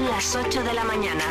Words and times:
Son 0.00 0.08
las 0.08 0.34
8 0.34 0.62
de 0.62 0.72
la 0.72 0.82
mañana. 0.84 1.24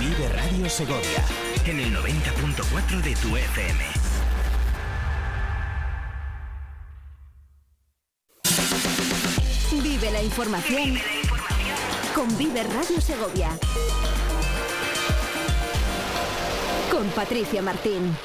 Vive 0.00 0.28
Radio 0.30 0.70
Segovia 0.70 1.22
en 1.66 1.80
el 1.80 1.94
90.4 1.94 3.02
de 3.02 3.14
tu 3.16 3.36
FM. 3.36 3.84
Vive 9.82 10.10
la 10.10 10.22
información 10.22 10.98
con 12.14 12.38
Vive 12.38 12.62
Radio 12.62 13.02
Segovia. 13.02 13.50
Con 16.90 17.06
Patricia 17.10 17.60
Martín. 17.60 18.16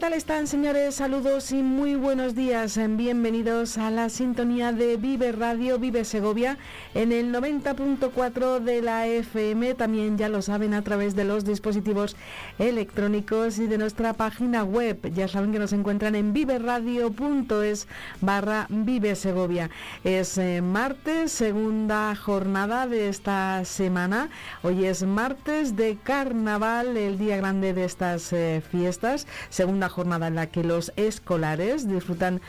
Tal 0.00 0.14
están, 0.14 0.46
señores? 0.46 0.94
Saludos 0.94 1.52
y 1.52 1.62
muy 1.62 1.94
buenos 1.94 2.34
días. 2.34 2.80
Bienvenidos 2.96 3.76
a 3.76 3.90
la 3.90 4.08
sintonía 4.08 4.72
de 4.72 4.96
Vive 4.96 5.30
Radio, 5.30 5.78
Vive 5.78 6.06
Segovia, 6.06 6.56
en 6.94 7.12
el 7.12 7.34
90.4 7.34 8.60
de 8.60 8.80
la 8.80 9.06
FM. 9.06 9.74
También 9.74 10.16
ya 10.16 10.30
lo 10.30 10.40
saben 10.40 10.72
a 10.72 10.80
través 10.80 11.14
de 11.16 11.24
los 11.24 11.44
dispositivos 11.44 12.16
electrónicos 12.58 13.58
y 13.58 13.66
de 13.66 13.76
nuestra 13.76 14.14
página 14.14 14.64
web. 14.64 15.12
Ya 15.12 15.28
saben 15.28 15.52
que 15.52 15.58
nos 15.58 15.74
encuentran 15.74 16.14
en 16.14 16.32
viveradio.es 16.32 17.86
barra 18.22 18.68
Vive. 18.70 19.12
Es 20.02 20.38
eh, 20.38 20.62
martes, 20.62 21.30
segunda 21.30 22.16
jornada 22.16 22.86
de 22.86 23.10
esta 23.10 23.66
semana. 23.66 24.30
Hoy 24.62 24.86
es 24.86 25.02
martes 25.02 25.76
de 25.76 25.98
carnaval, 26.02 26.96
el 26.96 27.18
día 27.18 27.36
grande 27.36 27.74
de 27.74 27.84
estas 27.84 28.32
eh, 28.32 28.62
fiestas 28.70 29.26
segunda 29.50 29.89
jornada 29.90 30.28
en 30.28 30.36
la 30.36 30.46
que 30.46 30.64
los 30.64 30.92
escolares 30.96 31.86
disfrutan 31.86 32.40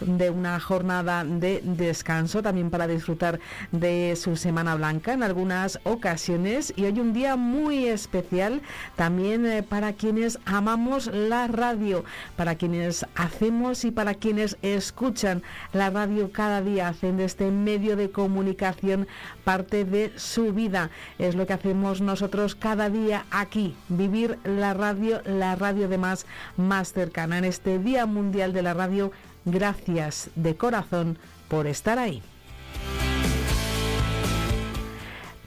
de 0.00 0.30
una 0.30 0.60
jornada 0.60 1.24
de 1.24 1.60
descanso, 1.64 2.42
también 2.42 2.70
para 2.70 2.86
disfrutar 2.86 3.40
de 3.72 4.14
su 4.14 4.36
Semana 4.36 4.76
Blanca 4.76 5.12
en 5.12 5.24
algunas 5.24 5.80
ocasiones. 5.82 6.72
Y 6.76 6.84
hoy 6.84 7.00
un 7.00 7.12
día 7.12 7.34
muy 7.34 7.86
especial 7.86 8.60
también 8.94 9.44
eh, 9.46 9.64
para 9.64 9.94
quienes 9.94 10.38
amamos 10.44 11.08
la 11.12 11.48
radio, 11.48 12.04
para 12.36 12.54
quienes 12.54 13.04
hacemos 13.16 13.84
y 13.84 13.90
para 13.90 14.14
quienes 14.14 14.56
escuchan 14.62 15.42
la 15.72 15.90
radio 15.90 16.30
cada 16.30 16.62
día, 16.62 16.88
hacen 16.88 17.16
de 17.16 17.24
este 17.24 17.50
medio 17.50 17.96
de 17.96 18.10
comunicación 18.10 19.08
parte 19.44 19.84
de 19.84 20.12
su 20.16 20.52
vida. 20.52 20.90
Es 21.18 21.34
lo 21.34 21.46
que 21.46 21.54
hacemos 21.54 22.00
nosotros 22.00 22.54
cada 22.54 22.90
día 22.90 23.24
aquí, 23.30 23.74
vivir 23.88 24.38
la 24.44 24.74
radio, 24.74 25.22
la 25.24 25.56
radio 25.56 25.88
de 25.88 25.98
más 25.98 26.26
más 26.56 26.89
cercana 26.92 27.38
en 27.38 27.44
este 27.44 27.78
Día 27.78 28.06
Mundial 28.06 28.52
de 28.52 28.62
la 28.62 28.74
Radio. 28.74 29.12
Gracias 29.44 30.30
de 30.36 30.56
corazón 30.56 31.18
por 31.48 31.66
estar 31.66 31.98
ahí 31.98 32.22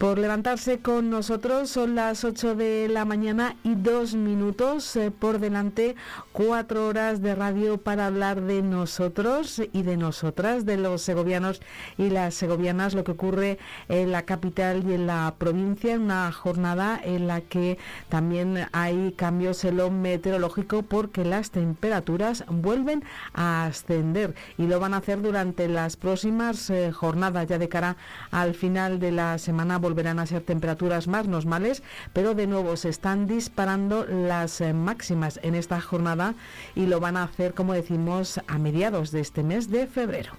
por 0.03 0.19
levantarse 0.19 0.79
con 0.79 1.09
nosotros. 1.09 1.69
Son 1.69 1.95
las 1.95 2.25
8 2.25 2.55
de 2.55 2.89
la 2.89 3.05
mañana 3.05 3.55
y 3.63 3.75
dos 3.75 4.15
minutos 4.15 4.97
eh, 4.97 5.11
por 5.11 5.39
delante, 5.39 5.95
cuatro 6.33 6.89
horas 6.89 7.21
de 7.21 7.33
radio 7.35 7.77
para 7.77 8.07
hablar 8.07 8.41
de 8.41 8.61
nosotros 8.63 9.61
y 9.71 9.83
de 9.83 9.95
nosotras, 9.95 10.65
de 10.65 10.75
los 10.75 11.03
segovianos 11.03 11.61
y 11.97 12.09
las 12.09 12.33
segovianas, 12.33 12.95
lo 12.95 13.05
que 13.05 13.13
ocurre 13.13 13.59
en 13.87 14.11
la 14.11 14.23
capital 14.23 14.83
y 14.85 14.93
en 14.93 15.07
la 15.07 15.35
provincia, 15.37 15.93
en 15.93 16.01
una 16.01 16.29
jornada 16.33 16.99
en 17.01 17.27
la 17.27 17.39
que 17.39 17.77
también 18.09 18.67
hay 18.73 19.13
cambios 19.13 19.63
en 19.63 19.77
lo 19.77 19.89
meteorológico 19.89 20.81
porque 20.81 21.23
las 21.23 21.49
temperaturas 21.51 22.43
vuelven 22.49 23.05
a 23.33 23.67
ascender 23.67 24.35
y 24.57 24.67
lo 24.67 24.81
van 24.81 24.95
a 24.95 24.97
hacer 24.97 25.21
durante 25.21 25.69
las 25.69 25.95
próximas 25.95 26.69
eh, 26.69 26.91
jornadas, 26.91 27.47
ya 27.47 27.57
de 27.57 27.69
cara 27.69 27.95
al 28.31 28.53
final 28.53 28.99
de 28.99 29.13
la 29.13 29.37
semana 29.37 29.79
volverán 29.93 30.17
a 30.17 30.25
ser 30.25 30.41
temperaturas 30.41 31.07
más 31.07 31.27
normales, 31.27 31.83
pero 32.13 32.33
de 32.33 32.47
nuevo 32.47 32.75
se 32.77 32.89
están 32.89 33.27
disparando 33.27 34.07
las 34.07 34.59
eh, 34.59 34.73
máximas 34.73 35.39
en 35.43 35.53
esta 35.53 35.79
jornada 35.81 36.33
y 36.73 36.87
lo 36.87 36.99
van 36.99 37.15
a 37.15 37.23
hacer, 37.25 37.53
como 37.53 37.73
decimos, 37.73 38.41
a 38.47 38.57
mediados 38.57 39.11
de 39.11 39.19
este 39.19 39.43
mes 39.43 39.69
de 39.69 39.85
febrero. 39.85 40.31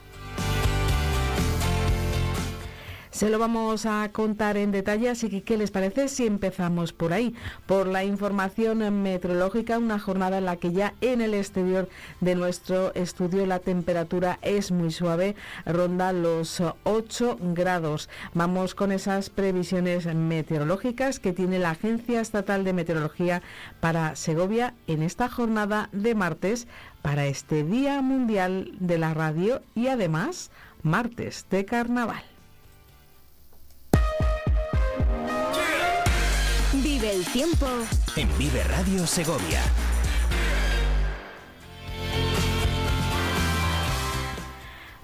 Se 3.14 3.30
lo 3.30 3.38
vamos 3.38 3.86
a 3.86 4.10
contar 4.10 4.56
en 4.56 4.72
detalle, 4.72 5.08
así 5.08 5.28
que 5.28 5.44
¿qué 5.44 5.56
les 5.56 5.70
parece 5.70 6.08
si 6.08 6.26
empezamos 6.26 6.92
por 6.92 7.12
ahí? 7.12 7.32
Por 7.64 7.86
la 7.86 8.02
información 8.02 8.78
meteorológica, 9.04 9.78
una 9.78 10.00
jornada 10.00 10.38
en 10.38 10.46
la 10.46 10.56
que 10.56 10.72
ya 10.72 10.94
en 11.00 11.20
el 11.20 11.32
exterior 11.32 11.88
de 12.20 12.34
nuestro 12.34 12.92
estudio 12.94 13.46
la 13.46 13.60
temperatura 13.60 14.40
es 14.42 14.72
muy 14.72 14.90
suave, 14.90 15.36
ronda 15.64 16.12
los 16.12 16.60
8 16.82 17.38
grados. 17.54 18.08
Vamos 18.32 18.74
con 18.74 18.90
esas 18.90 19.30
previsiones 19.30 20.12
meteorológicas 20.12 21.20
que 21.20 21.32
tiene 21.32 21.60
la 21.60 21.70
Agencia 21.70 22.20
Estatal 22.20 22.64
de 22.64 22.72
Meteorología 22.72 23.42
para 23.78 24.16
Segovia 24.16 24.74
en 24.88 25.04
esta 25.04 25.28
jornada 25.28 25.88
de 25.92 26.16
martes 26.16 26.66
para 27.00 27.26
este 27.26 27.62
Día 27.62 28.02
Mundial 28.02 28.72
de 28.80 28.98
la 28.98 29.14
Radio 29.14 29.62
y 29.76 29.86
además 29.86 30.50
martes 30.82 31.46
de 31.48 31.64
carnaval. 31.64 32.33
El 37.10 37.24
tiempo 37.26 37.66
en 38.16 38.38
Vive 38.38 38.64
Radio 38.64 39.06
Segovia. 39.06 39.60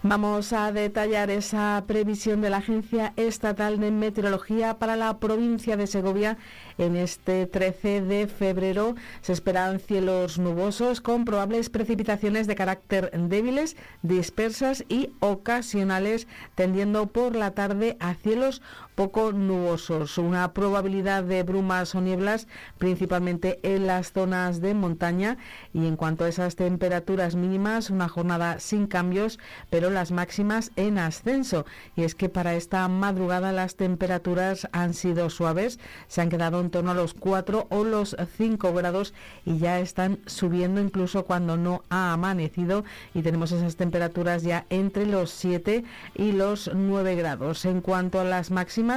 Vamos 0.02 0.54
a 0.54 0.72
detallar 0.72 1.28
esa 1.28 1.84
previsión 1.86 2.40
de 2.40 2.48
la 2.48 2.56
Agencia 2.56 3.12
Estatal 3.16 3.78
de 3.78 3.90
Meteorología 3.90 4.78
para 4.78 4.96
la 4.96 5.18
provincia 5.18 5.76
de 5.76 5.86
Segovia. 5.86 6.38
En 6.78 6.96
este 6.96 7.44
13 7.44 8.00
de 8.00 8.26
febrero 8.26 8.94
se 9.20 9.34
esperan 9.34 9.78
cielos 9.78 10.38
nubosos 10.38 11.02
con 11.02 11.26
probables 11.26 11.68
precipitaciones 11.68 12.46
de 12.46 12.54
carácter 12.54 13.10
débiles, 13.12 13.76
dispersas 14.00 14.86
y 14.88 15.10
ocasionales, 15.20 16.26
tendiendo 16.54 17.08
por 17.08 17.36
la 17.36 17.50
tarde 17.50 17.98
a 18.00 18.14
cielos 18.14 18.62
poco 19.00 19.32
nubosos, 19.32 20.18
una 20.18 20.52
probabilidad 20.52 21.24
de 21.24 21.42
brumas 21.42 21.94
o 21.94 22.02
nieblas 22.02 22.46
principalmente 22.76 23.58
en 23.62 23.86
las 23.86 24.12
zonas 24.12 24.60
de 24.60 24.74
montaña 24.74 25.38
y 25.72 25.86
en 25.86 25.96
cuanto 25.96 26.24
a 26.24 26.28
esas 26.28 26.54
temperaturas 26.54 27.34
mínimas, 27.34 27.88
una 27.88 28.10
jornada 28.10 28.60
sin 28.60 28.86
cambios, 28.86 29.38
pero 29.70 29.88
las 29.88 30.10
máximas 30.10 30.70
en 30.76 30.98
ascenso. 30.98 31.64
Y 31.96 32.02
es 32.02 32.14
que 32.14 32.28
para 32.28 32.52
esta 32.52 32.86
madrugada 32.88 33.52
las 33.52 33.76
temperaturas 33.76 34.68
han 34.72 34.92
sido 34.92 35.30
suaves, 35.30 35.80
se 36.06 36.20
han 36.20 36.28
quedado 36.28 36.60
en 36.60 36.68
torno 36.68 36.90
a 36.90 36.94
los 36.94 37.14
4 37.14 37.68
o 37.70 37.84
los 37.84 38.14
5 38.36 38.74
grados 38.74 39.14
y 39.46 39.56
ya 39.56 39.80
están 39.80 40.18
subiendo 40.26 40.78
incluso 40.78 41.24
cuando 41.24 41.56
no 41.56 41.84
ha 41.88 42.12
amanecido 42.12 42.84
y 43.14 43.22
tenemos 43.22 43.50
esas 43.50 43.76
temperaturas 43.76 44.42
ya 44.42 44.66
entre 44.68 45.06
los 45.06 45.30
7 45.30 45.84
y 46.16 46.32
los 46.32 46.70
9 46.74 47.14
grados. 47.14 47.64
En 47.64 47.80
cuanto 47.80 48.20
a 48.20 48.24
las 48.24 48.50
máximas, 48.50 48.89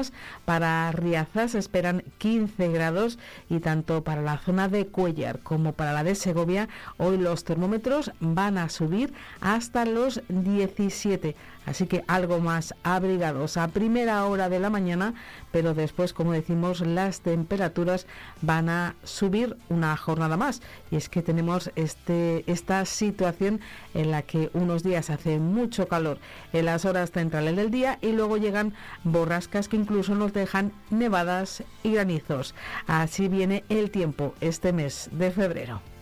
para 0.45 0.91
Riaza 0.91 1.47
se 1.47 1.59
esperan 1.59 2.03
15 2.17 2.69
grados 2.69 3.19
y 3.49 3.59
tanto 3.59 4.03
para 4.03 4.21
la 4.21 4.37
zona 4.37 4.67
de 4.67 4.87
Cuellar 4.87 5.39
como 5.39 5.73
para 5.73 5.93
la 5.93 6.03
de 6.03 6.15
Segovia 6.15 6.67
hoy 6.97 7.17
los 7.17 7.43
termómetros 7.43 8.11
van 8.19 8.57
a 8.57 8.69
subir 8.69 9.13
hasta 9.41 9.85
los 9.85 10.21
17 10.29 11.35
así 11.65 11.87
que 11.87 12.03
algo 12.07 12.39
más 12.39 12.73
abrigados 12.83 13.57
a 13.57 13.67
primera 13.67 14.25
hora 14.25 14.49
de 14.49 14.59
la 14.59 14.69
mañana, 14.69 15.13
pero 15.51 15.73
después, 15.73 16.13
como 16.13 16.33
decimos, 16.33 16.81
las 16.81 17.21
temperaturas 17.21 18.07
van 18.41 18.69
a 18.69 18.95
subir 19.03 19.57
una 19.69 19.95
jornada 19.97 20.37
más. 20.37 20.61
Y 20.91 20.95
es 20.95 21.09
que 21.09 21.21
tenemos 21.21 21.71
este, 21.75 22.43
esta 22.51 22.85
situación 22.85 23.61
en 23.93 24.11
la 24.11 24.23
que 24.23 24.49
unos 24.53 24.83
días 24.83 25.09
hace 25.09 25.39
mucho 25.39 25.87
calor 25.87 26.17
en 26.51 26.65
las 26.65 26.85
horas 26.85 27.11
centrales 27.11 27.55
del 27.55 27.71
día 27.71 27.99
y 28.01 28.11
luego 28.11 28.37
llegan 28.37 28.73
borrascas 29.03 29.67
que 29.67 29.77
incluso 29.77 30.15
nos 30.15 30.33
dejan 30.33 30.71
nevadas 30.89 31.63
y 31.83 31.93
granizos. 31.93 32.55
Así 32.87 33.27
viene 33.27 33.63
el 33.69 33.91
tiempo 33.91 34.33
este 34.41 34.73
mes 34.73 35.09
de 35.11 35.31
febrero. 35.31 35.92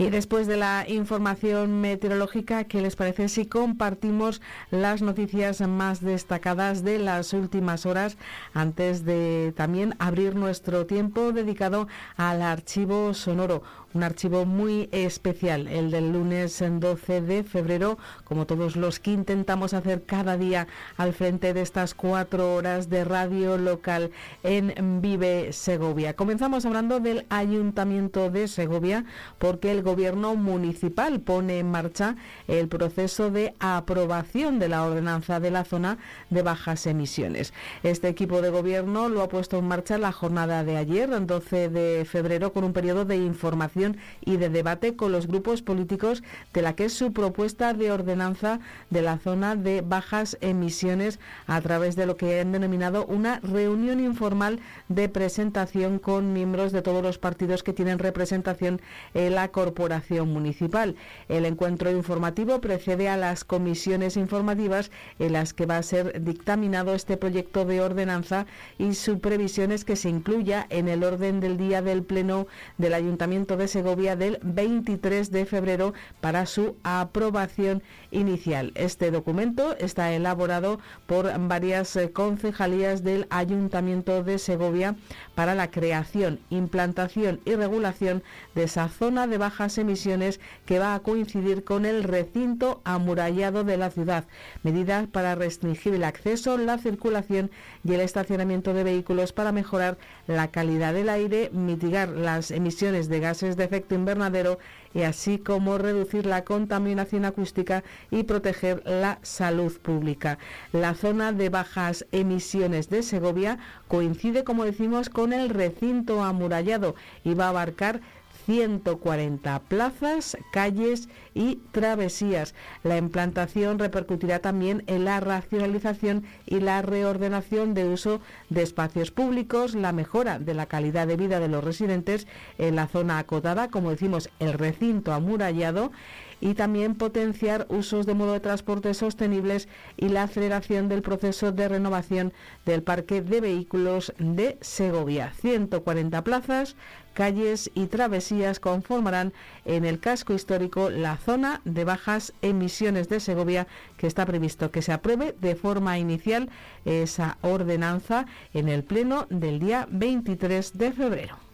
Y 0.00 0.10
después 0.10 0.46
de 0.46 0.56
la 0.56 0.84
información 0.88 1.80
meteorológica, 1.80 2.62
¿qué 2.64 2.80
les 2.80 2.94
parece 2.94 3.28
si 3.28 3.46
compartimos 3.46 4.40
las 4.70 5.02
noticias 5.02 5.60
más 5.60 6.00
destacadas 6.00 6.84
de 6.84 7.00
las 7.00 7.32
últimas 7.32 7.84
horas 7.84 8.16
antes 8.54 9.04
de 9.04 9.52
también 9.56 9.96
abrir 9.98 10.36
nuestro 10.36 10.86
tiempo 10.86 11.32
dedicado 11.32 11.88
al 12.16 12.42
archivo 12.42 13.12
sonoro? 13.12 13.64
Un 13.98 14.04
archivo 14.04 14.46
muy 14.46 14.88
especial, 14.92 15.66
el 15.66 15.90
del 15.90 16.12
lunes 16.12 16.62
12 16.64 17.20
de 17.20 17.42
febrero, 17.42 17.98
como 18.22 18.46
todos 18.46 18.76
los 18.76 19.00
que 19.00 19.10
intentamos 19.10 19.74
hacer 19.74 20.04
cada 20.04 20.36
día 20.36 20.68
al 20.96 21.12
frente 21.12 21.52
de 21.52 21.62
estas 21.62 21.94
cuatro 21.94 22.54
horas 22.54 22.88
de 22.90 23.02
radio 23.02 23.58
local 23.58 24.12
en 24.44 25.00
Vive 25.00 25.52
Segovia. 25.52 26.14
Comenzamos 26.14 26.64
hablando 26.64 27.00
del 27.00 27.26
Ayuntamiento 27.28 28.30
de 28.30 28.46
Segovia, 28.46 29.04
porque 29.38 29.72
el 29.72 29.82
Gobierno 29.82 30.36
municipal 30.36 31.18
pone 31.18 31.58
en 31.58 31.68
marcha 31.68 32.14
el 32.46 32.68
proceso 32.68 33.32
de 33.32 33.52
aprobación 33.58 34.60
de 34.60 34.68
la 34.68 34.84
ordenanza 34.84 35.40
de 35.40 35.50
la 35.50 35.64
zona 35.64 35.98
de 36.30 36.42
bajas 36.42 36.86
emisiones. 36.86 37.52
Este 37.82 38.06
equipo 38.06 38.42
de 38.42 38.50
Gobierno 38.50 39.08
lo 39.08 39.22
ha 39.22 39.28
puesto 39.28 39.58
en 39.58 39.66
marcha 39.66 39.98
la 39.98 40.12
jornada 40.12 40.62
de 40.62 40.76
ayer, 40.76 41.26
12 41.26 41.68
de 41.68 42.04
febrero, 42.04 42.52
con 42.52 42.62
un 42.62 42.72
periodo 42.72 43.04
de 43.04 43.16
información 43.16 43.87
y 44.24 44.36
de 44.36 44.48
debate 44.48 44.96
con 44.96 45.12
los 45.12 45.26
grupos 45.26 45.62
políticos 45.62 46.22
de 46.52 46.62
la 46.62 46.74
que 46.74 46.86
es 46.86 46.92
su 46.92 47.12
propuesta 47.12 47.72
de 47.72 47.90
ordenanza 47.90 48.60
de 48.90 49.02
la 49.02 49.18
zona 49.18 49.56
de 49.56 49.80
bajas 49.80 50.36
emisiones 50.40 51.18
a 51.46 51.60
través 51.60 51.96
de 51.96 52.06
lo 52.06 52.16
que 52.16 52.40
han 52.40 52.52
denominado 52.52 53.06
una 53.06 53.40
reunión 53.40 54.00
informal 54.00 54.60
de 54.88 55.08
presentación 55.08 55.98
con 55.98 56.32
miembros 56.32 56.72
de 56.72 56.82
todos 56.82 57.02
los 57.02 57.18
partidos 57.18 57.62
que 57.62 57.72
tienen 57.72 57.98
representación 57.98 58.80
en 59.14 59.34
la 59.34 59.48
corporación 59.48 60.32
municipal. 60.32 60.96
El 61.28 61.44
encuentro 61.44 61.90
informativo 61.90 62.60
precede 62.60 63.08
a 63.08 63.16
las 63.16 63.44
comisiones 63.44 64.16
informativas 64.16 64.90
en 65.18 65.32
las 65.32 65.54
que 65.54 65.66
va 65.66 65.78
a 65.78 65.82
ser 65.82 66.22
dictaminado 66.22 66.94
este 66.94 67.16
proyecto 67.16 67.64
de 67.64 67.80
ordenanza 67.80 68.46
y 68.78 68.94
su 68.94 69.20
previsión 69.20 69.72
es 69.72 69.84
que 69.84 69.96
se 69.96 70.08
incluya 70.08 70.66
en 70.70 70.88
el 70.88 71.04
orden 71.04 71.40
del 71.40 71.56
día 71.56 71.82
del 71.82 72.02
Pleno 72.02 72.46
del 72.78 72.94
Ayuntamiento 72.94 73.56
de 73.56 73.67
Segovia 73.68 74.16
del 74.16 74.38
23 74.42 75.30
de 75.30 75.46
febrero 75.46 75.94
para 76.20 76.46
su 76.46 76.76
aprobación 76.82 77.82
inicial. 78.10 78.72
Este 78.74 79.10
documento 79.10 79.76
está 79.78 80.12
elaborado 80.12 80.78
por 81.06 81.30
varias 81.46 81.94
eh, 81.96 82.10
concejalías 82.10 83.04
del 83.04 83.26
Ayuntamiento 83.30 84.22
de 84.22 84.38
Segovia 84.38 84.96
para 85.34 85.54
la 85.54 85.70
creación, 85.70 86.40
implantación 86.50 87.40
y 87.44 87.54
regulación 87.54 88.22
de 88.54 88.64
esa 88.64 88.88
zona 88.88 89.26
de 89.26 89.38
bajas 89.38 89.78
emisiones 89.78 90.40
que 90.66 90.78
va 90.78 90.94
a 90.94 91.00
coincidir 91.00 91.64
con 91.64 91.86
el 91.86 92.04
recinto 92.04 92.80
amurallado 92.84 93.64
de 93.64 93.76
la 93.76 93.90
ciudad. 93.90 94.24
Medidas 94.62 95.06
para 95.06 95.34
restringir 95.34 95.94
el 95.94 96.04
acceso, 96.04 96.58
la 96.58 96.78
circulación 96.78 97.50
y 97.84 97.94
el 97.94 98.00
estacionamiento 98.00 98.74
de 98.74 98.84
vehículos 98.84 99.32
para 99.32 99.52
mejorar 99.52 99.98
la 100.26 100.48
calidad 100.48 100.94
del 100.94 101.08
aire, 101.08 101.50
mitigar 101.52 102.08
las 102.08 102.50
emisiones 102.50 103.08
de 103.08 103.20
gases 103.20 103.56
de 103.56 103.64
efecto 103.64 103.94
invernadero 103.94 104.58
y 104.94 105.02
así 105.02 105.38
como 105.38 105.78
reducir 105.78 106.26
la 106.26 106.44
contaminación 106.44 107.24
acústica 107.24 107.84
y 108.10 108.24
proteger 108.24 108.82
la 108.84 109.18
salud 109.22 109.76
pública. 109.78 110.38
La 110.72 110.94
zona 110.94 111.32
de 111.32 111.48
bajas 111.48 112.06
emisiones 112.12 112.88
de 112.88 113.02
Segovia 113.02 113.58
coincide, 113.86 114.44
como 114.44 114.64
decimos, 114.64 115.08
con 115.08 115.32
el 115.32 115.50
recinto 115.50 116.22
amurallado 116.22 116.94
y 117.24 117.34
va 117.34 117.46
a 117.46 117.50
abarcar 117.50 118.00
140 118.48 119.58
plazas, 119.68 120.38
calles 120.52 121.10
y 121.34 121.56
travesías. 121.70 122.54
La 122.82 122.96
implantación 122.96 123.78
repercutirá 123.78 124.38
también 124.38 124.84
en 124.86 125.04
la 125.04 125.20
racionalización 125.20 126.24
y 126.46 126.60
la 126.60 126.80
reordenación 126.80 127.74
de 127.74 127.84
uso 127.84 128.22
de 128.48 128.62
espacios 128.62 129.10
públicos, 129.10 129.74
la 129.74 129.92
mejora 129.92 130.38
de 130.38 130.54
la 130.54 130.64
calidad 130.64 131.06
de 131.06 131.16
vida 131.18 131.40
de 131.40 131.48
los 131.48 131.62
residentes 131.62 132.26
en 132.56 132.74
la 132.74 132.86
zona 132.86 133.18
acotada, 133.18 133.68
como 133.68 133.90
decimos, 133.90 134.30
el 134.38 134.54
recinto 134.54 135.12
amurallado 135.12 135.92
y 136.40 136.54
también 136.54 136.94
potenciar 136.94 137.66
usos 137.68 138.06
de 138.06 138.14
modo 138.14 138.32
de 138.32 138.40
transporte 138.40 138.94
sostenibles 138.94 139.68
y 139.96 140.08
la 140.08 140.24
aceleración 140.24 140.88
del 140.88 141.02
proceso 141.02 141.52
de 141.52 141.68
renovación 141.68 142.32
del 142.64 142.82
parque 142.82 143.22
de 143.22 143.40
vehículos 143.40 144.12
de 144.18 144.58
Segovia. 144.60 145.32
140 145.40 146.22
plazas, 146.22 146.76
calles 147.14 147.70
y 147.74 147.86
travesías 147.86 148.60
conformarán 148.60 149.32
en 149.64 149.84
el 149.84 149.98
casco 149.98 150.34
histórico 150.34 150.90
la 150.90 151.16
zona 151.16 151.60
de 151.64 151.84
bajas 151.84 152.32
emisiones 152.42 153.08
de 153.08 153.20
Segovia 153.20 153.66
que 153.96 154.06
está 154.06 154.24
previsto 154.24 154.70
que 154.70 154.82
se 154.82 154.92
apruebe 154.92 155.34
de 155.40 155.56
forma 155.56 155.98
inicial 155.98 156.48
esa 156.84 157.38
ordenanza 157.42 158.26
en 158.54 158.68
el 158.68 158.84
pleno 158.84 159.26
del 159.30 159.58
día 159.58 159.88
23 159.90 160.78
de 160.78 160.92
febrero. 160.92 161.47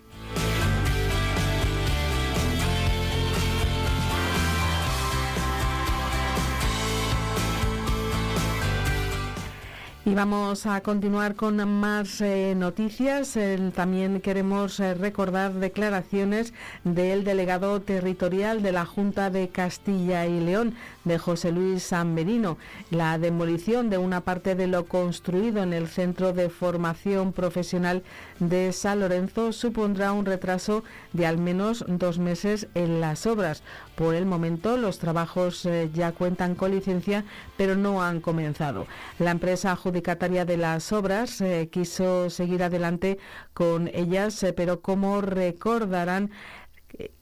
Y 10.06 10.12
vamos 10.12 10.66
a 10.66 10.82
continuar 10.82 11.34
con 11.34 11.66
más 11.66 12.20
eh, 12.20 12.54
noticias. 12.54 13.38
también 13.74 14.20
queremos 14.20 14.78
eh, 14.78 14.92
recordar 14.92 15.54
declaraciones 15.54 16.52
del 16.84 17.24
delegado 17.24 17.80
territorial 17.80 18.60
de 18.60 18.72
la 18.72 18.84
Junta 18.84 19.30
de 19.30 19.48
Castilla 19.48 20.26
y 20.26 20.40
León, 20.40 20.74
de 21.04 21.18
José 21.18 21.52
Luis 21.52 21.82
San 21.82 22.14
Merino. 22.14 22.58
La 22.90 23.18
demolición 23.18 23.90
de 23.90 23.98
una 23.98 24.22
parte 24.22 24.54
de 24.54 24.66
lo 24.66 24.86
construido 24.86 25.62
en 25.62 25.72
el 25.72 25.88
Centro 25.88 26.32
de 26.32 26.48
Formación 26.48 27.32
Profesional 27.32 28.02
de 28.38 28.72
San 28.72 29.00
Lorenzo 29.00 29.52
supondrá 29.52 30.12
un 30.12 30.26
retraso 30.26 30.84
de 31.12 31.26
al 31.26 31.38
menos 31.38 31.84
dos 31.88 32.18
meses 32.18 32.68
en 32.74 33.00
las 33.00 33.26
obras. 33.26 33.62
Por 33.94 34.14
el 34.14 34.26
momento 34.26 34.76
los 34.76 34.98
trabajos 34.98 35.64
eh, 35.66 35.90
ya 35.94 36.12
cuentan 36.12 36.54
con 36.54 36.72
licencia, 36.72 37.24
pero 37.56 37.76
no 37.76 38.02
han 38.02 38.20
comenzado. 38.20 38.86
La 39.18 39.30
empresa 39.30 39.72
adjudicataria 39.72 40.44
de 40.44 40.56
las 40.56 40.92
obras 40.92 41.40
eh, 41.40 41.68
quiso 41.70 42.30
seguir 42.30 42.62
adelante 42.62 43.18
con 43.52 43.88
ellas, 43.94 44.42
eh, 44.42 44.52
pero 44.52 44.80
como 44.80 45.20
recordarán, 45.20 46.30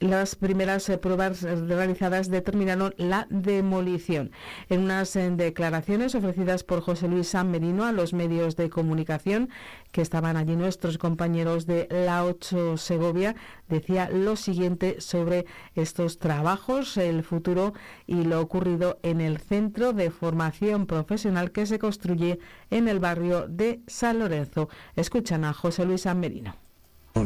las 0.00 0.34
primeras 0.34 0.88
eh, 0.88 0.98
pruebas 0.98 1.42
realizadas 1.42 2.28
determinaron 2.28 2.94
la 2.96 3.26
demolición. 3.30 4.30
En 4.68 4.82
unas 4.82 5.14
eh, 5.16 5.30
declaraciones 5.30 6.14
ofrecidas 6.14 6.64
por 6.64 6.80
José 6.80 7.08
Luis 7.08 7.28
San 7.28 7.50
Merino 7.50 7.84
a 7.84 7.92
los 7.92 8.12
medios 8.12 8.56
de 8.56 8.70
comunicación, 8.70 9.48
que 9.90 10.02
estaban 10.02 10.36
allí 10.36 10.56
nuestros 10.56 10.98
compañeros 10.98 11.66
de 11.66 11.88
la 11.90 12.24
8 12.24 12.76
Segovia, 12.76 13.34
decía 13.68 14.10
lo 14.10 14.36
siguiente 14.36 15.00
sobre 15.00 15.46
estos 15.74 16.18
trabajos, 16.18 16.96
el 16.96 17.22
futuro 17.22 17.72
y 18.06 18.24
lo 18.24 18.40
ocurrido 18.40 18.98
en 19.02 19.20
el 19.20 19.38
centro 19.38 19.92
de 19.92 20.10
formación 20.10 20.86
profesional 20.86 21.52
que 21.52 21.66
se 21.66 21.78
construye 21.78 22.38
en 22.70 22.88
el 22.88 23.00
barrio 23.00 23.46
de 23.48 23.80
San 23.86 24.18
Lorenzo. 24.18 24.68
Escuchan 24.96 25.44
a 25.44 25.52
José 25.52 25.84
Luis 25.84 26.02
San 26.02 26.20
Merino. 26.20 26.54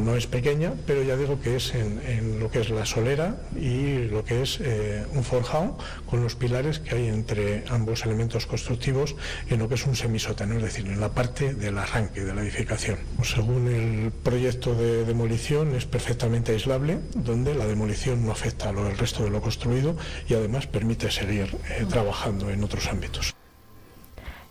No 0.07 0.15
es 0.15 0.25
pequeña, 0.25 0.73
pero 0.85 1.03
ya 1.03 1.17
digo 1.17 1.41
que 1.41 1.57
es 1.57 1.75
en, 1.75 2.39
lo 2.39 2.49
que 2.49 2.61
es 2.61 2.69
la 2.69 2.85
solera 2.85 3.41
y 3.57 4.05
lo 4.05 4.23
que 4.23 4.41
es 4.41 4.57
eh, 4.61 5.05
un 5.13 5.21
forjado 5.21 5.77
con 6.09 6.23
los 6.23 6.33
pilares 6.33 6.79
que 6.79 6.95
hay 6.95 7.07
entre 7.09 7.65
ambos 7.67 8.05
elementos 8.05 8.45
constructivos 8.45 9.17
en 9.49 9.59
lo 9.59 9.67
que 9.67 9.75
es 9.75 9.85
un 9.85 9.97
semisótano, 9.97 10.55
es 10.55 10.63
decir, 10.63 10.87
en 10.87 11.01
la 11.01 11.09
parte 11.09 11.53
del 11.53 11.77
arranque 11.77 12.23
de 12.23 12.33
la 12.33 12.41
edificación. 12.41 12.99
Según 13.21 13.67
el 13.67 14.11
proyecto 14.13 14.73
de 14.75 15.03
demolición 15.03 15.75
es 15.75 15.85
perfectamente 15.85 16.53
aislable, 16.53 16.99
donde 17.13 17.53
la 17.53 17.67
demolición 17.67 18.25
no 18.25 18.31
afecta 18.31 18.69
al 18.69 18.97
resto 18.97 19.25
de 19.25 19.29
lo 19.29 19.41
construido 19.41 19.97
y 20.29 20.35
además 20.35 20.67
permite 20.67 21.11
seguir 21.11 21.53
eh, 21.69 21.85
trabajando 21.89 22.49
en 22.49 22.63
otros 22.63 22.87
ámbitos 22.87 23.36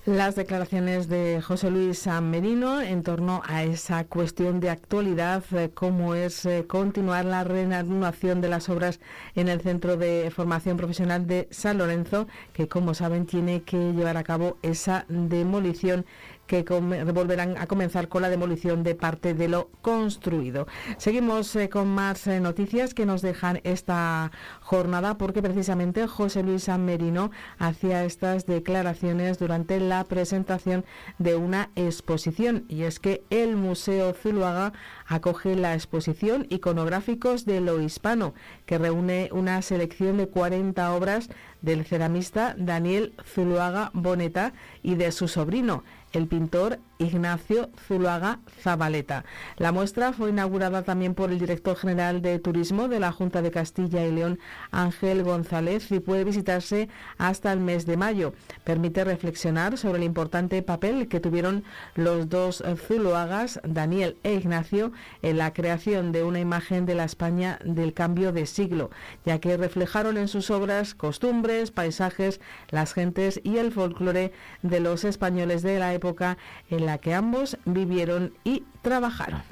las 0.07 0.37
declaraciones 0.37 1.09
de 1.09 1.43
José 1.43 1.69
Luis 1.69 1.99
San 1.99 2.31
Merino 2.31 2.81
en 2.81 3.03
torno 3.03 3.43
a 3.45 3.65
esa 3.65 4.05
cuestión 4.05 4.61
de 4.61 4.71
actualidad, 4.71 5.43
eh, 5.53 5.71
cómo 5.75 6.15
es 6.15 6.47
eh, 6.47 6.65
continuar 6.65 7.25
la 7.25 7.43
reanudación 7.43 8.41
de 8.41 8.49
las 8.49 8.69
obras 8.69 9.01
en 9.35 9.49
el 9.49 9.61
Centro 9.61 9.97
de 9.97 10.31
Formación 10.31 10.77
Profesional 10.77 11.27
de 11.27 11.49
San 11.51 11.79
Lorenzo, 11.79 12.29
que 12.53 12.69
como 12.69 12.95
saben 12.95 13.27
tiene 13.27 13.63
que 13.63 13.93
llevar 13.95 14.17
a 14.17 14.23
cabo 14.23 14.59
esa 14.63 15.07
demolición 15.09 16.07
que 16.47 16.63
volverán 16.63 17.57
a 17.59 17.67
comenzar 17.67 18.09
con 18.09 18.23
la 18.23 18.29
demolición 18.29 18.83
de 18.83 18.95
parte 18.95 19.35
de 19.35 19.49
lo 19.49 19.69
construido. 19.83 20.67
Seguimos 20.99 21.55
eh, 21.57 21.69
con 21.69 21.89
más 21.89 22.27
eh, 22.27 22.41
noticias 22.41 22.95
que 22.95 23.07
nos 23.07 23.23
dejan 23.23 23.61
esta 23.65 24.31
jornada 24.61 25.19
porque 25.19 25.43
precisamente 25.43 26.07
José 26.07 26.43
Luis 26.43 26.69
Merino 26.69 27.31
hacía 27.59 28.05
estas 28.05 28.47
declaraciones 28.47 29.39
durante 29.39 29.81
la 29.81 30.05
presentación 30.05 30.85
de 31.19 31.37
una 31.37 31.71
exposición 31.77 32.65
y 32.69 32.83
es 32.83 32.99
que 32.99 33.23
el 33.31 33.57
Museo 33.57 34.13
Zuluaga 34.15 34.73
acoge 35.07 35.57
la 35.57 35.75
exposición 35.75 36.47
Iconográficos 36.51 37.45
de 37.45 37.61
lo 37.61 37.81
Hispano 37.81 38.35
que 38.67 38.79
reúne 38.79 39.29
una 39.33 39.63
selección 39.63 40.17
de 40.17 40.29
40 40.29 40.93
obras 40.95 41.29
del 41.63 41.85
ceramista 41.85 42.55
Daniel 42.59 43.13
Zuluaga 43.25 43.91
Boneta 43.93 44.53
y 44.83 44.95
de 44.95 45.13
su 45.13 45.29
sobrino, 45.29 45.83
el 46.17 46.29
pintor 46.29 46.79
Ignacio 46.99 47.71
Zuluaga 47.87 48.41
Zabaleta. 48.63 49.25
La 49.57 49.73
muestra 49.73 50.13
fue 50.13 50.31
inaugurada 50.31 50.83
también 50.83 51.15
por 51.15 51.31
el 51.31 51.39
director 51.39 51.77
general 51.77 52.23
de 52.23 52.39
Turismo 52.39 52.89
de 52.89 53.01
la 53.01 53.13
Junta 53.13 53.43
de 53.43 53.51
Castilla 53.51 54.07
y 54.07 54.13
León, 54.13 54.39
Ángel 54.71 55.23
González, 55.23 55.91
y 55.93 56.01
puede 56.01 56.25
visitarse 56.25 56.89
hasta 57.19 57.53
el 57.53 57.61
mes 57.61 57.87
de 57.87 57.97
mayo. 57.97 58.33
Permite 58.65 59.05
reflexionar 59.05 59.79
sobre 59.79 59.99
el 59.99 60.05
importante 60.05 60.63
papel 60.63 61.09
que 61.09 61.21
tuvieron 61.21 61.65
los 61.95 62.29
dos 62.29 62.63
Zuluagas, 62.77 63.61
Daniel 63.65 64.17
e 64.23 64.35
Ignacio, 64.35 64.93
en 65.23 65.39
la 65.39 65.53
creación 65.53 66.13
de 66.13 66.23
una 66.23 66.41
imagen 66.41 66.87
de 66.87 66.95
la 66.95 67.05
España 67.05 67.59
del 67.65 67.93
cambio 67.93 68.33
de 68.33 68.47
siglo, 68.47 68.91
ya 69.25 69.39
que 69.39 69.57
reflejaron 69.57 70.17
en 70.17 70.29
sus 70.29 70.51
obras 70.51 70.95
costumbres, 70.95 71.71
paisajes, 71.71 72.41
las 72.71 72.95
gentes 72.95 73.41
y 73.45 73.59
el 73.59 73.73
folclore 73.73 74.33
de 74.63 74.81
los 74.81 75.05
españoles 75.05 75.63
de 75.63 75.79
la 75.79 75.93
época 75.93 76.39
en 76.71 76.86
la 76.87 76.99
que 76.99 77.15
ambos 77.15 77.59
vivieron 77.65 78.33
y 78.45 78.63
trabajaron. 78.83 79.43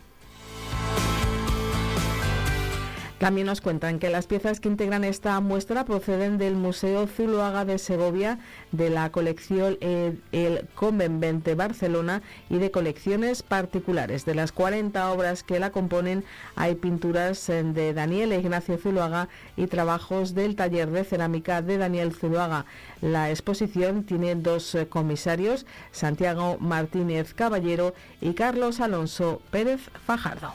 También 3.25 3.47
nos 3.47 3.63
cuentan 3.63 4.01
que 4.01 4.11
las 4.11 4.27
piezas 4.27 4.61
que 4.61 4.69
integran 4.69 5.03
esta 5.03 5.41
muestra 5.41 5.87
proceden 5.87 6.37
del 6.37 6.57
Museo 6.57 7.07
Zuloaga 7.07 7.65
de 7.65 7.79
Segovia, 7.79 8.39
de 8.71 8.91
la 8.91 9.11
colección 9.13 9.79
El, 9.81 10.21
el 10.33 10.69
Convent 10.75 11.49
Barcelona 11.57 12.21
y 12.51 12.59
de 12.59 12.71
colecciones 12.71 13.43
particulares. 13.43 14.27
De 14.27 14.35
las 14.35 14.53
40 14.53 15.11
obras 15.11 15.43
que 15.43 15.59
la 15.59 15.73
componen 15.73 16.23
hay 16.55 16.75
pinturas 16.75 17.49
eh, 17.49 17.63
de 17.63 17.95
Daniel 17.95 18.35
Ignacio 18.35 18.77
Zuloaga 18.77 19.31
y 19.57 19.69
trabajos 19.69 20.35
del 20.35 20.55
taller 20.55 20.91
de 20.91 21.05
cerámica 21.05 21.63
de 21.63 21.79
Daniel 21.79 22.13
Zuloaga. 22.13 22.67
La 23.01 23.31
exposición 23.31 24.05
tiene 24.05 24.35
dos 24.35 24.75
eh, 24.75 24.87
comisarios, 24.87 25.65
Santiago 25.93 26.59
Martínez 26.61 27.33
Caballero 27.33 27.95
y 28.21 28.35
Carlos 28.35 28.81
Alonso 28.81 29.41
Pérez 29.51 29.81
Fajardo. 30.05 30.53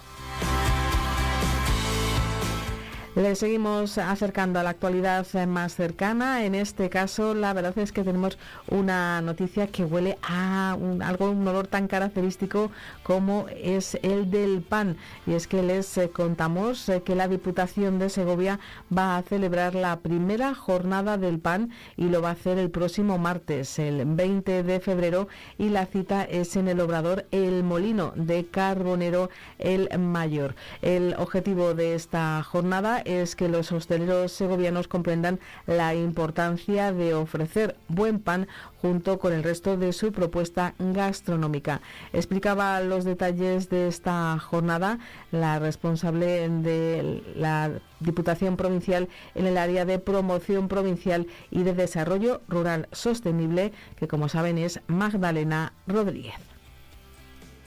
Le 3.20 3.36
seguimos 3.36 3.98
acercando 3.98 4.60
a 4.60 4.64
la 4.64 4.70
actualidad 4.70 5.28
más 5.46 5.76
cercana. 5.76 6.46
En 6.46 6.56
este 6.56 6.90
caso, 6.90 7.34
la 7.34 7.52
verdad 7.52 7.78
es 7.78 7.92
que 7.92 8.06
tenemos 8.06 8.38
una 8.70 9.20
noticia 9.20 9.68
que 9.68 9.84
huele 9.84 10.18
a 10.22 10.78
un, 10.80 11.02
algo, 11.02 11.30
un 11.30 11.46
olor 11.46 11.68
tan 11.68 11.90
característico 11.90 12.72
como 13.04 13.48
es 13.50 13.96
el 14.04 14.32
del 14.32 14.62
pan. 14.62 14.96
Y 15.28 15.34
es 15.34 15.48
que 15.48 15.62
les 15.62 15.98
eh, 15.98 16.10
contamos 16.12 16.88
eh, 16.88 17.04
que 17.04 17.14
la 17.14 17.28
Diputación 17.28 18.00
de 18.00 18.10
Segovia 18.10 18.58
va 18.98 19.18
a 19.18 19.24
celebrar 19.24 19.76
la 19.76 20.00
primera 20.00 20.56
jornada 20.56 21.18
del 21.18 21.40
pan 21.40 21.72
y 21.98 22.06
lo 22.06 22.22
va 22.22 22.30
a 22.30 22.34
hacer 22.40 22.58
el 22.58 22.70
próximo 22.70 23.18
martes, 23.18 23.80
el 23.80 24.06
20 24.06 24.64
de 24.64 24.80
febrero. 24.80 25.28
Y 25.58 25.68
la 25.68 25.88
cita 25.88 26.24
es 26.24 26.56
en 26.56 26.70
el 26.70 26.80
obrador 26.80 27.26
El 27.32 27.66
Molino 27.66 28.14
de 28.16 28.46
Carbonero 28.46 29.30
el 29.58 29.90
Mayor. 30.00 30.56
El 30.82 31.16
objetivo 31.18 31.74
de 31.74 31.96
esta 31.96 32.42
jornada 32.44 33.04
es 33.10 33.36
que 33.36 33.50
los 33.50 33.72
hosteleros 33.72 34.32
segovianos 34.32 34.88
comprendan 34.88 35.40
la 35.66 35.96
importancia 35.96 36.94
de 36.94 37.14
ofrecer 37.14 37.76
buen 37.88 38.20
pan 38.20 38.48
junto 38.82 39.20
con 39.20 39.34
el 39.34 39.44
resto 39.44 39.78
de 39.78 39.94
su 39.94 40.12
propuesta 40.12 40.74
gastronómica. 40.78 41.82
Explicaba 42.14 42.80
los 42.82 43.04
detalles 43.04 43.70
de 43.70 43.88
esta 43.88 44.38
jornada 44.40 45.00
la 45.32 45.60
responsable 45.60 46.48
de 46.50 47.24
la 47.36 47.72
Diputación 48.00 48.56
Provincial 48.58 49.10
en 49.36 49.48
el 49.48 49.58
área 49.58 49.86
de 49.86 50.00
promoción 50.00 50.68
provincial 50.68 51.28
y 51.52 51.64
de 51.64 51.74
desarrollo 51.74 52.42
rural 52.48 52.88
sostenible, 52.92 53.74
que 53.98 54.08
como 54.08 54.30
saben 54.30 54.58
es 54.58 54.80
Magdalena 54.88 55.74
Rodríguez. 55.88 56.49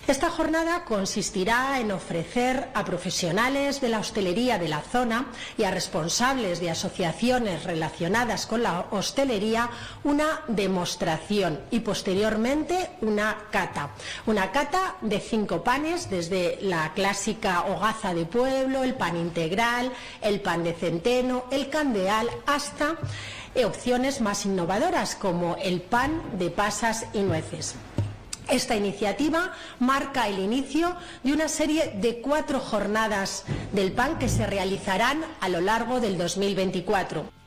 Esta 0.09 0.31
jornada 0.31 0.85
consistirá 0.85 1.79
en 1.79 1.93
ofrecer 1.93 2.71
a 2.75 2.85
profesionales 2.85 3.81
de 3.81 3.89
la 3.89 4.01
hostelería 4.01 4.59
de 4.59 4.69
la 4.69 4.81
zona 4.81 5.27
y 5.57 5.63
a 5.63 5.71
responsables 5.71 6.59
de 6.59 6.71
asociaciones 6.71 7.63
relacionadas 7.63 8.47
con 8.47 8.65
la 8.65 8.87
hostelería 8.91 9.71
una 10.03 10.43
demostración 10.49 11.61
y 11.71 11.81
posteriormente 11.81 12.91
una 13.01 13.45
cata. 13.53 13.91
Una 14.27 14.51
cata 14.51 14.97
de 15.03 15.21
cinco 15.21 15.63
panes, 15.63 16.11
desde 16.11 16.59
la 16.63 16.93
clásica 16.95 17.67
hogaza 17.67 18.13
de 18.13 18.27
pueblo, 18.27 18.83
el 18.83 18.95
pan 18.95 19.17
integral, 19.17 19.93
el 20.21 20.41
pan 20.41 20.65
de 20.65 20.75
centeno, 20.75 21.45
el 21.53 21.71
candeal, 21.71 22.29
hasta 22.47 22.99
opciones 23.65 24.21
más 24.21 24.47
innovadoras 24.47 25.15
como 25.15 25.57
el 25.63 25.81
pan 25.81 26.23
de 26.39 26.51
pasas 26.51 27.07
y 27.13 27.21
nueces. 27.21 27.77
Esta 28.49 28.77
iniciativa 28.77 29.53
marca 29.79 30.29
el 30.29 30.39
inicio 30.39 30.95
de 31.23 31.33
una 31.33 31.49
serie 31.49 31.93
de 32.01 32.21
cuatro 32.21 32.61
jornadas 32.61 33.45
del 33.73 33.93
PAN 33.93 34.19
que 34.19 34.29
se 34.29 34.47
realizarán 34.47 35.25
a 35.41 35.49
lo 35.49 35.61
largo 35.61 36.01
del 36.01 36.19
2024. 36.19 37.42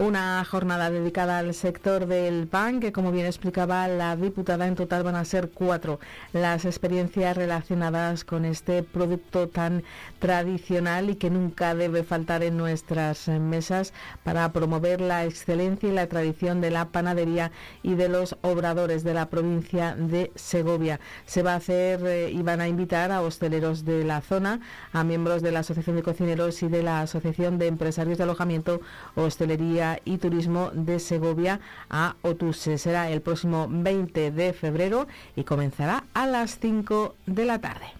Una 0.00 0.42
jornada 0.46 0.88
dedicada 0.88 1.36
al 1.36 1.52
sector 1.52 2.06
del 2.06 2.46
pan, 2.46 2.80
que 2.80 2.90
como 2.90 3.12
bien 3.12 3.26
explicaba 3.26 3.86
la 3.86 4.16
diputada, 4.16 4.66
en 4.66 4.74
total 4.74 5.02
van 5.02 5.14
a 5.14 5.26
ser 5.26 5.50
cuatro 5.50 6.00
las 6.32 6.64
experiencias 6.64 7.36
relacionadas 7.36 8.24
con 8.24 8.46
este 8.46 8.82
producto 8.82 9.48
tan 9.48 9.82
tradicional 10.18 11.10
y 11.10 11.16
que 11.16 11.28
nunca 11.28 11.74
debe 11.74 12.02
faltar 12.02 12.42
en 12.42 12.56
nuestras 12.56 13.28
mesas 13.28 13.92
para 14.24 14.50
promover 14.54 15.02
la 15.02 15.26
excelencia 15.26 15.90
y 15.90 15.92
la 15.92 16.06
tradición 16.06 16.62
de 16.62 16.70
la 16.70 16.86
panadería 16.86 17.52
y 17.82 17.94
de 17.94 18.08
los 18.08 18.38
obradores 18.40 19.04
de 19.04 19.12
la 19.12 19.28
provincia 19.28 19.94
de 19.96 20.32
Segovia. 20.34 20.98
Se 21.26 21.42
va 21.42 21.52
a 21.52 21.56
hacer 21.56 22.00
eh, 22.06 22.30
y 22.30 22.40
van 22.40 22.62
a 22.62 22.68
invitar 22.68 23.12
a 23.12 23.20
hosteleros 23.20 23.84
de 23.84 24.02
la 24.04 24.22
zona, 24.22 24.60
a 24.94 25.04
miembros 25.04 25.42
de 25.42 25.52
la 25.52 25.58
Asociación 25.58 25.96
de 25.96 26.02
Cocineros 26.02 26.62
y 26.62 26.68
de 26.68 26.82
la 26.82 27.02
Asociación 27.02 27.58
de 27.58 27.66
Empresarios 27.66 28.16
de 28.16 28.24
Alojamiento, 28.24 28.80
Hostelería 29.14 29.89
y 30.04 30.18
Turismo 30.18 30.70
de 30.72 31.00
Segovia 31.00 31.60
a 31.88 32.16
Otuse. 32.22 32.78
Será 32.78 33.10
el 33.10 33.20
próximo 33.20 33.66
20 33.68 34.30
de 34.30 34.52
febrero 34.52 35.06
y 35.36 35.44
comenzará 35.44 36.04
a 36.14 36.26
las 36.26 36.58
5 36.58 37.14
de 37.26 37.44
la 37.44 37.60
tarde. 37.60 37.99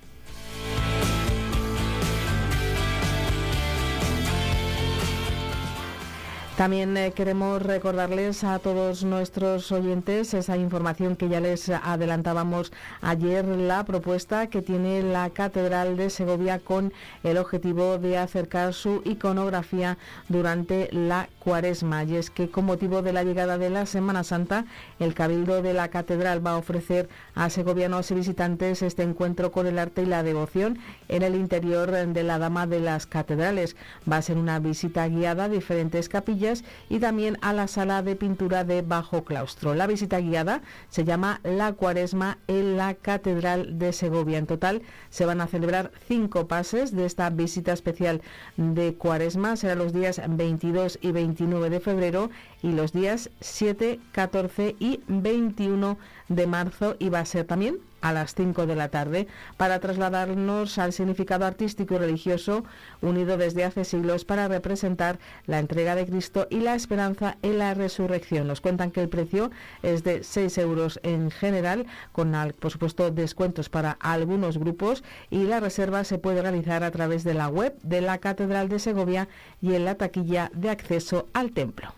También 6.61 6.95
eh, 6.99 7.12
queremos 7.12 7.62
recordarles 7.62 8.45
a 8.45 8.59
todos 8.59 9.02
nuestros 9.02 9.73
oyentes 9.73 10.35
esa 10.35 10.59
información 10.59 11.17
que 11.17 11.31
ya 11.31 11.40
les 11.40 11.71
adelantábamos 11.71 12.71
ayer, 13.00 13.47
la 13.47 13.83
propuesta 13.85 14.49
que 14.49 14.61
tiene 14.61 15.02
la 15.02 15.31
Catedral 15.31 15.97
de 15.97 16.11
Segovia 16.11 16.59
con 16.59 16.93
el 17.25 17.38
objetivo 17.38 17.97
de 17.97 18.19
acercar 18.19 18.75
su 18.75 19.00
iconografía 19.07 19.97
durante 20.29 20.90
la 20.93 21.31
cuaresma. 21.38 22.05
Y 22.05 22.17
es 22.17 22.29
que 22.29 22.50
con 22.50 22.67
motivo 22.67 23.00
de 23.00 23.14
la 23.14 23.25
llegada 23.25 23.57
de 23.57 23.71
la 23.71 23.87
Semana 23.87 24.23
Santa, 24.23 24.67
el 24.99 25.14
Cabildo 25.14 25.62
de 25.62 25.73
la 25.73 25.88
Catedral 25.88 26.47
va 26.47 26.50
a 26.50 26.59
ofrecer 26.59 27.09
a 27.35 27.49
segovianos 27.49 28.11
y 28.11 28.17
visitantes 28.17 28.83
este 28.83 29.02
encuentro 29.02 29.50
con 29.50 29.67
el 29.67 29.79
arte 29.79 30.02
y 30.02 30.07
la 30.07 30.23
devoción 30.23 30.79
en 31.09 31.23
el 31.23 31.37
interior 31.37 31.90
de 31.90 32.23
la 32.23 32.38
Dama 32.38 32.67
de 32.67 32.81
las 32.81 33.07
Catedrales. 33.07 33.76
Va 34.07 34.19
a 34.19 34.23
ser 34.23 34.37
una 34.37 34.59
visita 34.59 35.09
guiada 35.09 35.45
a 35.45 35.49
diferentes 35.49 36.11
capillas 36.11 36.50
y 36.88 36.99
también 36.99 37.38
a 37.42 37.52
la 37.52 37.69
sala 37.69 38.02
de 38.02 38.16
pintura 38.16 38.64
de 38.64 38.83
Bajo 38.83 39.25
Claustro. 39.25 39.75
La 39.75 39.87
visita 39.87 40.21
guiada 40.21 40.62
se 40.88 41.04
llama 41.04 41.40
La 41.45 41.73
Cuaresma 41.73 42.38
en 42.47 42.76
la 42.76 42.95
Catedral 42.95 43.78
de 43.78 43.92
Segovia. 43.92 44.38
En 44.38 44.47
total 44.47 44.83
se 45.11 45.25
van 45.25 45.40
a 45.40 45.47
celebrar 45.47 45.92
cinco 46.09 46.47
pases 46.47 46.95
de 46.95 47.07
esta 47.07 47.30
visita 47.30 47.73
especial 47.73 48.23
de 48.57 48.95
Cuaresma. 48.95 49.57
Será 49.57 49.75
los 49.75 49.92
días 49.92 50.21
22 50.28 50.99
y 51.00 51.12
29 51.12 51.71
de 51.71 51.80
febrero 51.80 52.30
y 52.62 52.73
los 52.73 52.92
días 52.92 53.30
7, 53.40 54.00
14 54.12 54.76
y 54.78 55.00
21 55.09 55.99
de 56.28 56.47
marzo 56.47 56.97
y 56.99 57.09
va 57.09 57.21
a 57.21 57.25
ser 57.25 57.47
también 57.47 57.78
a 58.00 58.12
las 58.12 58.35
5 58.35 58.66
de 58.66 58.76
la 58.76 58.88
tarde 58.88 59.26
para 59.57 59.80
trasladarnos 59.80 60.78
al 60.78 60.92
significado 60.92 61.45
artístico 61.45 61.95
y 61.95 61.99
religioso 61.99 62.64
unido 63.00 63.37
desde 63.37 63.64
hace 63.64 63.85
siglos 63.85 64.25
para 64.25 64.49
representar 64.49 65.19
la 65.47 65.59
entrega 65.59 65.95
de 65.95 66.07
Cristo 66.07 66.47
y 66.50 66.61
la 66.61 66.75
esperanza 66.75 67.37
en 67.42 67.59
la 67.59 67.75
resurrección. 67.75 68.47
Nos 68.47 68.61
cuentan 68.61 68.90
que 68.90 69.02
el 69.02 69.09
precio 69.09 69.50
es 69.83 70.04
de 70.04 70.25
6 70.25 70.59
euros 70.59 71.00
en 71.02 71.30
general, 71.30 71.87
con 72.12 72.30
por 72.59 72.71
supuesto 72.71 73.11
descuentos 73.11 73.69
para 73.69 73.97
algunos 74.00 74.59
grupos 74.59 75.02
y 75.30 75.45
la 75.45 75.61
reserva 75.61 76.04
se 76.04 76.19
puede 76.19 76.42
realizar 76.42 76.85
a 76.85 76.90
través 76.90 77.25
de 77.25 77.35
la 77.35 77.49
web 77.49 77.76
de 77.83 78.00
la 78.00 78.19
Catedral 78.19 78.69
de 78.69 78.78
Segovia 78.78 79.28
y 79.61 79.75
en 79.75 79.85
la 79.85 79.97
taquilla 79.97 80.50
de 80.54 80.71
acceso 80.71 81.28
al 81.33 81.50
templo. 81.52 81.92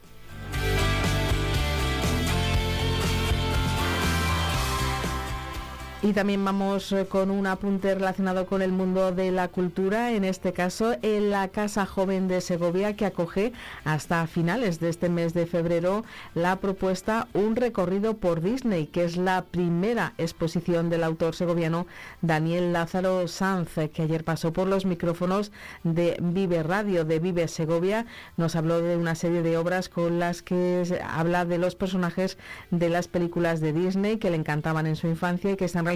Y 6.04 6.14
también 6.14 6.44
vamos 6.44 6.90
eh, 6.90 7.06
con 7.08 7.30
un 7.30 7.46
apunte 7.46 7.94
relacionado 7.94 8.46
con 8.46 8.60
el 8.60 8.72
mundo 8.72 9.12
de 9.12 9.30
la 9.30 9.46
cultura, 9.46 10.10
en 10.10 10.24
este 10.24 10.52
caso 10.52 10.96
en 11.00 11.30
la 11.30 11.46
Casa 11.46 11.86
Joven 11.86 12.26
de 12.26 12.40
Segovia, 12.40 12.96
que 12.96 13.06
acoge 13.06 13.52
hasta 13.84 14.26
finales 14.26 14.80
de 14.80 14.88
este 14.88 15.08
mes 15.08 15.32
de 15.32 15.46
febrero 15.46 16.04
la 16.34 16.56
propuesta 16.56 17.28
Un 17.34 17.54
recorrido 17.54 18.16
por 18.16 18.40
Disney, 18.40 18.88
que 18.88 19.04
es 19.04 19.16
la 19.16 19.42
primera 19.42 20.14
exposición 20.18 20.90
del 20.90 21.04
autor 21.04 21.36
segoviano 21.36 21.86
Daniel 22.20 22.72
Lázaro 22.72 23.28
Sanz, 23.28 23.70
que 23.94 24.02
ayer 24.02 24.24
pasó 24.24 24.52
por 24.52 24.66
los 24.66 24.84
micrófonos 24.84 25.52
de 25.84 26.16
Vive 26.20 26.64
Radio, 26.64 27.04
de 27.04 27.20
Vive 27.20 27.46
Segovia. 27.46 28.06
Nos 28.36 28.56
habló 28.56 28.80
de 28.80 28.96
una 28.96 29.14
serie 29.14 29.42
de 29.42 29.56
obras 29.56 29.88
con 29.88 30.18
las 30.18 30.42
que 30.42 31.00
habla 31.08 31.44
de 31.44 31.58
los 31.58 31.76
personajes 31.76 32.38
de 32.72 32.88
las 32.88 33.06
películas 33.06 33.60
de 33.60 33.72
Disney 33.72 34.16
que 34.16 34.30
le 34.30 34.36
encantaban 34.36 34.88
en 34.88 34.96
su 34.96 35.06
infancia 35.06 35.52
y 35.52 35.56
que 35.56 35.66
están 35.66 35.91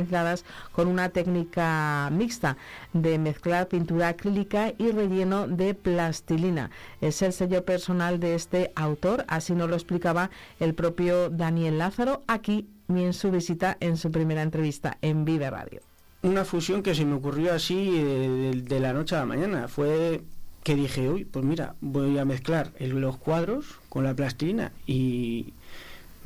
con 0.73 0.88
una 0.88 1.09
técnica 1.09 2.09
mixta 2.12 2.57
de 2.93 3.19
mezclar 3.19 3.69
pintura 3.69 4.09
acrílica 4.09 4.73
y 4.79 4.91
relleno 4.91 5.47
de 5.49 5.75
plastilina. 5.75 6.71
Es 7.00 7.23
el 7.23 7.33
sello 7.33 7.65
personal 7.65 8.21
de 8.21 8.35
este 8.35 8.73
autor, 8.75 9.25
así 9.29 9.55
nos 9.55 9.69
lo 9.69 9.76
explicaba 9.76 10.31
el 10.61 10.75
propio 10.75 11.31
Daniel 11.31 11.79
Lázaro 11.79 12.23
aquí 12.26 12.67
en 12.88 13.12
su 13.12 13.31
visita 13.31 13.76
en 13.81 13.97
su 13.97 14.11
primera 14.11 14.43
entrevista 14.43 14.99
en 15.03 15.25
Vive 15.25 15.50
Radio. 15.50 15.81
Una 16.23 16.45
fusión 16.45 16.83
que 16.83 16.95
se 16.95 17.05
me 17.05 17.15
ocurrió 17.15 17.53
así 17.53 17.91
eh, 17.95 18.53
de, 18.55 18.62
de 18.62 18.81
la 18.81 18.93
noche 18.93 19.17
a 19.17 19.21
la 19.21 19.26
mañana. 19.26 19.69
Fue 19.69 20.21
que 20.67 20.75
dije, 20.75 21.09
uy, 21.09 21.25
pues 21.25 21.45
mira, 21.45 21.76
voy 21.81 22.19
a 22.19 22.25
mezclar 22.25 22.73
los 22.81 23.17
cuadros 23.19 23.79
con 23.88 24.03
la 24.03 24.15
plastilina 24.15 24.73
y 24.85 25.55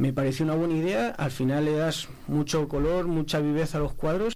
me 0.01 0.15
pareció 0.15 0.47
una 0.47 0.55
buena 0.55 0.75
idea, 0.75 1.11
al 1.11 1.31
final 1.31 1.67
le 1.67 1.75
das 1.75 2.09
mucho 2.27 2.67
color, 2.69 3.07
mucha 3.07 3.39
viveza 3.39 3.77
a 3.77 3.83
los 3.83 3.93
cuadros 3.93 4.35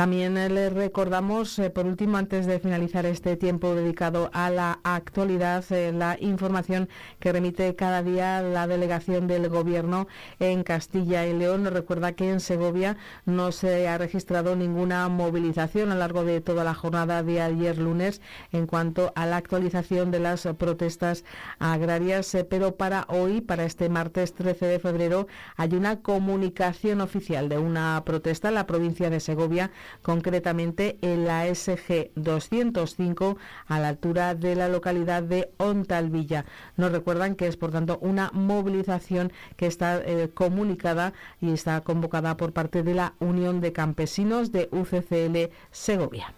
también 0.00 0.38
eh, 0.38 0.48
les 0.48 0.72
recordamos, 0.72 1.58
eh, 1.58 1.68
por 1.68 1.84
último, 1.84 2.16
antes 2.16 2.46
de 2.46 2.58
finalizar 2.58 3.04
este 3.04 3.36
tiempo 3.36 3.74
dedicado 3.74 4.30
a 4.32 4.48
la 4.48 4.80
actualidad, 4.82 5.62
eh, 5.72 5.92
la 5.92 6.16
información 6.18 6.88
que 7.18 7.30
remite 7.32 7.76
cada 7.76 8.02
día 8.02 8.40
la 8.40 8.66
delegación 8.66 9.26
del 9.26 9.50
Gobierno 9.50 10.08
en 10.38 10.62
Castilla 10.62 11.26
y 11.26 11.34
León. 11.34 11.64
Nos 11.64 11.74
recuerda 11.74 12.12
que 12.12 12.30
en 12.30 12.40
Segovia 12.40 12.96
no 13.26 13.52
se 13.52 13.88
ha 13.88 13.98
registrado 13.98 14.56
ninguna 14.56 15.06
movilización 15.10 15.90
a 15.90 15.94
lo 15.94 16.00
largo 16.00 16.24
de 16.24 16.40
toda 16.40 16.64
la 16.64 16.72
jornada 16.72 17.22
de 17.22 17.42
ayer 17.42 17.76
lunes 17.76 18.22
en 18.52 18.66
cuanto 18.66 19.12
a 19.16 19.26
la 19.26 19.36
actualización 19.36 20.10
de 20.10 20.20
las 20.20 20.48
protestas 20.56 21.26
agrarias, 21.58 22.34
pero 22.48 22.74
para 22.74 23.04
hoy, 23.10 23.42
para 23.42 23.66
este 23.66 23.90
martes 23.90 24.32
13 24.32 24.64
de 24.64 24.78
febrero, 24.78 25.26
hay 25.58 25.74
una 25.74 26.00
comunicación 26.00 27.02
oficial 27.02 27.50
de 27.50 27.58
una 27.58 28.02
protesta 28.06 28.48
en 28.48 28.54
la 28.54 28.66
provincia 28.66 29.10
de 29.10 29.20
Segovia 29.20 29.70
concretamente 30.02 30.98
en 31.02 31.24
la 31.24 31.46
SG 31.52 32.10
205 32.14 33.36
a 33.66 33.80
la 33.80 33.88
altura 33.88 34.34
de 34.34 34.56
la 34.56 34.68
localidad 34.68 35.22
de 35.22 35.50
Ontalvilla. 35.58 36.44
Nos 36.76 36.92
recuerdan 36.92 37.34
que 37.34 37.46
es, 37.46 37.56
por 37.56 37.72
tanto, 37.72 37.98
una 38.00 38.30
movilización 38.32 39.32
que 39.56 39.66
está 39.66 39.98
eh, 39.98 40.30
comunicada 40.32 41.12
y 41.40 41.52
está 41.52 41.80
convocada 41.82 42.36
por 42.36 42.52
parte 42.52 42.82
de 42.82 42.94
la 42.94 43.14
Unión 43.18 43.60
de 43.60 43.72
Campesinos 43.72 44.52
de 44.52 44.68
UCCL 44.72 45.52
Segovia. 45.70 46.32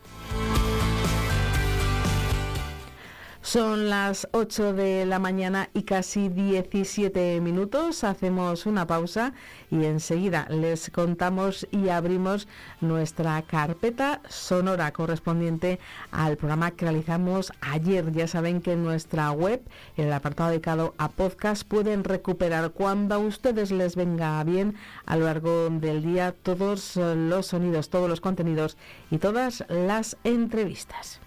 Son 3.45 3.91
las 3.91 4.29
8 4.31 4.73
de 4.73 5.05
la 5.05 5.19
mañana 5.19 5.69
y 5.75 5.83
casi 5.83 6.29
17 6.29 7.41
minutos. 7.41 8.05
Hacemos 8.05 8.67
una 8.67 8.87
pausa 8.87 9.35
y 9.69 9.85
enseguida 9.85 10.47
les 10.49 10.91
contamos 10.91 11.67
y 11.73 11.89
abrimos 11.89 12.47
nuestra 12.81 13.43
carpeta 13.43 14.21
sonora 14.29 14.93
correspondiente 14.93 15.81
al 16.12 16.37
programa 16.37 16.71
que 16.71 16.85
realizamos 16.85 17.53
ayer. 17.61 18.12
Ya 18.12 18.29
saben 18.29 18.62
que 18.62 18.75
en 18.75 18.85
nuestra 18.85 19.33
web, 19.33 19.61
en 19.97 20.07
el 20.07 20.12
apartado 20.12 20.51
dedicado 20.51 20.95
a 20.97 21.09
podcast, 21.09 21.64
pueden 21.64 22.05
recuperar 22.05 22.71
cuando 22.71 23.16
a 23.16 23.19
ustedes 23.19 23.73
les 23.73 23.97
venga 23.97 24.43
bien 24.45 24.77
a 25.05 25.16
lo 25.16 25.25
largo 25.25 25.69
del 25.69 26.05
día 26.05 26.33
todos 26.45 26.95
los 26.95 27.47
sonidos, 27.47 27.90
todos 27.90 28.09
los 28.09 28.21
contenidos 28.21 28.77
y 29.11 29.19
todas 29.19 29.64
las 29.69 30.16
entrevistas. 30.23 31.19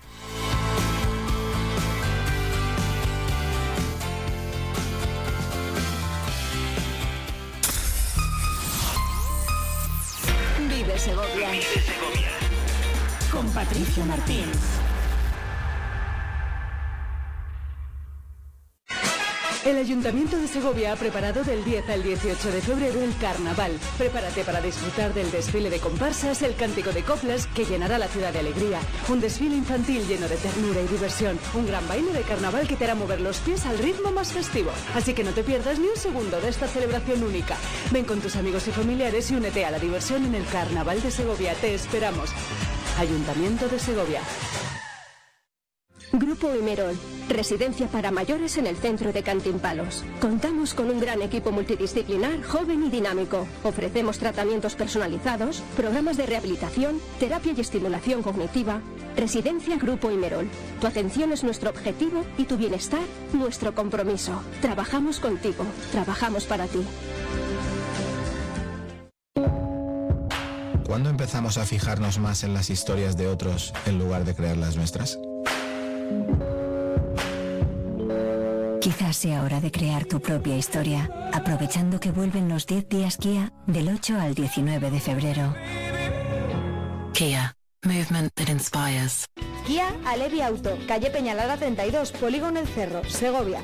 Segovia. 10.98 11.50
Con 13.32 13.50
Patricia 13.52 14.06
Martín. 14.06 14.46
El 19.66 19.78
Ayuntamiento 19.78 20.38
de 20.38 20.48
Segovia 20.48 20.94
ha 20.94 20.96
preparado 20.96 21.44
del 21.44 21.66
10 21.66 21.90
al 21.90 22.04
18 22.04 22.52
de 22.52 22.62
febrero 22.62 23.02
el 23.02 23.18
carnaval. 23.18 23.72
Prepárate 23.98 24.44
para 24.44 24.62
disfrutar 24.62 25.12
del 25.16 25.32
desfile 25.32 25.72
de 25.72 25.80
comparsas, 25.80 26.44
el 26.44 26.56
cántico 26.56 26.92
de 26.92 27.02
coplas 27.02 27.48
que 27.48 27.66
llenará 27.66 27.98
la 27.98 28.08
ciudad 28.08 28.32
de 28.32 28.42
alegría, 28.42 28.80
un 29.10 29.22
desfile 29.22 29.56
infantil 29.56 30.08
lleno 30.08 30.28
de 30.28 30.38
ternura 30.38 30.82
y 30.82 30.88
diversión, 30.88 31.40
un 31.56 31.66
gran 31.66 31.88
baile 31.88 32.14
de 32.14 32.22
carnaval 32.22 32.68
que 32.68 32.76
te 32.76 32.84
hará 32.84 32.94
mover 32.94 33.22
los 33.22 33.40
pies 33.40 33.66
al 33.66 33.80
ritmo 33.80 34.12
más 34.12 34.34
festivo. 34.34 34.70
Así 34.94 35.16
que 35.16 35.24
no 35.24 35.32
te 35.32 35.44
pierdas 35.44 35.80
ni 35.80 35.88
un 35.88 35.98
segundo 35.98 36.40
de 36.40 36.50
esta 36.50 36.68
celebración 36.68 37.24
única. 37.24 37.58
Ven 37.90 38.06
con 38.06 38.22
tus 38.22 38.36
amigos 38.36 38.68
y 38.68 38.72
familiares 38.72 39.32
y 39.32 39.36
únete 39.36 39.66
a 39.66 39.72
la 39.72 39.80
diversión 39.80 40.26
en 40.26 40.36
el 40.36 40.46
Carnaval 40.46 41.02
de 41.02 41.10
Segovia. 41.10 41.56
Te 41.56 41.74
esperamos. 41.74 42.30
Ayuntamiento 43.00 43.68
de 43.68 43.80
Segovia. 43.80 44.22
Grupo 46.12 46.56
Imerol, 46.56 46.96
residencia 47.30 47.88
para 47.88 48.12
mayores 48.12 48.58
en 48.58 48.68
el 48.68 48.76
centro 48.76 49.12
de 49.12 49.24
Cantimpalos. 49.24 50.04
Contamos 50.20 50.74
con 50.74 50.90
un 50.90 51.00
gran 51.00 51.22
equipo 51.22 51.52
multidisciplinar, 51.52 52.44
joven 52.44 52.84
y 52.84 52.90
dinámico. 52.90 53.48
Ofrecemos 53.64 54.20
tratamientos 54.20 54.76
personalizados, 54.76 55.62
programas 55.76 56.18
de 56.18 56.26
rehabilitación, 56.26 57.00
terapia 57.20 57.54
y 57.56 57.62
estimulación 57.62 58.24
cognitiva. 58.24 58.82
Residencia 59.16 59.78
Grupo 59.78 60.12
Imerol. 60.12 60.50
Tu 60.82 60.88
atención 60.88 61.32
es 61.32 61.44
nuestro 61.44 61.70
objetivo 61.70 62.26
y 62.38 62.44
tu 62.44 62.58
bienestar 62.58 63.02
nuestro 63.34 63.74
compromiso. 63.74 64.42
Trabajamos 64.62 65.20
contigo, 65.20 65.64
trabajamos 65.92 66.46
para 66.46 66.68
ti. 66.68 66.86
¿Cuándo 70.86 71.10
empezamos 71.10 71.58
a 71.58 71.66
fijarnos 71.66 72.20
más 72.20 72.44
en 72.44 72.54
las 72.54 72.70
historias 72.70 73.18
de 73.18 73.28
otros 73.28 73.74
en 73.86 73.98
lugar 73.98 74.24
de 74.24 74.36
crear 74.36 74.56
las 74.56 74.78
nuestras? 74.78 75.18
Quizás 78.86 79.18
sea 79.18 79.42
hora 79.42 79.60
de 79.60 79.72
crear 79.72 80.06
tu 80.06 80.20
propia 80.20 80.56
historia, 80.56 81.10
aprovechando 81.34 82.00
que 82.00 82.12
vuelven 82.12 82.48
los 82.48 82.68
10 82.68 82.88
días 82.88 83.18
Kia 83.18 83.52
del 83.66 83.90
8 83.90 84.16
al 84.20 84.36
19 84.36 84.92
de 84.92 85.00
febrero. 85.00 85.56
Kia, 87.12 87.56
movement 87.84 88.32
that 88.36 88.48
inspires. 88.48 89.26
Kia 89.66 89.88
Alevi 90.06 90.42
Auto, 90.42 90.78
calle 90.88 91.10
Peñalada 91.10 91.58
32, 91.58 92.12
Polígono 92.12 92.60
El 92.60 92.68
Cerro, 92.68 93.04
Segovia. 93.06 93.64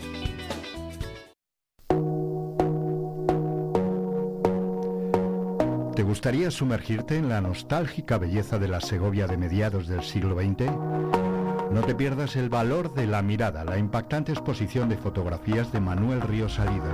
¿Te 5.96 6.02
gustaría 6.02 6.50
sumergirte 6.50 7.18
en 7.18 7.30
la 7.30 7.42
nostálgica 7.42 8.18
belleza 8.18 8.58
de 8.58 8.70
la 8.70 8.82
Segovia 8.82 9.28
de 9.28 9.38
mediados 9.38 9.88
del 9.88 10.02
siglo 10.02 10.36
XX? 10.36 11.31
No 11.72 11.82
te 11.82 11.96
pierdas 11.96 12.36
el 12.36 12.50
valor 12.50 12.94
de 12.94 13.08
la 13.08 13.22
mirada, 13.22 13.64
la 13.64 13.78
impactante 13.78 14.34
exposición 14.34 14.90
de 14.90 14.98
fotografías 14.98 15.72
de 15.72 15.80
Manuel 15.80 16.20
Río 16.20 16.50
Salido. 16.50 16.86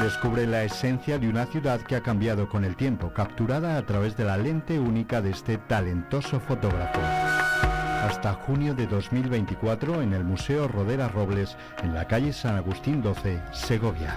Descubre 0.00 0.46
la 0.46 0.62
esencia 0.62 1.18
de 1.18 1.28
una 1.28 1.46
ciudad 1.46 1.80
que 1.80 1.96
ha 1.96 2.02
cambiado 2.02 2.48
con 2.48 2.64
el 2.64 2.76
tiempo, 2.76 3.12
capturada 3.12 3.76
a 3.76 3.84
través 3.84 4.16
de 4.16 4.24
la 4.24 4.36
lente 4.36 4.78
única 4.78 5.20
de 5.20 5.30
este 5.30 5.58
talentoso 5.58 6.38
fotógrafo. 6.38 7.00
Hasta 7.00 8.34
junio 8.34 8.74
de 8.74 8.86
2024 8.86 10.02
en 10.02 10.12
el 10.12 10.22
Museo 10.22 10.68
Rodera 10.68 11.08
Robles, 11.08 11.56
en 11.82 11.92
la 11.92 12.06
calle 12.06 12.32
San 12.32 12.56
Agustín 12.56 13.02
12, 13.02 13.40
Segovia. 13.52 14.16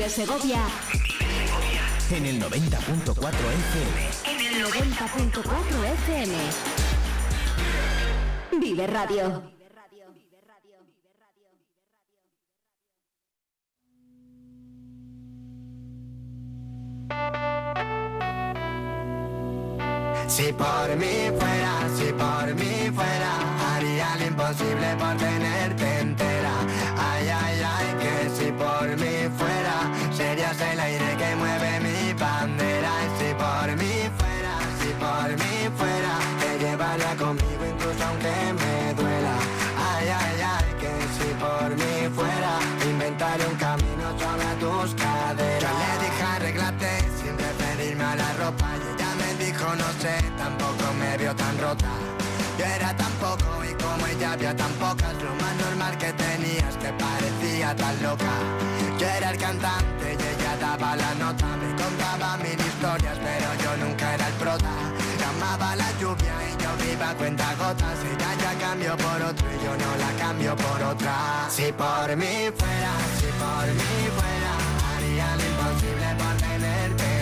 Vive 0.00 0.08
Segovia. 0.08 0.62
En 2.10 2.24
el 2.24 2.40
90.4 2.40 3.18
FM. 3.20 4.08
En 4.24 4.40
el 4.46 4.64
90.4 4.64 5.84
FM. 5.92 6.34
Vive 8.58 8.86
Radio. 8.86 9.42
Si 20.28 20.50
por 20.54 20.96
mí 20.96 21.30
fuera, 21.38 21.88
si 21.98 22.10
por 22.14 22.54
mí 22.54 22.90
fuera, 22.94 23.74
haría 23.74 24.16
lo 24.16 24.24
imposible 24.28 24.96
por 24.98 25.16
tenerte 25.18 26.00
entera. 26.00 26.19
Yo 51.70 52.64
era 52.64 52.96
tan 52.96 53.12
poco 53.12 53.64
y 53.64 53.72
como 53.80 54.04
ella 54.06 54.32
había 54.32 54.56
tan 54.56 54.72
pocas, 54.72 55.14
lo 55.22 55.34
más 55.36 55.54
normal 55.56 55.96
que 55.98 56.12
tenías 56.12 56.76
que 56.76 56.92
parecía 56.92 57.76
tan 57.76 58.02
loca. 58.02 58.32
Yo 58.98 59.06
era 59.06 59.30
el 59.30 59.38
cantante 59.38 60.16
y 60.18 60.22
ella 60.34 60.56
daba 60.60 60.96
la 60.96 61.14
nota, 61.14 61.46
me 61.56 61.68
contaba 61.80 62.36
mil 62.38 62.58
historias, 62.58 63.18
pero 63.22 63.54
yo 63.62 63.86
nunca 63.86 64.14
era 64.14 64.26
el 64.26 64.34
prota. 64.34 64.70
Llamaba 65.20 65.76
la 65.76 65.92
lluvia 66.00 66.34
y 66.48 66.60
yo 66.60 66.70
viva 66.84 67.14
cuenta 67.14 67.54
gotas, 67.54 67.98
ella 68.02 68.34
ya 68.42 68.58
cambió 68.58 68.96
por 68.96 69.22
otro 69.22 69.46
y 69.48 69.64
yo 69.64 69.76
no 69.76 69.96
la 69.96 70.12
cambio 70.18 70.56
por 70.56 70.82
otra. 70.82 71.46
Si 71.50 71.70
por 71.72 72.16
mí 72.16 72.50
fuera, 72.58 72.92
si 73.20 73.26
por 73.38 73.66
mí 73.78 74.10
fuera, 74.18 74.52
haría 74.96 75.36
lo 75.36 75.42
imposible 75.44 76.08
por 76.18 76.36
tenerte 76.36 77.19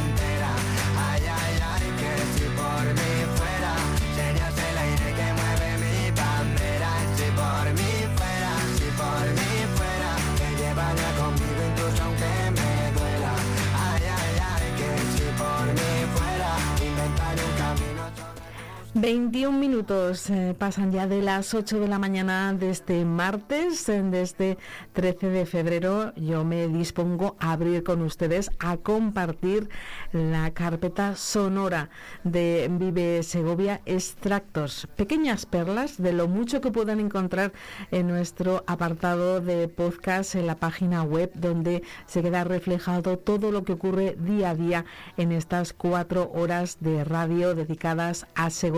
21 18.94 19.58
minutos 19.58 20.30
eh, 20.30 20.54
pasan 20.58 20.90
ya 20.92 21.06
de 21.06 21.20
las 21.20 21.52
8 21.52 21.78
de 21.78 21.88
la 21.88 21.98
mañana 21.98 22.54
de 22.54 22.70
este 22.70 23.04
martes, 23.04 23.86
de 23.86 24.22
este 24.22 24.56
13 24.94 25.28
de 25.28 25.44
febrero. 25.44 26.14
Yo 26.14 26.42
me 26.42 26.68
dispongo 26.68 27.36
a 27.38 27.52
abrir 27.52 27.84
con 27.84 28.00
ustedes, 28.00 28.50
a 28.58 28.78
compartir 28.78 29.68
la 30.12 30.50
carpeta 30.52 31.16
sonora 31.16 31.90
de 32.24 32.66
Vive 32.70 33.22
Segovia, 33.24 33.82
extractos, 33.84 34.88
pequeñas 34.96 35.44
perlas 35.44 36.00
de 36.00 36.14
lo 36.14 36.26
mucho 36.26 36.62
que 36.62 36.70
puedan 36.70 36.98
encontrar 36.98 37.52
en 37.90 38.08
nuestro 38.08 38.64
apartado 38.66 39.42
de 39.42 39.68
podcast 39.68 40.34
en 40.34 40.46
la 40.46 40.56
página 40.56 41.02
web, 41.02 41.30
donde 41.34 41.82
se 42.06 42.22
queda 42.22 42.42
reflejado 42.42 43.18
todo 43.18 43.52
lo 43.52 43.64
que 43.64 43.74
ocurre 43.74 44.16
día 44.18 44.50
a 44.50 44.54
día 44.54 44.84
en 45.18 45.32
estas 45.32 45.74
cuatro 45.74 46.32
horas 46.32 46.78
de 46.80 47.04
radio 47.04 47.54
dedicadas 47.54 48.26
a 48.34 48.48
Segovia 48.48 48.77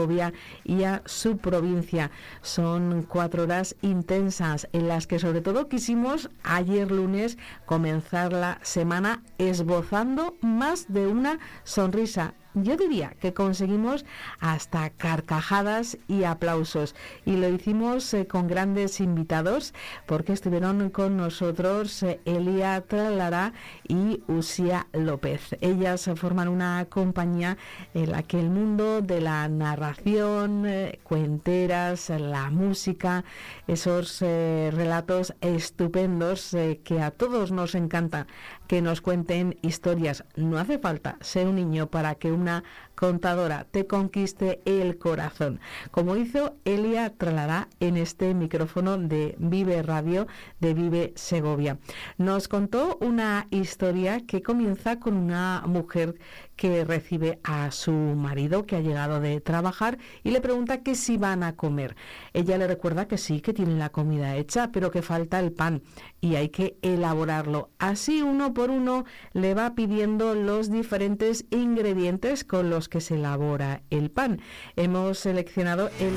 y 0.65 0.85
a 0.85 1.03
su 1.07 1.39
provincia. 1.39 2.11
Son 2.43 3.03
cuatro 3.03 3.45
horas 3.45 3.77
intensas 3.83 4.69
en 4.73 4.89
las 4.89 5.07
que 5.07 5.19
sobre 5.19 5.41
todo 5.41 5.69
quisimos 5.69 6.31
ayer 6.43 6.91
lunes 6.91 7.39
comenzar 7.67 8.33
la 8.33 8.59
semana 8.63 9.23
esbozando 9.39 10.35
más 10.41 10.93
de 10.93 11.07
una 11.07 11.39
sonrisa 11.65 12.35
yo 12.55 12.77
diría 12.77 13.11
que 13.21 13.33
conseguimos 13.33 14.05
hasta 14.41 14.91
carcajadas 14.91 15.99
y 16.09 16.25
aplausos. 16.25 16.95
Y 17.25 17.37
lo 17.37 17.49
hicimos 17.49 18.13
eh, 18.15 18.27
con 18.27 18.49
grandes 18.49 19.01
invitados 19.01 19.75
porque 20.07 20.33
estuvieron 20.33 20.91
con 20.91 21.17
nosotros 21.17 22.03
eh, 22.03 22.21
Elia 22.25 22.81
Tralara 22.83 23.53
y 23.87 24.23
Usia 24.27 24.87
López. 24.93 25.57
Ellas 25.61 26.11
forman 26.17 26.49
una 26.49 26.87
compañía 26.89 27.57
en 27.95 28.13
la 28.13 28.23
que 28.23 28.41
el 28.41 28.51
mundo 28.51 29.01
de 29.01 29.21
la 29.21 29.49
narración, 29.49 30.67
eh, 30.67 30.99
cuenteras, 31.03 32.11
la 32.11 32.51
música, 32.51 33.25
esos 33.67 34.21
relatos 34.21 35.35
estupendos 35.41 36.57
que 36.85 37.01
a 37.01 37.11
todos 37.11 37.53
nos 37.53 37.75
encanta 37.75 38.27
que 38.71 38.83
nos 38.83 39.01
cuenten 39.01 39.59
historias. 39.63 40.23
No 40.37 40.57
hace 40.57 40.79
falta 40.79 41.17
ser 41.23 41.49
un 41.49 41.57
niño 41.57 41.89
para 41.89 42.15
que 42.15 42.31
una 42.31 42.63
contadora 43.01 43.65
te 43.71 43.87
conquiste 43.87 44.61
el 44.67 44.99
corazón, 44.99 45.59
como 45.91 46.17
hizo 46.17 46.57
Elia 46.67 47.09
Tralará 47.17 47.69
en 47.81 47.97
este 47.97 48.35
micrófono 48.35 48.99
de 48.99 49.37
Vive 49.39 49.83
Radio 49.83 50.27
de 50.61 50.75
Vive 50.75 51.15
Segovia. 51.17 51.79
Nos 52.19 52.47
contó 52.47 52.99
una 53.01 53.47
historia 53.51 54.21
que 54.27 54.43
comienza 54.43 55.01
con 55.01 55.17
una 55.17 55.63
mujer 55.67 56.17
que 56.57 56.85
recibe 56.85 57.39
a 57.43 57.71
su 57.71 57.91
marido 57.91 58.67
que 58.67 58.77
ha 58.77 58.81
llegado 58.83 59.19
de 59.19 59.41
trabajar 59.41 59.97
y 60.23 60.31
le 60.31 60.43
pregunta 60.43 60.83
que 60.83 60.95
si 60.95 61.17
van 61.17 61.43
a 61.43 61.57
comer. 61.57 61.97
Ella 62.35 62.59
le 62.59 62.67
recuerda 62.67 63.09
que 63.09 63.17
sí, 63.17 63.41
que 63.41 63.55
tiene 63.55 63.79
la 63.79 63.89
comida 63.89 64.37
hecha, 64.37 64.69
pero 64.71 64.91
que 64.91 65.01
falta 65.01 65.41
el 65.41 65.53
pan 65.53 65.81
y 66.21 66.35
hay 66.35 66.51
que 66.51 66.77
elaborarlo. 66.83 67.71
Así 67.79 68.21
uno 68.21 68.53
por 68.53 68.69
uno 68.69 69.07
le 69.33 69.55
va 69.55 69.75
pidiendo 69.75 70.35
los 70.35 70.71
diferentes 70.71 71.47
ingredientes 71.49 72.45
con 72.45 72.69
los 72.69 72.90
que 72.91 73.01
se 73.01 73.15
elabora 73.15 73.81
el 73.89 74.11
pan. 74.11 74.41
Hemos 74.77 75.19
seleccionado 75.19 75.89
el, 75.99 76.15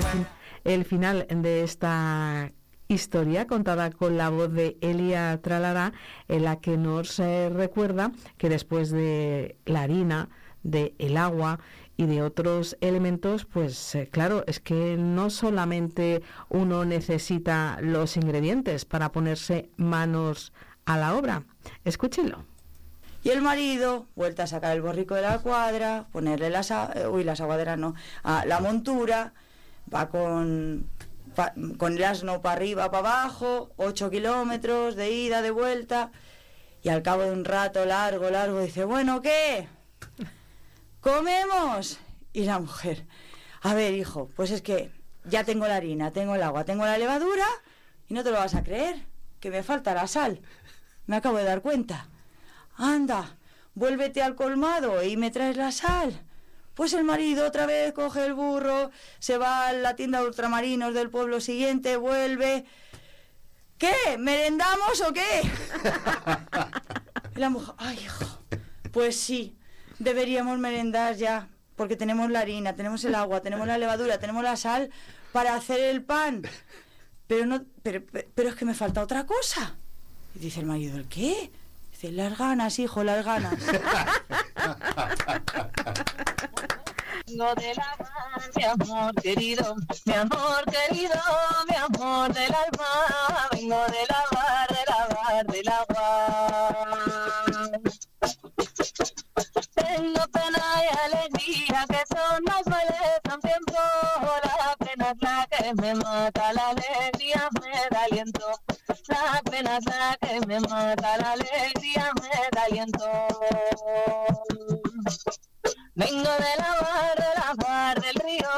el 0.66 0.84
final 0.84 1.26
de 1.30 1.64
esta 1.64 2.52
historia 2.88 3.48
contada 3.48 3.92
con 3.92 4.18
la 4.18 4.30
voz 4.30 4.52
de 4.52 4.78
Elia 4.82 5.40
Tralará, 5.42 5.94
en 6.28 6.44
la 6.44 6.58
que 6.58 6.78
nos 6.78 7.20
eh, 7.20 7.50
recuerda 7.50 8.12
que 8.38 8.50
después 8.50 8.92
de 8.92 9.56
la 9.66 9.82
harina, 9.84 10.30
de 10.64 10.94
el 10.98 11.18
agua 11.18 11.60
y 11.98 12.06
de 12.06 12.24
otros 12.24 12.78
elementos, 12.82 13.46
pues 13.46 13.96
eh, 13.96 14.10
claro, 14.12 14.44
es 14.48 14.60
que 14.60 14.98
no 14.98 15.30
solamente 15.30 16.24
uno 16.50 16.86
necesita 16.86 17.78
los 17.82 18.18
ingredientes 18.18 18.86
para 18.86 19.12
ponerse 19.12 19.70
manos 19.78 20.54
a 20.86 20.98
la 20.98 21.16
obra. 21.16 21.44
Escúchenlo. 21.86 22.53
Y 23.24 23.30
el 23.30 23.42
marido, 23.42 24.06
vuelta 24.16 24.44
a 24.44 24.48
sacar 24.48 24.76
el 24.76 24.82
borrico 24.82 25.16
de 25.16 25.22
la 25.22 25.40
cuadra, 25.40 26.08
ponerle 26.12 26.50
las, 26.50 26.72
eh, 26.72 27.08
uy, 27.10 27.24
las 27.24 27.40
aguaderas 27.42 27.78
no, 27.78 27.96
a 28.24 28.46
la 28.46 28.60
montura, 28.60 29.34
va 29.94 30.10
con 30.10 30.86
con 31.78 31.94
el 31.94 32.04
asno 32.04 32.42
para 32.42 32.56
arriba, 32.56 32.92
para 32.92 33.10
abajo, 33.10 33.72
ocho 33.78 34.10
kilómetros 34.10 34.96
de 34.96 35.12
ida, 35.12 35.42
de 35.42 35.52
vuelta, 35.52 36.12
y 36.82 36.90
al 36.90 37.02
cabo 37.02 37.24
de 37.24 37.32
un 37.32 37.46
rato 37.46 37.86
largo, 37.86 38.30
largo, 38.30 38.60
dice, 38.60 38.84
bueno, 38.84 39.22
¿qué? 39.22 39.68
¿Comemos? 41.02 42.00
Y 42.34 42.44
la 42.44 42.60
mujer, 42.60 43.06
a 43.62 43.74
ver, 43.74 43.94
hijo, 43.94 44.30
pues 44.36 44.52
es 44.52 44.62
que 44.62 44.92
ya 45.26 45.44
tengo 45.44 45.68
la 45.68 45.78
harina, 45.78 46.12
tengo 46.12 46.36
el 46.36 46.44
agua, 46.44 46.66
tengo 46.66 46.86
la 46.86 46.98
levadura, 46.98 47.48
y 48.08 48.14
no 48.14 48.24
te 48.24 48.32
lo 48.32 48.38
vas 48.38 48.56
a 48.56 48.64
creer, 48.64 48.98
que 49.40 49.50
me 49.50 49.64
falta 49.64 49.94
la 49.94 50.08
sal. 50.08 50.42
Me 51.06 51.18
acabo 51.18 51.38
de 51.38 51.44
dar 51.44 51.62
cuenta. 51.62 52.08
Anda, 52.76 53.38
vuélvete 53.76 54.22
al 54.22 54.36
colmado 54.36 55.04
y 55.04 55.18
me 55.18 55.32
traes 55.32 55.58
la 55.58 55.72
sal. 55.72 56.22
Pues 56.74 56.94
el 56.94 57.04
marido 57.04 57.46
otra 57.46 57.66
vez 57.66 57.94
coge 57.94 58.26
el 58.26 58.34
burro, 58.34 58.90
se 59.20 59.38
va 59.38 59.68
a 59.68 59.74
la 59.74 59.96
tienda 59.96 60.22
de 60.22 60.28
ultramarinos 60.28 60.94
del 60.94 61.10
pueblo 61.10 61.40
siguiente, 61.40 61.98
vuelve. 61.98 62.66
¿Qué? 63.78 64.18
¿Merendamos 64.18 65.02
o 65.02 65.14
qué? 65.14 65.42
Y 67.36 67.40
la 67.40 67.50
mujer, 67.50 67.74
ay, 67.80 67.98
hijo, 67.98 68.26
pues 68.92 69.20
sí, 69.20 69.58
deberíamos 69.98 70.60
merendar 70.60 71.16
ya, 71.16 71.50
porque 71.76 71.96
tenemos 71.96 72.30
la 72.30 72.42
harina, 72.42 72.76
tenemos 72.76 73.04
el 73.06 73.16
agua, 73.16 73.42
tenemos 73.42 73.66
la 73.66 73.80
levadura, 73.80 74.20
tenemos 74.20 74.44
la 74.44 74.56
sal 74.56 74.92
para 75.32 75.56
hacer 75.56 75.80
el 75.80 76.04
pan. 76.04 76.44
Pero 77.26 77.48
no, 77.48 77.64
pero, 77.82 78.04
pero 78.36 78.50
es 78.50 78.56
que 78.56 78.66
me 78.66 78.76
falta 78.76 79.02
otra 79.02 79.26
cosa. 79.26 79.76
Y 80.36 80.40
dice 80.40 80.60
el 80.60 80.68
marido, 80.68 80.96
¿el 80.98 81.08
qué? 81.08 81.52
Dice, 82.04 82.16
las 82.16 82.38
ganas, 82.38 82.80
hijo, 82.80 83.02
las 83.02 83.24
ganas. 83.24 83.54
Vengo 87.26 87.56
de 87.56 87.74
la 87.76 87.96
mar, 87.98 88.42
mi 88.58 88.64
amor 88.66 89.16
querido, 89.22 89.76
mi 90.04 90.14
amor 90.14 90.66
querido, 90.66 91.16
mi 91.70 91.76
amor 91.78 92.34
del 92.34 92.54
alma. 92.54 92.90
Vengo 93.54 93.86
de 93.86 94.06
la 94.10 94.26
mar, 94.34 94.68
de 94.68 94.84
la 94.90 95.08
mar, 95.16 95.46
del 95.46 95.70
agua. 95.70 96.60
Tengo 99.74 100.28
pena 100.28 100.64
y 100.84 100.88
alegría 101.06 101.86
que 101.88 102.04
son 102.14 102.44
a 102.50 102.58
un 103.34 103.42
tiempo. 103.42 103.80
La 104.44 104.76
pena 104.78 105.06
es 105.12 105.22
la 105.22 105.48
que 105.48 105.74
me 105.76 105.96
mata, 105.96 106.52
la 106.52 106.70
alegría 106.70 107.50
me 107.62 107.72
da 107.90 108.04
aliento. 108.04 108.60
La 109.08 109.42
pena 109.52 109.78
es 109.78 109.86
la 109.86 110.18
que 110.22 110.40
me 110.48 110.60
mata, 110.62 111.18
la 111.18 111.32
alegría 111.34 112.12
me 112.22 112.30
da 112.52 112.64
aliento. 112.64 113.06
Vengo 115.96 116.32
de 116.32 116.56
la 116.58 116.72
mar, 116.82 117.16
de 117.18 117.32
la 117.36 117.54
mar 117.68 118.02
del 118.02 118.16
río, 118.16 118.50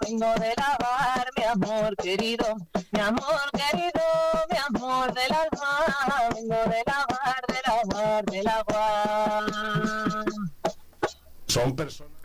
vengo 0.00 0.34
de 0.40 0.54
la 0.56 0.76
mar, 0.80 1.26
mi 1.36 1.44
amor 1.44 1.96
querido, 1.96 2.56
mi 2.90 3.00
amor 3.00 3.50
querido, 3.52 4.02
mi 4.50 4.58
amor 4.68 5.14
del 5.14 5.32
alma, 5.32 6.28
vengo 6.34 6.70
de 6.70 6.82
la 6.86 7.06
mar, 7.08 7.44
de 7.48 7.60
la 7.66 7.94
mar 7.94 8.24
del 8.24 8.48
agua. 8.48 10.24
Son 11.46 11.76
personas. 11.76 12.15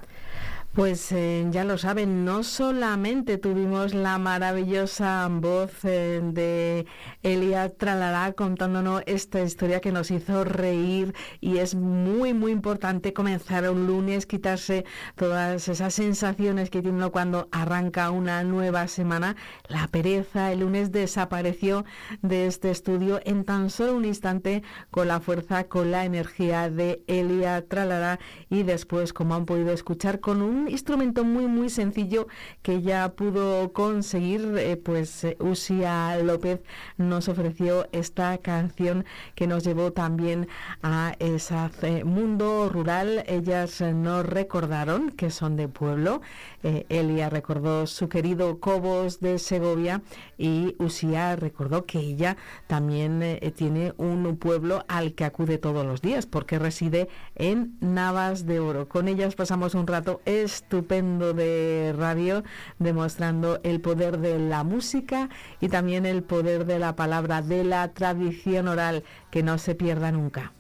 Pues 0.74 1.12
eh, 1.12 1.46
ya 1.52 1.66
lo 1.66 1.78
saben, 1.78 2.24
no 2.24 2.44
solamente 2.44 3.38
tuvimos 3.38 3.94
la 3.94 4.18
maravillosa 4.18 5.28
voz 5.30 5.84
eh, 5.84 6.22
de 6.24 6.86
Elia 7.24 7.68
Tralará 7.76 8.32
contándonos 8.32 9.04
esta 9.06 9.42
historia 9.42 9.82
que 9.82 9.92
nos 9.92 10.12
hizo 10.12 10.46
reír 10.46 11.14
y 11.42 11.58
es 11.58 11.76
muy 11.76 12.34
muy 12.34 12.54
importante 12.54 13.12
comenzar 13.12 13.70
un 13.70 13.86
lunes, 13.86 14.26
quitarse 14.26 14.86
todas 15.16 15.68
esas 15.68 15.94
sensaciones 15.94 16.70
que 16.70 16.82
tiene 16.82 17.00
uno 17.00 17.12
cuando 17.12 17.50
arranca 17.52 18.10
una 18.10 18.42
nueva 18.46 18.88
semana. 18.88 19.36
La 19.68 19.90
pereza 19.90 20.54
el 20.54 20.62
lunes 20.62 20.94
desapareció 20.94 21.84
de 22.22 22.48
este 22.48 22.72
estudio 22.72 23.20
en 23.26 23.44
tan 23.44 23.72
solo 23.72 23.98
un 23.98 24.06
instante 24.06 24.64
con 24.90 25.10
la 25.10 25.20
fuerza, 25.20 25.66
con 25.66 25.92
la 25.92 26.06
energía 26.06 26.70
de 26.70 27.04
Elia 27.08 27.68
Tralará 27.68 28.20
y 28.50 28.64
después, 28.64 29.12
como 29.12 29.36
han 29.36 29.46
podido 29.46 29.74
escuchar, 29.74 30.22
con 30.22 30.42
un 30.42 30.61
instrumento 30.68 31.24
muy 31.24 31.48
muy 31.48 31.70
sencillo 31.70 32.28
que 32.62 32.82
ya 32.82 33.10
pudo 33.14 33.74
conseguir, 33.74 34.56
eh, 34.58 34.78
pues 34.78 35.24
eh, 35.24 35.38
Usia 35.40 36.18
López 36.24 36.62
nos 36.98 37.28
ofreció 37.28 37.88
esta 37.92 38.38
canción 38.38 39.06
que 39.36 39.48
nos 39.48 39.64
llevó 39.64 39.92
también 39.92 40.48
a 40.82 41.16
ese 41.20 42.04
mundo 42.04 42.70
rural. 42.70 43.24
Ellas 43.28 43.82
eh, 43.82 43.94
nos 43.94 44.26
recordaron 44.26 45.12
que 45.12 45.32
son 45.32 45.56
de 45.56 45.68
pueblo. 45.68 46.22
Elia 46.64 47.28
recordó 47.30 47.88
su 47.88 48.08
querido 48.08 48.60
Cobos 48.60 49.20
de 49.20 49.40
Segovia 49.40 50.04
y 50.38 50.76
Usia 50.78 51.36
recordó 51.36 51.88
que 51.88 51.98
ella 51.98 52.38
también 52.68 53.40
tiene 53.56 53.94
un 53.98 54.38
pueblo 54.38 54.86
al 54.88 55.14
que 55.14 55.26
acude 55.26 55.58
todos 55.58 55.84
los 55.84 56.04
días 56.04 56.28
porque 56.28 56.60
reside 56.60 57.10
en 57.34 57.78
Navas 57.80 58.46
de 58.46 58.60
Oro. 58.60 58.88
Con 58.88 59.08
ellas 59.08 59.34
pasamos 59.34 59.74
un 59.74 59.88
rato 59.88 60.22
estupendo 60.52 61.34
de 61.34 61.94
radio 61.98 62.44
demostrando 62.80 63.60
el 63.64 63.80
poder 63.82 64.20
de 64.20 64.38
la 64.40 64.64
música 64.64 65.30
y 65.60 65.70
también 65.70 66.06
el 66.06 66.24
poder 66.24 66.66
de 66.66 66.80
la 66.80 66.96
palabra, 66.96 67.42
de 67.42 67.64
la 67.64 67.88
tradición 67.94 68.68
oral, 68.68 69.04
que 69.30 69.44
no 69.44 69.58
se 69.58 69.76
pierda 69.76 70.12
nunca. 70.12 70.52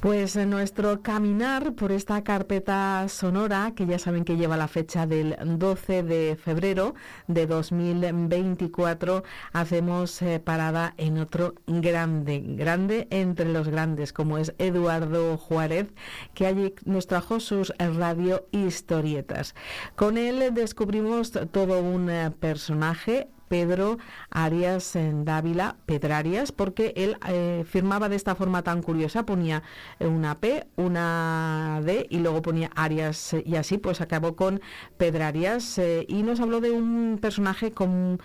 Pues 0.00 0.36
nuestro 0.36 1.02
caminar 1.02 1.72
por 1.74 1.90
esta 1.90 2.22
carpeta 2.22 3.08
sonora, 3.08 3.72
que 3.74 3.84
ya 3.84 3.98
saben 3.98 4.24
que 4.24 4.36
lleva 4.36 4.56
la 4.56 4.68
fecha 4.68 5.08
del 5.08 5.36
12 5.58 6.04
de 6.04 6.36
febrero 6.36 6.94
de 7.26 7.48
2024, 7.48 9.24
hacemos 9.52 10.22
eh, 10.22 10.38
parada 10.38 10.94
en 10.98 11.18
otro 11.18 11.54
grande, 11.66 12.40
grande 12.46 13.08
entre 13.10 13.52
los 13.52 13.66
grandes, 13.66 14.12
como 14.12 14.38
es 14.38 14.54
Eduardo 14.58 15.36
Juárez, 15.36 15.92
que 16.32 16.46
allí 16.46 16.76
nos 16.84 17.08
trajo 17.08 17.40
sus 17.40 17.72
radio 17.76 18.46
historietas. 18.52 19.56
Con 19.96 20.16
él 20.16 20.54
descubrimos 20.54 21.32
todo 21.50 21.82
un 21.82 22.08
eh, 22.08 22.30
personaje, 22.30 23.26
Pedro 23.48 23.98
Arias 24.30 24.96
en 24.96 25.24
Dávila, 25.24 25.76
Pedrarias, 25.86 26.52
porque 26.52 26.92
él 26.96 27.16
eh, 27.28 27.64
firmaba 27.66 28.08
de 28.08 28.16
esta 28.16 28.34
forma 28.34 28.62
tan 28.62 28.82
curiosa, 28.82 29.24
ponía 29.24 29.62
una 29.98 30.38
P, 30.38 30.66
una 30.76 31.80
D 31.82 32.06
y 32.10 32.18
luego 32.18 32.42
ponía 32.42 32.70
Arias 32.74 33.34
y 33.44 33.56
así 33.56 33.78
pues 33.78 34.00
acabó 34.00 34.36
con 34.36 34.60
Pedrarias 34.96 35.78
eh, 35.78 36.04
y 36.08 36.22
nos 36.22 36.40
habló 36.40 36.60
de 36.60 36.70
un 36.70 37.18
personaje 37.20 37.72
con 37.72 38.20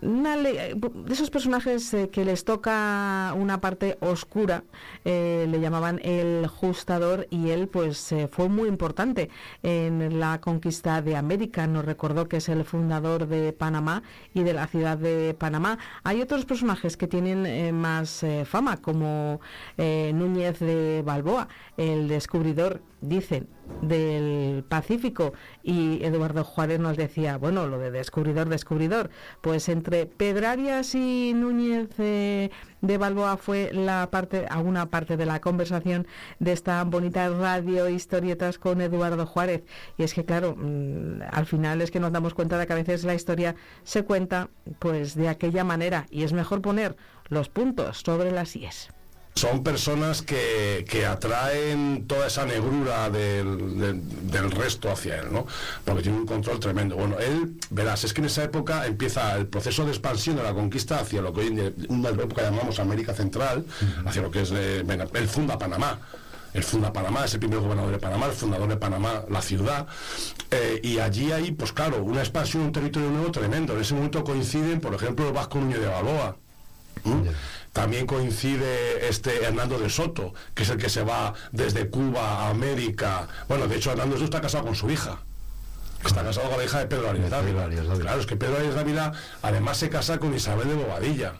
de 0.00 1.12
esos 1.12 1.30
personajes 1.30 1.92
eh, 1.92 2.08
que 2.10 2.24
les 2.24 2.44
toca 2.44 3.34
una 3.36 3.60
parte 3.60 3.98
oscura, 4.00 4.64
eh, 5.04 5.46
le 5.48 5.60
llamaban 5.60 6.00
el 6.02 6.46
justador 6.46 7.26
y 7.30 7.50
él 7.50 7.68
pues 7.68 8.12
eh, 8.12 8.28
fue 8.30 8.48
muy 8.48 8.68
importante 8.68 9.30
en 9.62 10.18
la 10.18 10.40
conquista 10.40 11.02
de 11.02 11.16
América, 11.16 11.66
nos 11.66 11.84
recordó 11.84 12.28
que 12.28 12.38
es 12.38 12.48
el 12.48 12.64
fundador 12.64 13.26
de 13.26 13.52
Panamá 13.52 14.02
y 14.32 14.42
de 14.42 14.54
la 14.54 14.66
ciudad 14.66 14.96
de 14.96 15.34
Panamá. 15.38 15.78
Hay 16.02 16.22
otros 16.22 16.44
personajes 16.44 16.96
que 16.96 17.06
tienen 17.06 17.74
más 17.74 18.24
fama 18.44 18.78
como 18.78 19.40
Núñez 19.76 20.60
de 20.60 21.02
Balboa, 21.04 21.48
el 21.76 22.08
descubridor 22.08 22.80
dicen, 23.00 23.48
del 23.82 24.64
Pacífico. 24.68 25.32
Y 25.62 26.02
Eduardo 26.04 26.44
Juárez 26.44 26.80
nos 26.80 26.96
decía, 26.96 27.38
bueno, 27.38 27.66
lo 27.66 27.78
de 27.78 27.90
descubridor, 27.90 28.48
descubridor, 28.48 29.10
pues 29.40 29.68
entre 29.68 30.06
Pedrarias 30.06 30.94
y 30.94 31.32
Núñez 31.34 31.88
de 31.96 32.50
Balboa 32.98 33.36
fue 33.36 33.70
la 33.72 34.08
parte, 34.10 34.46
alguna 34.48 34.90
parte 34.90 35.16
de 35.16 35.26
la 35.26 35.40
conversación 35.40 36.06
de 36.38 36.52
esta 36.52 36.82
bonita 36.84 37.28
radio 37.28 37.88
historietas 37.88 38.58
con 38.58 38.80
Eduardo 38.80 39.26
Juárez. 39.26 39.62
Y 39.98 40.02
es 40.02 40.14
que, 40.14 40.24
claro, 40.24 40.56
mm, 40.56 41.22
al 41.30 41.46
final 41.46 41.80
es 41.80 41.90
que 41.90 42.00
nos 42.00 42.12
damos 42.12 42.34
cuenta 42.34 42.58
de 42.58 42.66
que 42.66 42.72
a 42.72 42.76
veces 42.76 43.04
la 43.04 43.14
historia 43.14 43.54
se 43.82 44.04
cuenta 44.04 44.48
pues 44.78 45.14
de 45.14 45.28
aquella 45.28 45.64
manera. 45.64 46.06
Y 46.10 46.24
es 46.24 46.32
mejor 46.32 46.60
poner 46.60 46.96
los 47.28 47.48
puntos 47.48 47.98
sobre 47.98 48.32
las 48.32 48.56
IES 48.56 48.90
son 49.34 49.62
personas 49.62 50.22
que, 50.22 51.06
atraen 51.06 52.06
toda 52.06 52.26
esa 52.26 52.44
negrura 52.44 53.10
del, 53.10 54.50
resto 54.50 54.90
hacia 54.90 55.20
él, 55.20 55.32
¿no? 55.32 55.46
Porque 55.84 56.02
tiene 56.02 56.18
un 56.18 56.26
control 56.26 56.60
tremendo. 56.60 56.96
Bueno, 56.96 57.18
él, 57.18 57.54
verás, 57.70 58.04
es 58.04 58.12
que 58.12 58.20
en 58.20 58.26
esa 58.26 58.44
época 58.44 58.86
empieza 58.86 59.36
el 59.36 59.46
proceso 59.46 59.84
de 59.84 59.90
expansión 59.90 60.36
de 60.36 60.42
la 60.42 60.52
conquista 60.52 61.00
hacia 61.00 61.22
lo 61.22 61.32
que 61.32 61.40
hoy 61.40 61.46
en 61.46 61.74
una 61.88 62.10
época 62.10 62.42
llamamos 62.42 62.78
América 62.78 63.14
Central, 63.14 63.64
hacia 64.04 64.22
lo 64.22 64.30
que 64.30 64.42
es, 64.42 64.50
eh, 64.52 64.84
él 65.14 65.28
funda 65.28 65.58
Panamá. 65.58 65.98
Él 66.52 66.64
funda 66.64 66.92
Panamá, 66.92 67.24
es 67.24 67.34
el 67.34 67.40
primer 67.40 67.60
gobernador 67.60 67.92
de 67.92 67.98
Panamá, 67.98 68.26
el 68.26 68.32
fundador 68.32 68.68
de 68.68 68.76
Panamá, 68.76 69.24
la 69.28 69.40
ciudad. 69.40 69.86
Eh, 70.50 70.80
y 70.82 70.98
allí 70.98 71.30
hay, 71.30 71.52
pues 71.52 71.72
claro, 71.72 72.02
una 72.02 72.20
expansión, 72.20 72.64
un 72.64 72.72
territorio 72.72 73.08
nuevo 73.08 73.30
tremendo. 73.30 73.74
En 73.74 73.80
ese 73.80 73.94
momento 73.94 74.24
coinciden, 74.24 74.80
por 74.80 74.92
ejemplo, 74.94 75.28
el 75.28 75.32
Vasco 75.32 75.58
Núñez 75.58 75.80
de 75.80 75.86
Balboa. 75.86 76.36
También 77.72 78.06
coincide 78.06 79.08
este 79.08 79.44
Hernando 79.44 79.78
de 79.78 79.88
Soto, 79.90 80.34
que 80.54 80.64
es 80.64 80.70
el 80.70 80.78
que 80.78 80.88
se 80.88 81.02
va 81.02 81.34
desde 81.52 81.88
Cuba 81.88 82.42
a 82.42 82.50
América. 82.50 83.28
Bueno, 83.48 83.68
de 83.68 83.76
hecho, 83.76 83.92
Hernando 83.92 84.14
de 84.14 84.20
Soto 84.20 84.36
está 84.36 84.40
casado 84.40 84.64
con 84.64 84.74
su 84.74 84.90
hija. 84.90 85.18
Está 86.04 86.24
casado 86.24 86.48
con 86.48 86.58
la 86.58 86.64
hija 86.64 86.78
de 86.78 86.86
Pedro 86.86 87.10
Arias 87.10 87.30
Dávila. 87.30 87.68
Claro, 87.98 88.20
es 88.20 88.26
que 88.26 88.36
Pedro 88.36 88.56
Arias 88.56 88.74
Dávila 88.74 89.12
además 89.42 89.76
se 89.76 89.88
casa 89.90 90.18
con 90.18 90.34
Isabel 90.34 90.68
de 90.68 90.74
Bobadilla. 90.74 91.34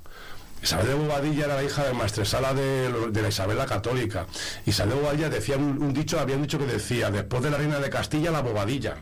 Isabel 0.62 0.88
de 0.88 0.94
Bobadilla 0.94 1.46
era 1.46 1.56
la 1.56 1.64
hija 1.64 1.84
de 1.84 1.94
maestresala 1.94 2.52
de, 2.52 2.92
de 3.10 3.22
la 3.22 3.28
Isabel 3.28 3.56
la 3.56 3.66
Católica. 3.66 4.26
Isabel 4.66 4.94
de 4.94 5.00
Bobadilla 5.00 5.28
decía 5.30 5.56
un, 5.56 5.94
dicho, 5.94 6.20
habían 6.20 6.42
dicho 6.42 6.58
que 6.58 6.66
decía, 6.66 7.10
después 7.10 7.42
de 7.42 7.50
la 7.50 7.56
reina 7.56 7.78
de 7.78 7.88
Castilla, 7.88 8.30
la 8.30 8.42
Bobadilla. 8.42 8.96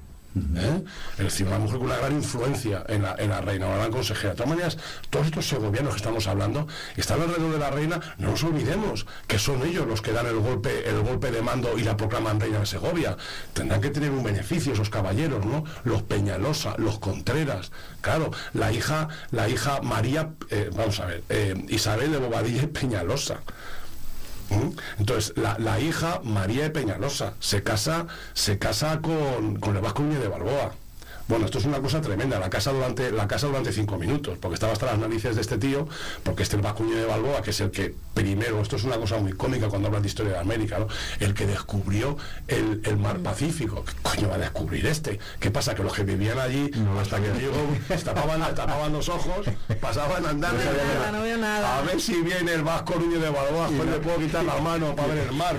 ¿Eh? 0.57 0.85
Es 1.19 1.25
decir, 1.25 1.47
una 1.47 1.59
mujer 1.59 1.79
con 1.79 1.87
una 1.87 1.97
gran 1.97 2.13
influencia 2.13 2.85
en 2.89 3.03
la, 3.03 3.15
en 3.19 3.31
la 3.31 3.41
reina, 3.41 3.67
una 3.67 3.79
gran 3.79 3.91
consejera. 3.91 4.31
De 4.31 4.37
todas 4.37 4.51
maneras, 4.51 4.79
todos 5.11 5.27
estos 5.27 5.47
segovianos 5.49 5.95
que 5.95 5.99
estamos 5.99 6.27
hablando 6.27 6.67
están 6.97 7.21
alrededor 7.21 7.53
de 7.53 7.59
la 7.59 7.71
reina, 7.71 8.01
no 8.19 8.31
nos 8.31 8.45
olvidemos 8.45 9.07
que 9.27 9.39
son 9.39 9.63
ellos 9.65 9.87
los 9.87 10.03
que 10.03 10.13
dan 10.13 10.27
el 10.27 10.39
golpe, 10.39 10.89
el 10.89 11.01
golpe 11.01 11.31
de 11.31 11.43
mando 11.43 11.79
y 11.79 11.83
la 11.83 11.97
proclaman 11.97 12.41
reina 12.41 12.61
de 12.61 12.67
Segovia. 12.67 13.17
Tendrán 13.53 13.81
que 13.81 13.91
tener 13.91 14.11
un 14.11 14.23
beneficio 14.23 14.73
esos 14.73 14.91
caballeros, 14.91 15.45
¿no? 15.45 15.65
Los 15.85 16.03
Peñalosa, 16.03 16.75
los 16.79 16.99
Contreras, 16.99 17.73
claro, 18.01 18.31
la 18.53 18.73
hija, 18.73 19.09
la 19.31 19.49
hija 19.49 19.81
María, 19.83 20.31
eh, 20.51 20.71
vamos 20.75 21.01
a 21.01 21.07
ver, 21.07 21.23
eh, 21.29 21.55
Isabel 21.69 22.13
de 22.13 22.19
Bobadilla 22.19 22.63
y 22.63 22.67
Peñalosa. 22.67 23.41
Entonces, 24.99 25.35
la, 25.37 25.81
hija 25.81 26.21
María 26.25 26.65
de 26.65 26.71
Peñalosa 26.71 27.35
se 27.41 27.63
casa, 27.63 28.07
se 28.35 28.59
casa 28.59 29.01
con, 29.01 29.57
con 29.57 29.77
el 29.77 29.83
de 30.21 30.29
Balboa. 30.29 30.73
Bueno, 31.29 31.45
esto 31.45 31.59
es 31.59 31.67
una 31.67 31.81
cosa 31.81 32.01
tremenda. 32.01 32.39
La 32.41 32.49
casa 32.49 32.73
durante, 32.73 33.13
la 33.13 33.29
casa 33.29 33.47
durante 33.47 33.71
cinco 33.71 33.99
minutos, 33.99 34.39
porque 34.41 34.55
estaba 34.55 34.73
hasta 34.73 34.87
las 34.87 34.99
narices 34.99 35.37
de 35.37 35.43
este 35.43 35.59
tío, 35.59 35.87
porque 36.23 36.43
este 36.43 36.57
el 36.57 36.63
Vascuño 36.63 36.97
de 36.97 37.05
Balboa, 37.05 37.43
que 37.43 37.51
es 37.51 37.61
el 37.61 37.71
que 37.71 37.95
primero, 38.15 38.61
esto 38.63 38.77
es 38.77 38.85
una 38.85 38.97
cosa 38.97 39.19
muy 39.19 39.33
cómica 39.33 39.69
cuando 39.69 39.89
hablan 39.89 40.03
de 40.03 40.09
historia 40.09 40.33
de 40.33 40.39
América, 40.39 40.79
¿no? 40.79 40.89
El 41.21 41.35
que 41.35 41.47
descubrió 41.47 42.17
el, 42.47 42.97
mar 42.97 43.19
Pacífico. 43.19 43.85
¿Qué 43.85 43.93
coño 44.03 44.29
va 44.29 44.37
a 44.37 44.39
descubrir 44.39 44.87
este? 44.87 45.19
¿Qué 45.39 45.51
pasa? 45.51 45.75
Que 45.75 45.83
los 45.83 45.93
que 45.93 46.03
vivían 46.03 46.39
allí, 46.39 46.71
hasta 47.01 47.21
que 47.21 47.29
llegó, 47.35 47.57
tapaban, 48.05 48.55
tapaban 48.55 48.93
los 48.93 49.09
ojos, 49.09 49.47
pasaban 49.81 50.25
andando. 50.25 50.63
A 51.67 51.83
ver 51.83 52.01
si 52.01 52.23
viene 52.23 52.55
el 52.55 52.63
Vasco 52.63 52.95
Núñez 52.95 53.21
de 53.21 53.31
Balboa, 53.31 53.69
pues 53.69 53.89
le 53.89 53.99
puedo 53.99 54.19
quitar 54.19 54.45
la 54.45 54.57
mano 54.59 54.97
para 54.97 55.09
ver 55.15 55.29
el 55.29 55.37
mar. 55.37 55.57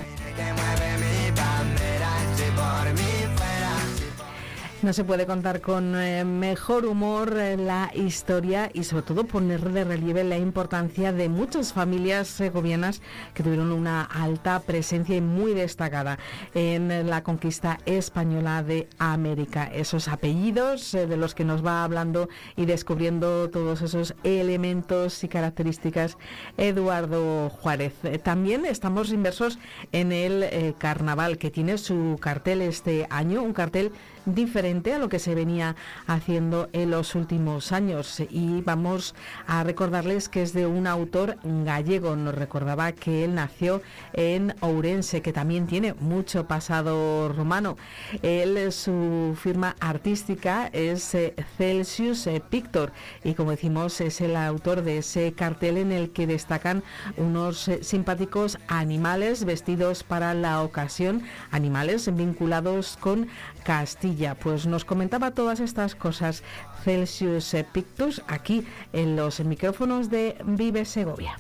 No 4.82 4.94
se 4.94 5.04
puede 5.04 5.26
contar 5.26 5.60
con 5.60 5.94
eh, 6.00 6.24
mejor 6.24 6.86
humor 6.86 7.38
eh, 7.38 7.58
la 7.58 7.92
historia 7.94 8.72
y 8.74 8.86
sobre 8.86 9.04
todo 9.04 9.26
poner 9.26 9.74
de 9.74 9.84
relieve 9.84 10.24
la 10.24 10.38
importancia 10.38 11.12
de 11.12 11.28
muchas 11.28 11.74
familias 11.74 12.30
segovianas 12.30 13.02
que 13.34 13.44
tuvieron 13.44 13.74
una 13.74 14.04
alta 14.04 14.62
presencia 14.62 15.18
y 15.18 15.22
muy 15.22 15.54
destacada 15.54 16.18
en 16.54 17.10
la 17.10 17.24
conquista 17.24 17.80
española 17.86 18.64
de 18.64 18.88
América. 19.00 19.66
Esos 19.66 20.08
apellidos 20.08 20.94
eh, 20.94 21.08
de 21.08 21.18
los 21.18 21.36
que 21.36 21.44
nos 21.44 21.66
va 21.66 21.84
hablando 21.84 22.30
y 22.56 22.66
descubriendo 22.66 23.50
todos 23.50 23.82
esos 23.82 24.16
elementos 24.24 25.26
y 25.26 25.28
características 25.28 26.18
Eduardo 26.56 27.50
Juárez. 27.50 27.96
También 28.24 28.66
estamos 28.66 29.12
inversos 29.12 29.60
en 29.92 30.14
el 30.14 30.74
carnaval 30.78 31.38
que 31.38 31.52
tiene 31.52 31.78
su 31.78 32.18
cartel 32.22 32.62
este 32.62 33.08
año, 33.10 33.44
un 33.44 33.52
cartel 33.52 33.92
diferente 34.36 34.94
a 34.94 35.00
lo 35.00 35.10
que 35.10 35.20
se 35.20 35.36
venía 35.36 35.76
haciendo 36.08 36.70
en 36.74 36.92
los 36.92 37.16
últimos 37.16 37.72
años. 37.72 38.22
Y 38.30 38.62
vamos 38.62 39.16
a 39.48 39.64
recordarles 39.64 40.30
que 40.30 40.42
es 40.42 40.54
de 40.54 40.66
un 40.66 40.88
autor 40.88 41.38
gallego. 41.44 42.16
Nos 42.16 42.36
recordaba 42.36 42.92
que 42.92 43.26
él 43.26 43.36
nació 43.36 43.82
en 44.14 44.56
Ourense, 44.62 45.22
que 45.22 45.34
también 45.34 45.68
tiene 45.68 45.94
mucho 45.94 46.48
pasado 46.48 47.30
romano. 47.30 47.78
Él, 48.22 48.72
su 48.72 49.38
firma 49.42 49.76
artística 49.80 50.70
es 50.74 51.14
eh, 51.16 51.34
Celsius 51.58 52.28
eh, 52.28 52.42
Pictor 52.48 52.92
y 53.24 53.34
como 53.34 53.52
decimos 53.52 54.02
es 54.02 54.22
el 54.22 54.36
autor 54.36 54.84
de 54.84 55.00
ese 55.00 55.34
cartel 55.34 55.78
en 55.78 55.92
el 55.92 56.12
que 56.12 56.28
destacan 56.28 56.84
unos 57.18 57.68
eh, 57.68 57.84
simpáticos 57.84 58.58
animales 58.68 59.46
vestidos 59.46 60.04
para 60.04 60.34
la 60.34 60.62
ocasión, 60.64 61.24
animales 61.52 62.14
vinculados 62.16 62.98
con 62.98 63.28
Castilla. 63.64 64.36
Pues 64.36 64.66
nos 64.66 64.86
comentaba 64.86 65.32
todas 65.32 65.60
estas 65.60 65.96
cosas 65.96 66.44
Celsius 66.84 67.56
Pictus 67.74 68.22
aquí 68.28 68.66
en 68.94 69.16
los 69.16 69.40
micrófonos 69.40 70.10
de 70.10 70.38
Vive 70.46 70.86
Segovia 70.86 71.38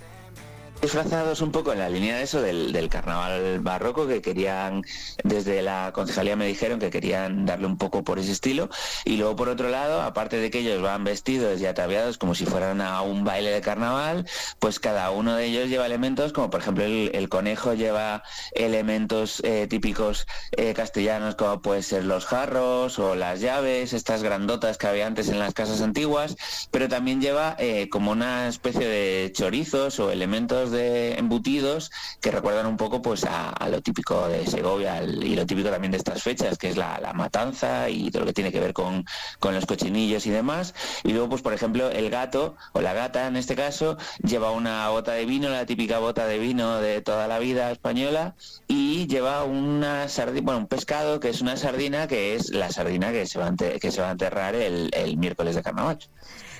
disfrazados 0.81 1.41
un 1.41 1.51
poco 1.51 1.73
en 1.73 1.79
la 1.79 1.89
línea 1.89 2.17
de 2.17 2.23
eso 2.23 2.41
del, 2.41 2.89
carnaval 2.89 3.59
barroco 3.59 4.07
que 4.07 4.21
querían 4.21 4.83
desde 5.23 5.61
la 5.61 5.91
concejalía 5.93 6.35
me 6.35 6.47
dijeron 6.47 6.79
que 6.79 6.89
querían 6.89 7.45
darle 7.45 7.67
un 7.67 7.77
poco 7.77 8.03
por 8.03 8.17
ese 8.17 8.31
estilo. 8.31 8.69
Y 9.05 9.17
luego 9.17 9.35
por 9.35 9.49
otro 9.49 9.69
lado 9.69 10.01
aparte 10.01 10.37
de 10.37 10.49
que 10.49 10.59
ellos 10.59 10.81
van 10.81 11.03
vestidos 11.03 11.59
y 11.59 11.65
ataviados 11.65 12.17
como 12.17 12.33
si 12.33 12.45
fueran 12.45 12.81
a 12.81 13.01
un 13.01 13.23
baile 13.25 13.51
de 13.51 13.61
carnaval 13.61 14.25
pues 14.59 14.79
cada 14.79 15.11
uno 15.11 15.35
de 15.35 15.45
ellos 15.45 15.69
lleva 15.69 15.85
elementos 15.85 16.33
como 16.33 16.49
por 16.49 16.61
ejemplo 16.61 16.85
el, 16.85 17.29
conejo 17.29 17.73
lleva 17.73 18.23
elementos 18.53 19.41
eh, 19.43 19.67
típicos 19.69 20.25
eh, 20.51 20.73
castellanos 20.73 21.35
como 21.35 21.61
pueden 21.61 21.83
ser 21.83 22.05
los 22.05 22.25
jarros 22.25 22.97
o 22.99 23.15
las 23.15 23.41
llaves 23.41 23.93
estas 23.93 24.23
grandotas 24.23 24.77
que 24.77 24.87
había 24.87 25.05
antes 25.05 25.29
en 25.29 25.39
las 25.39 25.53
casas 25.53 25.81
antiguas 25.81 26.35
pero 26.71 26.87
también 26.87 27.21
lleva 27.21 27.55
eh, 27.59 27.89
como 27.89 28.11
una 28.11 28.47
especie 28.47 28.87
de 28.87 29.31
chorizos 29.33 29.99
o 29.99 30.11
elementos 30.11 30.68
de 30.71 31.13
embutidos 31.13 31.91
que 32.21 32.31
recuerdan 32.31 32.65
un 32.65 32.77
poco 32.77 33.01
pues 33.01 33.25
a, 33.25 33.53
lo 33.69 33.81
típico 33.81 34.27
de 34.27 34.45
Segovia 34.47 35.03
y 35.03 35.35
lo 35.35 35.45
típico 35.45 35.69
también 35.69 35.91
de 35.91 35.97
estas 35.97 36.23
fechas, 36.23 36.57
que 36.57 36.69
es 36.69 36.77
la, 36.77 36.99
matanza 37.13 37.89
y 37.89 38.11
todo 38.11 38.21
lo 38.21 38.27
que 38.27 38.33
tiene 38.33 38.51
que 38.51 38.59
ver 38.59 38.73
con, 38.73 39.05
con, 39.39 39.53
los 39.53 39.65
cochinillos 39.65 40.25
y 40.25 40.29
demás. 40.29 40.73
Y 41.03 41.11
luego, 41.11 41.29
pues 41.29 41.41
por 41.41 41.53
ejemplo, 41.53 41.89
el 41.89 42.09
gato 42.09 42.55
o 42.73 42.81
la 42.81 42.93
gata 42.93 43.27
en 43.27 43.35
este 43.35 43.55
caso 43.55 43.97
lleva 44.23 44.51
una 44.51 44.89
bota 44.89 45.13
de 45.13 45.25
vino, 45.25 45.49
la 45.49 45.65
típica 45.65 45.99
bota 45.99 46.25
de 46.25 46.39
vino 46.39 46.77
de 46.79 47.01
toda 47.01 47.27
la 47.27 47.39
vida 47.39 47.71
española, 47.71 48.35
y 48.67 49.07
lleva 49.07 49.43
una 49.43 50.07
sardina, 50.07 50.45
bueno, 50.45 50.59
un 50.59 50.67
pescado 50.67 51.19
que 51.19 51.29
es 51.29 51.41
una 51.41 51.57
sardina 51.57 52.07
que 52.07 52.35
es 52.35 52.51
la 52.51 52.71
sardina 52.71 53.11
que 53.11 53.25
se 53.25 53.39
va 53.39 53.47
a, 53.47 54.11
enterrar 54.11 54.55
el 54.55 55.17
miércoles 55.17 55.55
de 55.55 55.63
carnaval. 55.63 55.99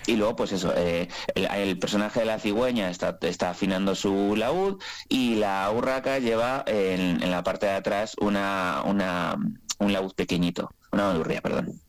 Y 0.09 0.15
luego, 0.15 0.35
pues 0.35 0.51
eso, 0.51 0.73
eh, 0.75 1.07
el, 1.35 1.77
personaje 1.77 2.21
de 2.21 2.25
la 2.25 2.39
cigüeña 2.39 2.89
está, 2.89 3.17
está 3.21 3.51
afinando 3.51 3.93
su 3.93 4.35
laúd 4.35 4.81
y 5.07 5.35
la 5.35 5.71
urraca 5.71 6.17
lleva 6.17 6.63
en, 6.65 7.21
en 7.21 7.31
la 7.31 7.43
parte 7.43 7.67
de 7.67 7.73
atrás 7.73 8.15
una, 8.19 8.81
una, 8.85 9.37
un 9.77 9.93
laúd 9.93 10.13
pequeñito, 10.13 10.71
una 10.91 11.05
bandurria, 11.05 11.41
perdón 11.41 11.79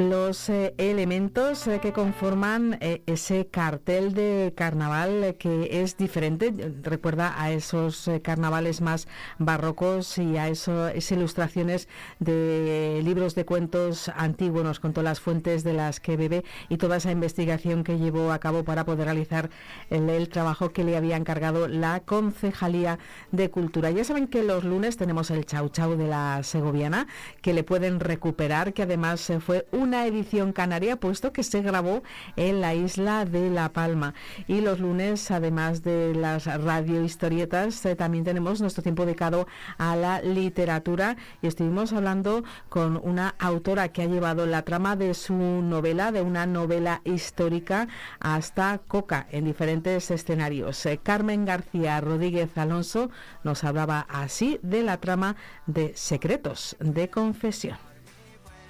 los 0.00 0.48
eh, 0.48 0.74
elementos 0.78 1.66
eh, 1.66 1.78
que 1.78 1.92
conforman 1.92 2.78
eh, 2.80 3.02
ese 3.04 3.48
cartel 3.48 4.14
de 4.14 4.54
carnaval 4.56 5.36
que 5.38 5.82
es 5.82 5.98
diferente, 5.98 6.54
recuerda 6.82 7.34
a 7.36 7.52
esos 7.52 8.08
carnavales 8.22 8.80
más 8.80 9.08
barrocos 9.38 10.16
y 10.16 10.38
a 10.38 10.48
eso, 10.48 10.88
esas 10.88 11.12
ilustraciones 11.12 11.86
de 12.18 13.02
libros 13.04 13.34
de 13.34 13.44
cuentos 13.44 14.08
antiguos, 14.16 14.64
nos 14.64 14.80
contó 14.80 15.02
las 15.02 15.20
fuentes 15.20 15.64
de 15.64 15.74
las 15.74 16.00
que 16.00 16.16
bebe 16.16 16.44
y 16.70 16.78
toda 16.78 16.96
esa 16.96 17.12
investigación 17.12 17.84
que 17.84 17.98
llevó 17.98 18.32
a 18.32 18.38
cabo 18.38 18.64
para 18.64 18.86
poder 18.86 19.04
realizar 19.04 19.50
el, 19.90 20.08
el 20.08 20.30
trabajo 20.30 20.72
que 20.72 20.82
le 20.82 20.96
había 20.96 21.16
encargado 21.16 21.68
la 21.68 22.00
Concejalía 22.00 22.98
de 23.32 23.50
Cultura. 23.50 23.90
Ya 23.90 24.04
saben 24.04 24.28
que 24.28 24.42
los 24.42 24.64
lunes 24.64 24.96
tenemos 24.96 25.30
el 25.30 25.44
chau 25.44 25.68
chau 25.68 25.96
de 25.96 26.06
la 26.06 26.42
Segoviana, 26.42 27.06
que 27.42 27.52
le 27.52 27.64
pueden 27.64 28.00
recuperar, 28.00 28.72
que 28.72 28.84
además 28.84 29.30
fue 29.40 29.66
un 29.72 29.89
una 29.90 30.06
edición 30.06 30.52
canaria, 30.52 30.94
puesto 30.94 31.32
que 31.32 31.42
se 31.42 31.62
grabó 31.62 32.04
en 32.36 32.60
la 32.60 32.74
isla 32.74 33.24
de 33.24 33.50
La 33.50 33.72
Palma. 33.72 34.14
Y 34.46 34.60
los 34.60 34.78
lunes, 34.78 35.32
además 35.32 35.82
de 35.82 36.14
las 36.14 36.46
radio 36.46 37.02
historietas, 37.02 37.84
eh, 37.84 37.96
también 37.96 38.22
tenemos 38.22 38.60
nuestro 38.60 38.84
tiempo 38.84 39.04
dedicado 39.04 39.48
a 39.78 39.96
la 39.96 40.22
literatura 40.22 41.16
y 41.42 41.48
estuvimos 41.48 41.92
hablando 41.92 42.44
con 42.68 43.00
una 43.02 43.34
autora 43.40 43.88
que 43.88 44.02
ha 44.02 44.06
llevado 44.06 44.46
la 44.46 44.62
trama 44.62 44.94
de 44.94 45.12
su 45.12 45.34
novela, 45.34 46.12
de 46.12 46.22
una 46.22 46.46
novela 46.46 47.00
histórica, 47.02 47.88
hasta 48.20 48.78
Coca 48.86 49.26
en 49.32 49.44
diferentes 49.44 50.08
escenarios. 50.12 50.86
Eh, 50.86 51.00
Carmen 51.02 51.44
García 51.44 52.00
Rodríguez 52.00 52.56
Alonso 52.56 53.10
nos 53.42 53.64
hablaba 53.64 54.06
así 54.08 54.60
de 54.62 54.84
la 54.84 54.98
trama 54.98 55.34
de 55.66 55.94
Secretos 55.96 56.76
de 56.78 57.10
Confesión 57.10 57.89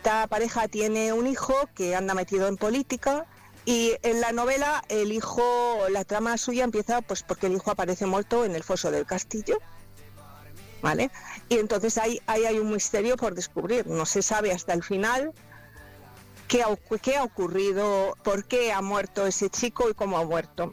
esta 0.00 0.26
pareja 0.28 0.66
tiene 0.66 1.12
un 1.12 1.26
hijo 1.26 1.52
que 1.74 1.94
anda 1.94 2.14
metido 2.14 2.48
en 2.48 2.56
política 2.56 3.26
y 3.66 3.98
en 4.02 4.22
la 4.22 4.32
novela 4.32 4.82
el 4.88 5.12
hijo, 5.12 5.42
la 5.90 6.06
trama 6.06 6.38
suya 6.38 6.64
empieza 6.64 7.02
pues 7.02 7.22
porque 7.22 7.48
el 7.48 7.52
hijo 7.52 7.70
aparece 7.70 8.06
muerto 8.06 8.46
en 8.46 8.54
el 8.54 8.64
foso 8.64 8.90
del 8.90 9.04
castillo. 9.04 9.58
¿Vale? 10.80 11.10
Y 11.50 11.58
entonces 11.58 11.98
ahí, 11.98 12.18
hay 12.26 12.58
un 12.58 12.72
misterio 12.72 13.18
por 13.18 13.34
descubrir. 13.34 13.86
No 13.86 14.06
se 14.06 14.22
sabe 14.22 14.52
hasta 14.52 14.72
el 14.72 14.82
final 14.82 15.34
qué 16.48 16.64
qué 17.02 17.18
ha 17.18 17.22
ocurrido, 17.22 18.16
por 18.24 18.46
qué 18.46 18.72
ha 18.72 18.80
muerto 18.80 19.26
ese 19.26 19.50
chico 19.50 19.90
y 19.90 19.92
cómo 19.92 20.16
ha 20.16 20.24
muerto. 20.24 20.72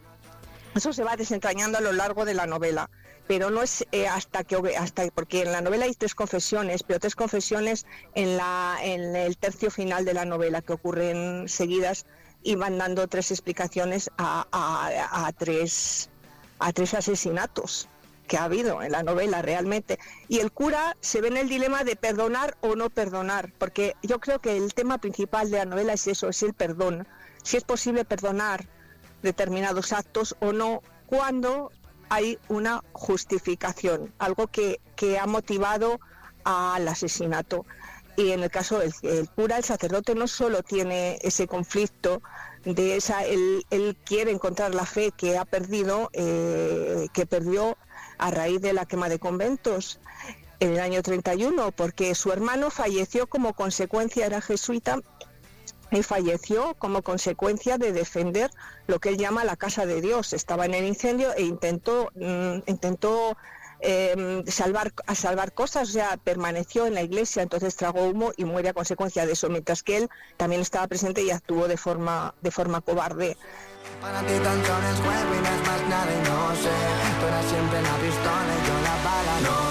Eso 0.73 0.93
se 0.93 1.03
va 1.03 1.17
desentrañando 1.17 1.79
a 1.79 1.81
lo 1.81 1.91
largo 1.91 2.23
de 2.23 2.33
la 2.33 2.45
novela 2.45 2.89
pero 3.27 3.49
no 3.49 3.61
es 3.61 3.85
eh, 3.91 4.07
hasta 4.07 4.43
que 4.43 4.55
hasta 4.77 5.05
porque 5.11 5.41
en 5.41 5.51
la 5.51 5.61
novela 5.61 5.85
hay 5.85 5.93
tres 5.93 6.15
confesiones, 6.15 6.83
pero 6.83 6.99
tres 6.99 7.15
confesiones 7.15 7.85
en 8.15 8.37
la 8.37 8.77
en 8.81 9.15
el 9.15 9.37
tercio 9.37 9.69
final 9.69 10.05
de 10.05 10.13
la 10.13 10.25
novela 10.25 10.61
que 10.61 10.73
ocurren 10.73 11.47
seguidas 11.49 12.05
y 12.43 12.55
van 12.55 12.77
dando 12.77 13.07
tres 13.07 13.31
explicaciones 13.31 14.09
a, 14.17 14.47
a, 14.51 15.31
tres 15.33 16.09
a 16.59 16.71
tres 16.71 16.93
asesinatos. 16.93 17.89
que 18.27 18.37
ha 18.37 18.43
habido 18.43 18.81
en 18.83 18.91
la 18.91 19.03
novela 19.03 19.41
realmente. 19.41 19.99
Y 20.27 20.39
el 20.39 20.51
cura 20.51 20.97
se 20.99 21.21
ve 21.21 21.29
en 21.29 21.37
el 21.37 21.47
dilema 21.47 21.85
de 21.85 21.95
perdonar 21.95 22.57
o 22.59 22.75
no 22.75 22.89
perdonar, 22.89 23.53
porque 23.57 23.95
yo 24.03 24.19
creo 24.19 24.39
que 24.39 24.57
el 24.57 24.73
tema 24.73 24.97
principal 24.97 25.49
de 25.49 25.59
la 25.59 25.65
novela 25.65 25.93
es 25.93 26.07
eso, 26.07 26.27
es 26.27 26.43
el 26.43 26.53
perdón. 26.53 27.07
Si 27.43 27.55
es 27.55 27.63
posible 27.63 28.03
perdonar 28.03 28.67
determinados 29.23 29.93
actos 29.93 30.35
o 30.41 30.51
no 30.51 30.81
cuando 31.05 31.71
hay 32.09 32.37
una 32.47 32.83
justificación, 32.93 34.13
algo 34.19 34.47
que, 34.47 34.79
que 34.95 35.19
ha 35.19 35.25
motivado 35.25 35.99
al 36.43 36.87
asesinato. 36.87 37.65
Y 38.15 38.31
en 38.31 38.41
el 38.41 38.49
caso 38.49 38.79
del 38.79 38.93
el 39.03 39.29
cura, 39.29 39.57
el 39.57 39.63
sacerdote 39.63 40.15
no 40.15 40.27
solo 40.27 40.63
tiene 40.63 41.19
ese 41.21 41.45
conflicto 41.45 42.21
de 42.65 42.97
esa, 42.97 43.23
él, 43.23 43.65
él 43.69 43.95
quiere 44.03 44.31
encontrar 44.31 44.73
la 44.73 44.85
fe 44.85 45.11
que 45.15 45.37
ha 45.37 45.45
perdido, 45.45 46.09
eh, 46.13 47.07
que 47.13 47.25
perdió 47.25 47.77
a 48.17 48.31
raíz 48.31 48.61
de 48.61 48.73
la 48.73 48.85
quema 48.85 49.09
de 49.09 49.19
conventos 49.19 49.99
en 50.59 50.73
el 50.73 50.79
año 50.79 51.03
31, 51.03 51.71
porque 51.71 52.15
su 52.15 52.31
hermano 52.31 52.71
falleció 52.71 53.27
como 53.27 53.53
consecuencia, 53.53 54.25
era 54.25 54.41
jesuita, 54.41 54.99
y 55.91 56.03
falleció 56.03 56.75
como 56.75 57.01
consecuencia 57.01 57.77
de 57.77 57.91
defender 57.91 58.51
lo 58.87 58.99
que 58.99 59.09
él 59.09 59.17
llama 59.17 59.45
la 59.45 59.55
casa 59.55 59.85
de 59.85 60.01
Dios. 60.01 60.33
Estaba 60.33 60.65
en 60.65 60.73
el 60.73 60.85
incendio 60.85 61.33
e 61.33 61.43
intentó, 61.43 62.11
mm, 62.15 62.59
intentó 62.65 63.37
eh, 63.79 64.43
salvar, 64.47 64.91
a 65.05 65.15
salvar 65.15 65.53
cosas, 65.53 65.89
o 65.89 65.91
sea, 65.91 66.17
permaneció 66.17 66.87
en 66.87 66.95
la 66.95 67.03
iglesia, 67.03 67.43
entonces 67.43 67.75
tragó 67.75 68.05
humo 68.05 68.31
y 68.35 68.45
muere 68.45 68.69
a 68.69 68.73
consecuencia 68.73 69.25
de 69.25 69.33
eso, 69.33 69.49
mientras 69.49 69.83
que 69.83 69.97
él 69.97 70.09
también 70.35 70.61
estaba 70.61 70.87
presente 70.87 71.21
y 71.21 71.29
actuó 71.29 71.67
de 71.67 71.77
forma, 71.77 72.33
de 72.41 72.51
forma 72.51 72.81
cobarde. 72.81 73.37
Para 74.01 74.21
ti 74.21 74.33
tan 74.43 74.65
solo 74.65 74.87
es 74.87 74.99
no 74.99 75.11
es 75.11 75.67
más 75.67 75.81
nada 75.89 76.11
y 76.13 76.17
no 76.29 76.55
sé 76.55 76.69
Tú 77.19 77.49
siempre 77.49 77.81
la 77.81 77.95
pistola 77.95 78.53
y 78.53 78.67
yo 78.67 78.73
la 78.81 79.49
no 79.49 79.66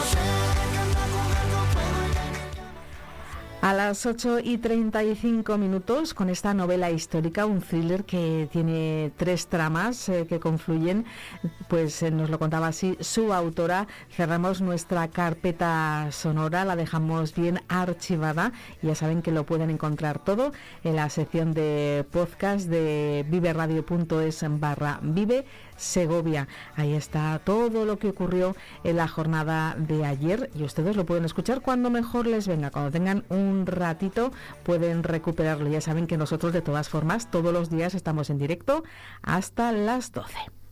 A 3.66 3.74
las 3.74 4.06
8 4.06 4.38
y 4.44 4.58
35 4.58 5.58
minutos, 5.58 6.14
con 6.14 6.30
esta 6.30 6.54
novela 6.54 6.92
histórica, 6.92 7.46
un 7.46 7.60
thriller 7.60 8.04
que 8.04 8.48
tiene 8.52 9.10
tres 9.16 9.48
tramas 9.48 10.08
eh, 10.08 10.24
que 10.28 10.38
confluyen, 10.38 11.04
pues 11.66 12.00
eh, 12.04 12.12
nos 12.12 12.30
lo 12.30 12.38
contaba 12.38 12.68
así 12.68 12.96
su 13.00 13.32
autora. 13.32 13.88
Cerramos 14.08 14.60
nuestra 14.60 15.08
carpeta 15.08 16.06
sonora, 16.12 16.64
la 16.64 16.76
dejamos 16.76 17.34
bien 17.34 17.60
archivada. 17.66 18.52
Ya 18.82 18.94
saben 18.94 19.20
que 19.20 19.32
lo 19.32 19.44
pueden 19.44 19.70
encontrar 19.70 20.20
todo 20.20 20.52
en 20.84 20.94
la 20.94 21.10
sección 21.10 21.52
de 21.52 22.06
podcast 22.12 22.68
de 22.68 23.26
viveradio.es 23.28 24.44
barra 24.60 25.00
vive 25.02 25.44
Segovia. 25.76 26.48
Ahí 26.74 26.94
está 26.94 27.40
todo 27.44 27.84
lo 27.84 27.98
que 27.98 28.08
ocurrió 28.08 28.56
en 28.84 28.96
la 28.96 29.08
jornada 29.08 29.74
de 29.78 30.04
ayer 30.04 30.50
y 30.54 30.64
ustedes 30.64 30.96
lo 30.96 31.06
pueden 31.06 31.24
escuchar 31.24 31.60
cuando 31.60 31.90
mejor 31.90 32.26
les 32.26 32.48
venga. 32.48 32.70
Cuando 32.70 32.90
tengan 32.90 33.24
un 33.28 33.66
ratito 33.66 34.32
pueden 34.64 35.02
recuperarlo. 35.02 35.68
Ya 35.68 35.80
saben 35.80 36.06
que 36.06 36.16
nosotros 36.16 36.52
de 36.52 36.62
todas 36.62 36.88
formas 36.88 37.30
todos 37.30 37.52
los 37.52 37.70
días 37.70 37.94
estamos 37.94 38.30
en 38.30 38.38
directo 38.38 38.84
hasta 39.22 39.72
las 39.72 40.12
12. 40.12 40.65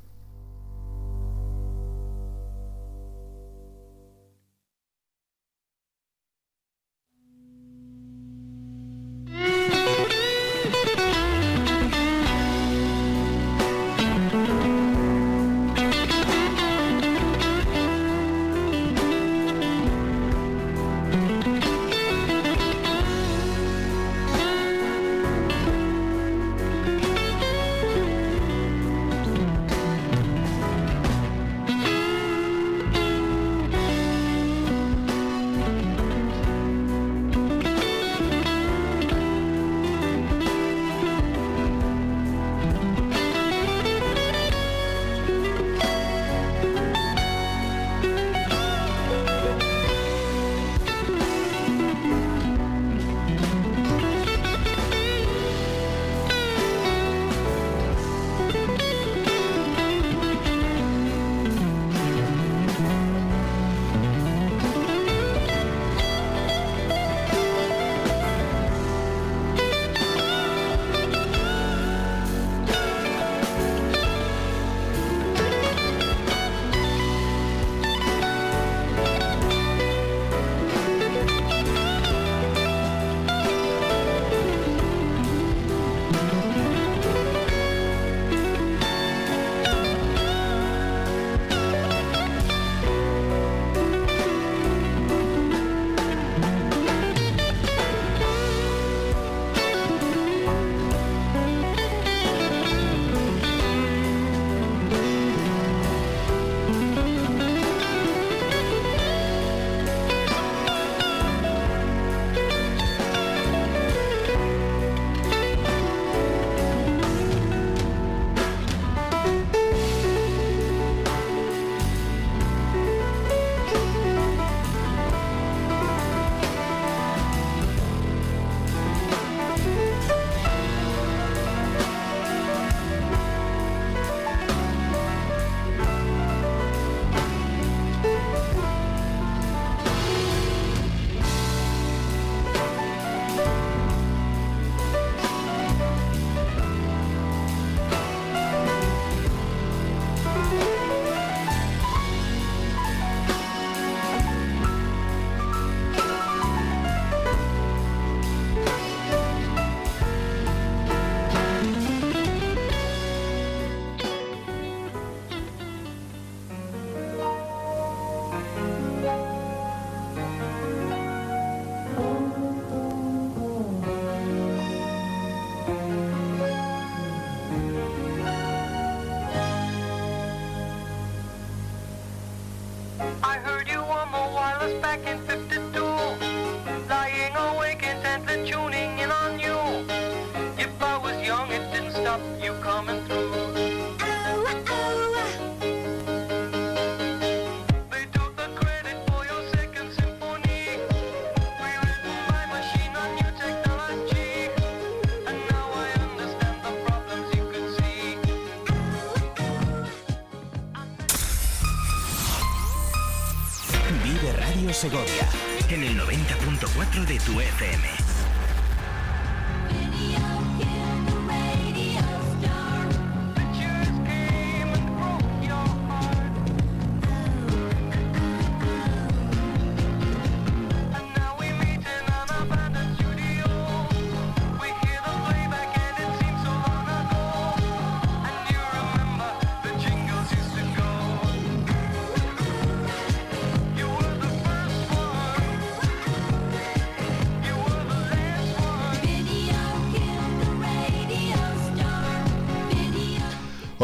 us 184.64 184.72
back 184.80 185.06
into 185.06 185.34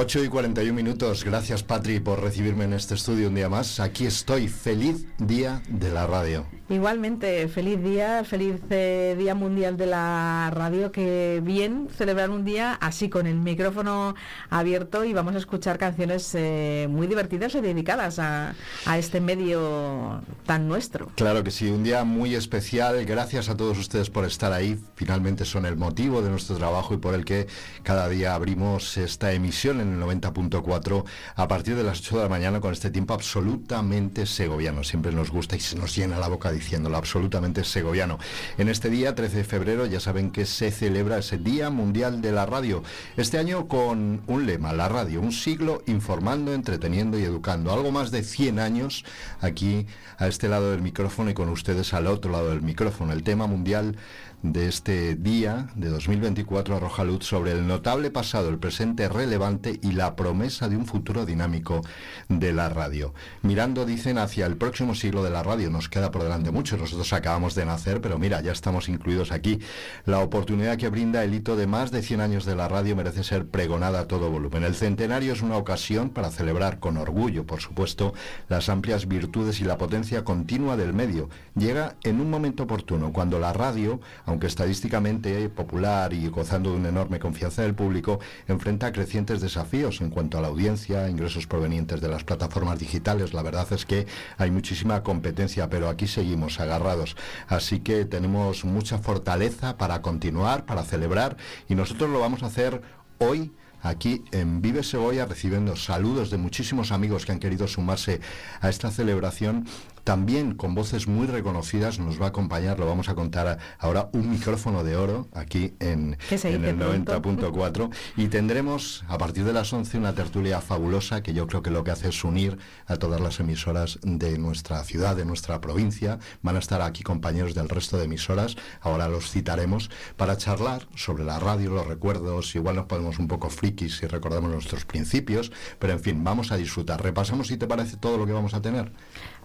8 0.01 0.25
y 0.25 0.29
41 0.29 0.73
minutos. 0.73 1.25
Gracias, 1.25 1.63
Patri, 1.63 2.01
por 2.01 2.23
recibirme 2.23 2.65
en 2.65 2.73
este 2.73 2.95
estudio 2.95 3.29
un 3.29 3.35
día 3.35 3.51
más. 3.51 3.81
Aquí 3.81 4.07
estoy. 4.07 4.49
Feliz 4.49 5.05
día 5.19 5.63
de 5.69 5.91
la 5.91 6.07
radio. 6.07 6.60
Igualmente, 6.71 7.49
feliz 7.49 7.83
día, 7.83 8.23
feliz 8.23 8.61
eh, 8.71 9.17
Día 9.19 9.35
Mundial 9.35 9.77
de 9.77 9.87
la 9.87 10.53
Radio, 10.55 10.93
que 10.93 11.41
bien 11.43 11.89
celebrar 11.93 12.31
un 12.31 12.45
día 12.45 12.75
así 12.75 13.09
con 13.09 13.27
el 13.27 13.41
micrófono 13.41 14.15
abierto 14.51 15.05
y 15.05 15.13
vamos 15.13 15.35
a 15.35 15.39
escuchar 15.39 15.79
canciones 15.79 16.33
eh, 16.37 16.87
muy 16.89 17.09
divertidas 17.09 17.57
y 17.57 17.61
dedicadas 17.61 18.21
a, 18.21 18.55
a, 18.87 18.99
este 18.99 19.21
medio 19.21 20.23
tan 20.47 20.69
nuestro. 20.69 21.11
Claro 21.17 21.43
que 21.43 21.51
sí, 21.51 21.69
un 21.69 21.83
día 21.83 22.05
muy 22.05 22.37
especial, 22.37 23.05
gracias 23.05 23.49
a 23.49 23.57
todos 23.57 23.77
ustedes 23.77 24.09
por 24.09 24.25
estar 24.25 24.53
ahí, 24.53 24.79
finalmente 24.95 25.45
son 25.45 25.67
el 25.67 25.77
motivo 25.77 26.23
de 26.23 26.31
nuestro 26.31 26.57
trabajo 26.57 26.95
y 26.95 26.99
por 26.99 27.17
el 27.17 27.25
que 27.25 27.49
cada 27.83 28.09
día 28.09 28.37
abrimos 28.37 28.97
esta 28.97 29.33
emisión 29.33 29.81
en 29.81 29.95
el 29.95 30.01
90.4 30.01 31.05
a 31.35 31.49
partir 31.49 31.75
de 31.75 31.83
las 31.83 31.99
8 31.99 32.19
de 32.19 32.23
la 32.23 32.29
mañana 32.29 32.61
con 32.61 32.73
este 32.73 32.91
tiempo 32.91 33.13
absolutamente 33.13 34.25
segoviano, 34.25 34.85
siempre 34.85 35.11
nos 35.11 35.33
gusta 35.33 35.57
y 35.57 35.61
se 35.61 35.75
nos 35.75 35.97
llena 35.97 36.17
la 36.21 36.29
boca 36.29 36.53
diciéndolo, 36.61 36.97
absolutamente 36.97 37.65
segoviano. 37.65 38.19
En 38.59 38.69
este 38.69 38.91
día, 38.91 39.15
13 39.15 39.39
de 39.39 39.45
febrero, 39.45 39.87
ya 39.87 39.99
saben 39.99 40.31
que 40.31 40.45
se 40.45 40.71
celebra 40.71 41.19
ese 41.19 41.39
Día 41.39 41.71
Mundial 41.71 42.21
de 42.21 42.33
la 42.33 42.47
Radio. 42.47 42.83
Este 43.17 43.39
año 43.39 43.67
con 43.67 44.23
un 44.27 44.47
lema, 44.47 44.73
la 44.73 44.89
radio, 44.89 45.21
un 45.21 45.33
siglo 45.33 45.83
informando, 45.87 46.53
entreteniendo 46.53 47.19
y 47.19 47.25
educando. 47.25 47.73
Algo 47.73 47.91
más 47.91 48.11
de 48.11 48.23
100 48.23 48.59
años 48.59 49.05
aquí 49.41 49.87
a 50.19 50.29
este 50.29 50.49
lado 50.49 50.71
del 50.71 50.83
micrófono 50.83 51.31
y 51.31 51.35
con 51.35 51.49
ustedes 51.49 51.95
al 51.95 52.07
otro 52.07 52.31
lado 52.31 52.51
del 52.51 52.63
micrófono. 52.63 53.13
El 53.13 53.23
tema 53.23 53.47
mundial 53.47 53.97
de 54.43 54.69
este 54.69 55.17
día 55.17 55.69
de 55.75 55.91
2024 55.91 56.77
arroja 56.77 57.05
luz 57.05 57.27
sobre 57.27 57.53
el 57.53 57.67
notable 57.67 58.11
pasado, 58.11 58.49
el 58.49 58.59
presente 58.59 59.09
relevante 59.09 59.79
y 59.83 59.93
la 59.93 60.17
promesa 60.17 60.69
de 60.69 60.77
un 60.77 60.87
futuro 60.87 61.27
dinámico 61.27 61.83
de 62.29 62.53
la 62.55 62.71
radio. 62.71 63.13
Mirando, 63.43 63.85
dicen, 63.85 64.17
hacia 64.17 64.47
el 64.47 64.57
próximo 64.57 64.95
siglo 64.95 65.23
de 65.23 65.31
la 65.31 65.43
radio, 65.43 65.69
nos 65.69 65.91
queda 65.91 66.11
por 66.11 66.23
delante 66.23 66.51
mucho, 66.51 66.79
nosotros 66.79 67.13
acabamos 67.13 67.55
de 67.55 67.67
nacer, 67.67 68.01
pero 68.01 68.19
mira, 68.19 68.41
ya 68.41 68.53
estamos 68.53 68.89
incluidos 68.89 69.31
aquí. 69.31 69.61
La 70.07 70.21
oportunidad 70.21 70.79
que 70.79 70.89
brinda 70.89 71.23
el 71.23 71.35
hito 71.35 71.57
de 71.57 71.67
más 71.67 71.91
de 71.91 72.03
100 72.03 72.21
años 72.23 72.45
de 72.47 72.57
la 72.57 72.69
radio 72.69 72.97
merece 72.97 73.25
ser 73.25 73.47
pregonada 73.47 74.01
a 74.01 74.09
todo 74.09 74.31
volumen. 74.31 74.65
El 74.65 74.75
centenario 74.75 75.35
es 75.35 75.43
una 75.43 75.59
ocasión 75.59 76.11
para 76.11 76.31
celebrar 76.31 76.81
con 76.81 76.97
orgullo, 76.97 77.45
por 77.45 77.61
supuesto, 77.61 78.15
las 78.49 78.71
amplias 78.71 79.07
virtudes 79.07 79.61
y 79.61 79.65
la 79.65 79.77
potencia 79.77 80.25
continua 80.25 80.79
del 80.79 80.95
medio. 80.95 81.29
Llega 81.55 81.97
en 82.05 82.21
un 82.21 82.31
momento 82.31 82.63
oportuno, 82.63 83.13
cuando 83.13 83.39
la 83.39 83.53
radio, 83.53 84.01
aunque 84.31 84.47
estadísticamente 84.47 85.49
popular 85.49 86.13
y 86.13 86.29
gozando 86.29 86.71
de 86.71 86.77
una 86.77 86.89
enorme 86.89 87.19
confianza 87.19 87.63
del 87.63 87.75
público, 87.75 88.21
enfrenta 88.47 88.93
crecientes 88.93 89.41
desafíos 89.41 90.01
en 90.01 90.11
cuanto 90.11 90.39
a 90.39 90.41
la 90.41 90.49
audiencia, 90.49 91.09
ingresos 91.09 91.49
provenientes 91.49 92.01
de 92.01 92.09
las 92.09 92.23
plataformas 92.23 92.79
digitales. 92.79 93.35
La 93.35 93.43
verdad 93.43 93.67
es 93.73 93.85
que 93.85 94.07
hay 94.39 94.51
muchísima 94.53 95.03
competencia, 95.03 95.69
pero 95.69 95.89
aquí 95.89 96.07
seguimos 96.07 96.61
agarrados. 96.61 97.17
Así 97.49 97.81
que 97.81 98.05
tenemos 98.05 98.65
mucha 98.65 98.99
fortaleza 98.99 99.77
para 99.77 100.01
continuar, 100.01 100.65
para 100.65 100.85
celebrar, 100.85 101.37
y 101.69 101.75
nosotros 101.75 102.09
lo 102.09 102.21
vamos 102.21 102.45
a 102.45 102.47
hacer 102.47 102.83
hoy 103.19 103.53
aquí 103.83 104.23
en 104.31 104.61
Vive 104.63 104.83
Segovia 104.83 105.27
recibiendo 105.27 105.75
saludos 105.75 106.31
de 106.31 106.37
muchísimos 106.37 106.93
amigos 106.93 107.25
que 107.25 107.33
han 107.33 107.39
querido 107.39 107.67
sumarse 107.67 108.21
a 108.61 108.69
esta 108.69 108.91
celebración 108.91 109.67
también 110.05 110.55
con 110.55 110.75
voces 110.75 111.07
muy 111.07 111.27
reconocidas 111.27 111.99
nos 111.99 112.21
va 112.21 112.27
a 112.27 112.29
acompañar, 112.29 112.79
lo 112.79 112.87
vamos 112.87 113.09
a 113.09 113.15
contar 113.15 113.59
ahora, 113.79 114.09
un 114.13 114.31
micrófono 114.31 114.85
de 114.85 114.97
oro 114.97 115.29
aquí 115.33 115.75
en, 115.81 116.17
en 116.31 116.65
el 116.65 116.79
90.4 116.79 117.91
y 118.17 118.29
tendremos 118.29 119.05
a 119.09 119.19
partir 119.19 119.45
de 119.45 119.53
las 119.53 119.73
11 119.73 119.99
una 119.99 120.15
tertulia 120.15 120.61
fabulosa 120.61 121.23
que 121.23 121.35
yo 121.35 121.47
creo 121.47 121.63
que 121.63 121.71
lo 121.71 121.85
que 121.85 121.91
hace 121.91 122.09
es 122.09 122.25
unir 122.25 122.59
a 122.87 122.97
todas 122.97 123.21
las 123.21 123.41
emisoras 123.41 123.99
de 124.03 124.39
nuestra 124.39 124.83
ciudad, 124.85 125.17
de 125.17 125.25
nuestra 125.25 125.61
provincia. 125.61 126.19
Van 126.43 126.57
a 126.57 126.61
estar 126.61 126.83
aquí 126.83 127.03
compañeros 127.03 127.55
del 127.55 127.69
resto 127.69 127.97
de 127.97 128.05
emisoras, 128.05 128.57
ahora 128.81 129.09
los 129.09 129.31
citaremos, 129.31 129.91
para 130.17 130.37
charlar 130.37 130.89
sobre 130.95 131.25
la 131.25 131.39
radio, 131.39 131.71
los 131.71 131.87
recuerdos, 131.87 132.55
igual 132.55 132.77
nos 132.77 132.87
ponemos 132.87 133.19
un 133.19 133.29
poco 133.29 133.51
frikis 133.51 133.99
si 133.99 134.07
recordamos 134.07 134.51
nuestros 134.51 134.85
principios, 134.85 135.53
pero 135.79 135.93
en 135.93 136.01
fin, 136.01 136.25
vamos 136.25 136.53
a 136.53 136.57
disfrutar. 136.57 137.03
Repasamos 137.03 137.49
si 137.49 137.57
te 137.57 137.67
parece 137.67 137.97
todo 137.97 138.17
lo 138.19 138.27
que 138.27 138.33
vamos 138.33 138.55
a 138.55 138.63
tener. 138.63 138.93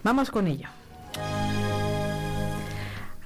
Vamos 0.06 0.30
con 0.30 0.45
ello. 0.45 0.70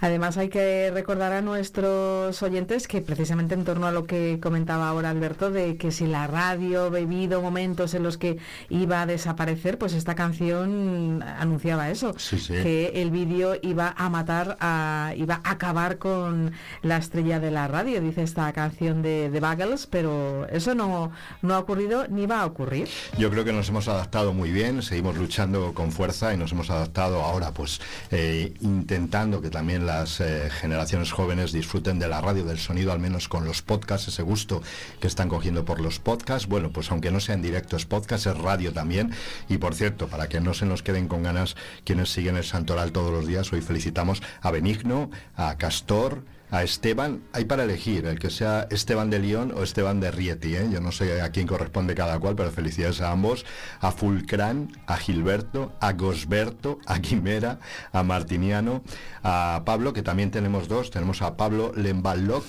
Además 0.02 0.38
hay 0.38 0.50
que 0.50 0.92
recordar 0.94 1.34
a 1.34 1.42
nuestros 1.42 2.42
oyentes 2.42 2.88
que 2.88 3.02
precisamente 3.02 3.54
en 3.54 3.66
torno 3.66 3.88
a 3.88 3.92
lo 3.92 4.06
que 4.06 4.40
comentaba 4.42 4.88
ahora 4.88 5.10
Alberto, 5.10 5.52
de 5.52 5.78
que 5.78 5.92
si 5.92 6.08
la 6.08 6.28
radio 6.28 6.90
bebido 6.90 7.42
momentos 7.42 7.94
en 7.94 8.04
los 8.04 8.18
que 8.18 8.38
iba 8.70 9.02
a 9.02 9.06
desaparecer, 9.06 9.78
pues 9.78 9.94
esta 9.94 10.16
canción 10.16 11.22
anunciaba 11.24 11.90
eso, 11.90 12.16
que 12.48 12.92
el 12.96 13.12
vídeo 13.12 13.56
iba 13.62 13.94
a 13.98 14.10
matar, 14.10 14.58
a, 14.60 15.14
iba 15.18 15.42
a 15.44 15.52
acabar 15.52 15.98
con 15.98 16.54
la 16.82 16.98
estrella 16.98 17.40
de 17.40 17.52
la 17.52 17.68
radio, 17.68 18.02
dice 18.02 18.24
esta 18.24 18.52
canción 18.54 19.02
de 19.02 19.30
The 19.32 19.40
Buggles, 19.40 19.88
pero 19.88 20.48
eso 20.50 20.76
no, 20.76 21.12
no 21.42 21.56
ha 21.56 21.60
ocurrido 21.60 22.08
ni 22.08 22.26
va 22.26 22.42
a 22.42 22.46
ocurrir. 22.46 22.88
Yo 23.18 23.30
creo 23.30 23.44
que 23.44 23.54
nos 23.54 23.68
hemos 23.70 23.88
adaptado 23.88 24.34
muy 24.34 24.52
bien, 24.52 24.82
seguimos 24.82 25.18
luchando 25.18 25.74
con 25.74 25.92
fuerza 25.92 26.34
y 26.34 26.38
nos 26.38 26.52
hemos 26.52 26.70
adaptado 26.70 27.22
ahora 27.22 27.52
pues 27.52 27.82
eh, 28.12 28.54
intentando 28.62 29.42
que 29.42 29.50
también 29.50 29.89
las 29.90 30.22
eh, 30.22 30.52
generaciones 30.52 31.12
jóvenes 31.12 31.52
disfruten 31.52 31.98
de 31.98 32.08
la 32.08 32.22
radio, 32.22 32.46
del 32.46 32.60
sonido, 32.60 32.92
al 32.92 33.00
menos 33.00 33.28
con 33.28 33.44
los 33.44 33.64
podcasts, 33.64 34.08
ese 34.08 34.22
gusto 34.22 34.62
que 35.00 35.08
están 35.08 35.30
cogiendo 35.30 35.66
por 35.66 35.82
los 35.82 35.98
podcasts. 35.98 36.48
Bueno, 36.48 36.70
pues 36.72 36.92
aunque 36.92 37.10
no 37.10 37.20
sean 37.20 37.42
directos 37.42 37.88
podcast, 37.88 38.28
es 38.28 38.38
radio 38.38 38.72
también. 38.72 39.12
Y 39.48 39.58
por 39.58 39.74
cierto, 39.74 40.08
para 40.08 40.30
que 40.30 40.42
no 40.42 40.54
se 40.54 40.68
nos 40.68 40.84
queden 40.84 41.08
con 41.08 41.24
ganas 41.24 41.56
quienes 41.86 42.12
siguen 42.12 42.38
el 42.38 42.44
Santoral 42.44 42.92
todos 42.92 43.12
los 43.12 43.26
días, 43.26 43.52
hoy 43.52 43.62
felicitamos 43.62 44.22
a 44.42 44.52
Benigno, 44.52 45.10
a 45.36 45.58
Castor, 45.58 46.22
a 46.52 46.64
Esteban, 46.64 47.22
hay 47.34 47.46
para 47.46 47.64
elegir, 47.64 48.06
el 48.06 48.20
que 48.20 48.30
sea 48.30 48.68
Esteban 48.70 49.10
de 49.10 49.20
León 49.20 49.54
o 49.56 49.64
Esteban 49.64 50.00
de 50.00 50.12
Rieti, 50.12 50.56
¿eh? 50.56 50.68
yo 50.72 50.82
no 50.82 50.92
sé 50.92 51.22
a 51.22 51.30
quién 51.30 51.48
corresponde 51.48 51.96
cada 51.96 52.20
cual, 52.20 52.36
pero 52.36 52.52
felicidades 52.52 53.02
a 53.02 53.12
ambos, 53.12 53.46
a 53.80 53.92
Fulcrán, 53.92 54.72
a 54.88 54.98
Gilberto, 54.98 55.74
a 55.80 55.94
Gosberto, 55.94 56.80
a 56.86 57.00
Quimera, 57.00 57.60
a 57.92 58.04
Martiniano, 58.04 58.84
a 59.24 59.64
Pablo, 59.66 59.94
que 59.94 60.02
también 60.02 60.32
tenemos 60.32 60.68
dos, 60.68 60.90
tenemos 60.92 61.22
a 61.22 61.38
Pablo 61.38 61.72
Lemballoc, 61.76 62.46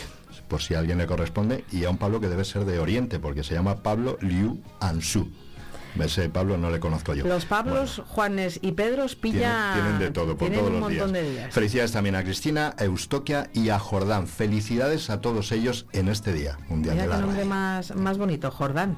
por 0.48 0.62
si 0.62 0.74
a 0.74 0.80
alguien 0.80 0.98
le 0.98 1.06
corresponde, 1.06 1.64
y 1.70 1.84
a 1.84 1.90
un 1.90 1.98
Pablo 1.98 2.20
que 2.20 2.28
debe 2.28 2.44
ser 2.44 2.64
de 2.64 2.78
Oriente, 2.78 3.18
porque 3.18 3.44
se 3.44 3.54
llama 3.54 3.82
Pablo 3.82 4.16
Liu 4.20 4.60
Ansu. 4.80 5.30
Ese 5.98 6.28
Pablo 6.28 6.56
no 6.56 6.70
le 6.70 6.80
conozco 6.80 7.14
yo. 7.14 7.26
Los 7.26 7.44
Pablos, 7.44 8.02
Juanes 8.06 8.58
y 8.62 8.72
Pedros 8.72 9.16
pilla... 9.16 9.72
Tienen, 9.74 9.98
de 9.98 10.10
todo, 10.10 10.36
por 10.36 10.50
todos 10.50 10.72
los 10.72 10.88
días. 11.12 11.52
Felicidades 11.52 11.92
también 11.92 12.14
a 12.14 12.24
Cristina, 12.24 12.74
a 12.78 12.84
Eustoquia 12.84 13.50
y 13.52 13.68
a 13.70 13.78
Jordán. 13.78 14.26
Felicidades 14.26 15.10
a 15.10 15.20
todos 15.20 15.52
ellos 15.52 15.86
en 15.92 16.08
este 16.08 16.32
día, 16.32 16.58
un 16.68 16.82
día 16.82 16.94
de 16.94 17.06
la 17.06 17.18
nombre 17.18 17.44
más, 17.44 17.94
más 17.94 18.18
bonito, 18.18 18.50
Jordán. 18.50 18.96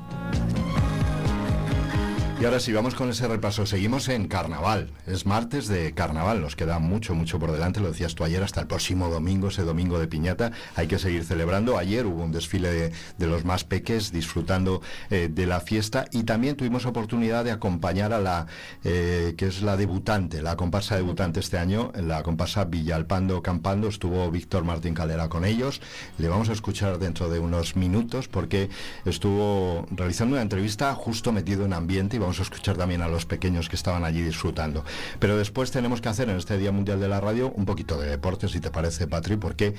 Y 2.43 2.45
ahora 2.45 2.59
sí, 2.59 2.73
vamos 2.73 2.97
con 2.97 3.09
ese 3.09 3.29
repaso. 3.29 3.67
Seguimos 3.67 4.09
en 4.09 4.27
carnaval. 4.27 4.91
Es 5.07 5.27
martes 5.27 5.69
de 5.69 5.95
carnaval. 5.95 6.41
Nos 6.41 6.57
queda 6.57 6.81
mucho, 6.81 7.15
mucho 7.15 7.39
por 7.39 7.53
delante. 7.53 7.79
Lo 7.79 7.87
decías 7.87 8.17
tú 8.17 8.25
ayer, 8.25 8.43
hasta 8.43 8.61
el 8.61 8.67
próximo 8.67 9.09
domingo, 9.09 9.47
ese 9.47 9.63
domingo 9.63 10.01
de 10.01 10.09
piñata. 10.09 10.51
Hay 10.75 10.89
que 10.89 10.99
seguir 10.99 11.23
celebrando. 11.23 11.79
Ayer 11.79 12.05
hubo 12.05 12.25
un 12.25 12.33
desfile 12.33 12.91
de, 13.17 13.27
los 13.29 13.45
más 13.45 13.63
peques 13.63 14.11
disfrutando 14.11 14.83
eh, 15.11 15.29
de 15.31 15.47
la 15.47 15.61
fiesta. 15.61 16.07
Y 16.11 16.25
también 16.25 16.57
tuvimos 16.57 16.85
oportunidad 16.85 17.45
de 17.45 17.53
acompañar 17.53 18.13
a 18.13 18.19
la, 18.19 18.49
eh, 18.83 19.35
que 19.37 19.47
es 19.47 19.63
la 19.63 19.77
debutante, 19.77 20.43
la 20.43 20.57
comparsa 20.57 20.97
debutante 20.97 21.39
este 21.39 21.59
año, 21.59 21.93
la 21.95 22.25
comparsa 22.25 22.65
Villalpando 22.65 23.41
Campando. 23.41 23.87
Estuvo 23.87 24.29
Víctor 24.33 24.65
Martín 24.65 24.95
Calera 24.95 25.29
con 25.29 25.45
ellos. 25.45 25.81
Le 26.19 26.27
vamos 26.27 26.49
a 26.49 26.55
escuchar 26.55 26.99
dentro 26.99 27.31
de 27.31 27.39
unos 27.39 27.77
minutos 27.77 28.27
porque 28.27 28.69
estuvo 29.05 29.87
realizando 29.93 30.35
una 30.35 30.43
entrevista 30.43 30.93
justo 30.97 31.31
metido 31.31 31.65
en 31.67 31.73
ambiente 31.73 32.17
a 32.41 32.43
escuchar 32.43 32.77
también 32.77 33.03
a 33.03 33.09
los 33.09 33.27
pequeños 33.27 33.69
que 33.69 33.77
estaban 33.77 34.05
allí 34.05 34.23
disfrutando. 34.23 34.85
Pero 35.19 35.37
después 35.37 35.71
tenemos 35.71 36.01
que 36.01 36.09
hacer 36.09 36.29
en 36.29 36.37
este 36.37 36.59
Día 36.59 36.73
Mundial 36.73 37.01
de 37.01 37.09
la 37.09 37.21
Radio 37.21 37.53
un 37.55 37.65
poquito 37.65 38.01
de 38.01 38.09
deporte, 38.09 38.49
si 38.49 38.61
te 38.61 38.71
parece, 38.71 39.07
Patri, 39.07 39.37
porque 39.37 39.75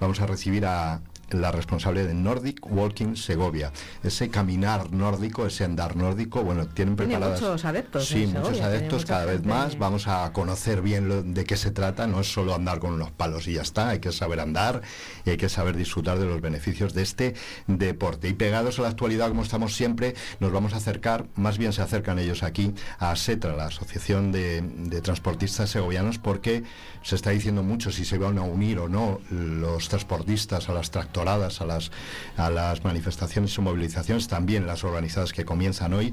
vamos 0.00 0.20
a 0.20 0.26
recibir 0.26 0.66
a 0.66 1.00
la 1.30 1.50
responsable 1.52 2.04
de 2.06 2.14
Nordic 2.14 2.60
Walking 2.70 3.16
Segovia. 3.16 3.72
Ese 4.02 4.28
caminar 4.30 4.92
nórdico, 4.92 5.46
ese 5.46 5.64
andar 5.64 5.96
nórdico, 5.96 6.42
bueno, 6.42 6.66
tienen 6.66 6.96
Tiene 6.96 7.12
preparadas... 7.14 7.40
muchos 7.40 7.64
adeptos. 7.64 8.06
Sí, 8.06 8.26
muchos 8.26 8.60
adeptos 8.60 9.04
tiene 9.04 9.20
cada 9.20 9.24
vez 9.26 9.44
más. 9.44 9.78
Vamos 9.78 10.06
a 10.08 10.32
conocer 10.32 10.82
bien 10.82 11.08
lo- 11.08 11.22
de 11.22 11.44
qué 11.44 11.56
se 11.56 11.70
trata. 11.70 12.06
No 12.06 12.20
es 12.20 12.32
solo 12.32 12.54
andar 12.54 12.78
con 12.78 12.92
unos 12.92 13.10
palos 13.10 13.46
y 13.48 13.54
ya 13.54 13.62
está. 13.62 13.90
Hay 13.90 14.00
que 14.00 14.12
saber 14.12 14.40
andar 14.40 14.82
y 15.24 15.30
hay 15.30 15.36
que 15.36 15.48
saber 15.48 15.76
disfrutar 15.76 16.18
de 16.18 16.26
los 16.26 16.40
beneficios 16.40 16.94
de 16.94 17.02
este 17.02 17.34
deporte. 17.66 18.28
Y 18.28 18.34
pegados 18.34 18.78
a 18.78 18.82
la 18.82 18.88
actualidad, 18.88 19.28
como 19.28 19.42
estamos 19.42 19.74
siempre, 19.74 20.14
nos 20.40 20.52
vamos 20.52 20.72
a 20.74 20.76
acercar, 20.76 21.26
más 21.34 21.58
bien 21.58 21.72
se 21.72 21.82
acercan 21.82 22.18
ellos 22.18 22.42
aquí, 22.42 22.74
a 22.98 23.10
ASETRA, 23.10 23.56
la 23.56 23.66
Asociación 23.66 24.32
de, 24.32 24.62
de 24.62 25.00
Transportistas 25.00 25.70
Segovianos, 25.70 26.18
porque 26.18 26.64
se 27.02 27.16
está 27.16 27.30
diciendo 27.30 27.62
mucho 27.62 27.90
si 27.90 28.04
se 28.04 28.18
van 28.18 28.38
a 28.38 28.42
unir 28.42 28.78
o 28.78 28.88
no 28.88 29.20
los 29.30 29.88
transportistas 29.88 30.68
a 30.68 30.72
las 30.72 30.90
a 31.20 31.64
las, 31.64 31.90
a 32.36 32.50
las 32.50 32.84
manifestaciones 32.84 33.56
y 33.56 33.60
movilizaciones, 33.60 34.28
también 34.28 34.66
las 34.66 34.84
organizadas 34.84 35.32
que 35.32 35.44
comienzan 35.44 35.94
hoy, 35.94 36.12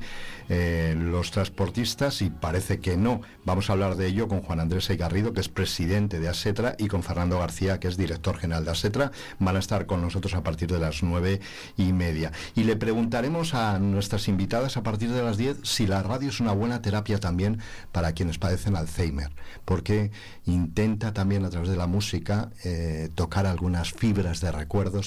eh, 0.49 0.95
los 0.97 1.31
transportistas, 1.31 2.21
y 2.21 2.29
parece 2.29 2.79
que 2.79 2.97
no. 2.97 3.21
Vamos 3.45 3.69
a 3.69 3.73
hablar 3.73 3.95
de 3.95 4.07
ello 4.07 4.27
con 4.27 4.41
Juan 4.41 4.59
Andrés 4.59 4.89
Garrido, 4.97 5.33
que 5.33 5.41
es 5.41 5.49
presidente 5.49 6.19
de 6.19 6.29
ASETRA, 6.29 6.75
y 6.77 6.87
con 6.87 7.03
Fernando 7.03 7.39
García, 7.39 7.79
que 7.79 7.87
es 7.87 7.97
director 7.97 8.37
general 8.37 8.65
de 8.65 8.71
ASETRA. 8.71 9.11
Van 9.39 9.55
a 9.55 9.59
estar 9.59 9.85
con 9.85 10.01
nosotros 10.01 10.33
a 10.35 10.43
partir 10.43 10.71
de 10.71 10.79
las 10.79 11.03
nueve 11.03 11.41
y 11.77 11.93
media. 11.93 12.31
Y 12.55 12.63
le 12.63 12.75
preguntaremos 12.75 13.53
a 13.53 13.79
nuestras 13.79 14.27
invitadas 14.27 14.77
a 14.77 14.83
partir 14.83 15.11
de 15.11 15.23
las 15.23 15.37
diez 15.37 15.57
si 15.63 15.87
la 15.87 16.03
radio 16.03 16.29
es 16.29 16.39
una 16.39 16.51
buena 16.51 16.81
terapia 16.81 17.19
también 17.19 17.59
para 17.91 18.13
quienes 18.13 18.37
padecen 18.37 18.75
Alzheimer, 18.75 19.31
porque 19.65 20.11
intenta 20.45 21.13
también 21.13 21.45
a 21.45 21.49
través 21.49 21.69
de 21.69 21.77
la 21.77 21.87
música 21.87 22.51
eh, 22.63 23.09
tocar 23.15 23.45
algunas 23.45 23.91
fibras 23.91 24.41
de 24.41 24.51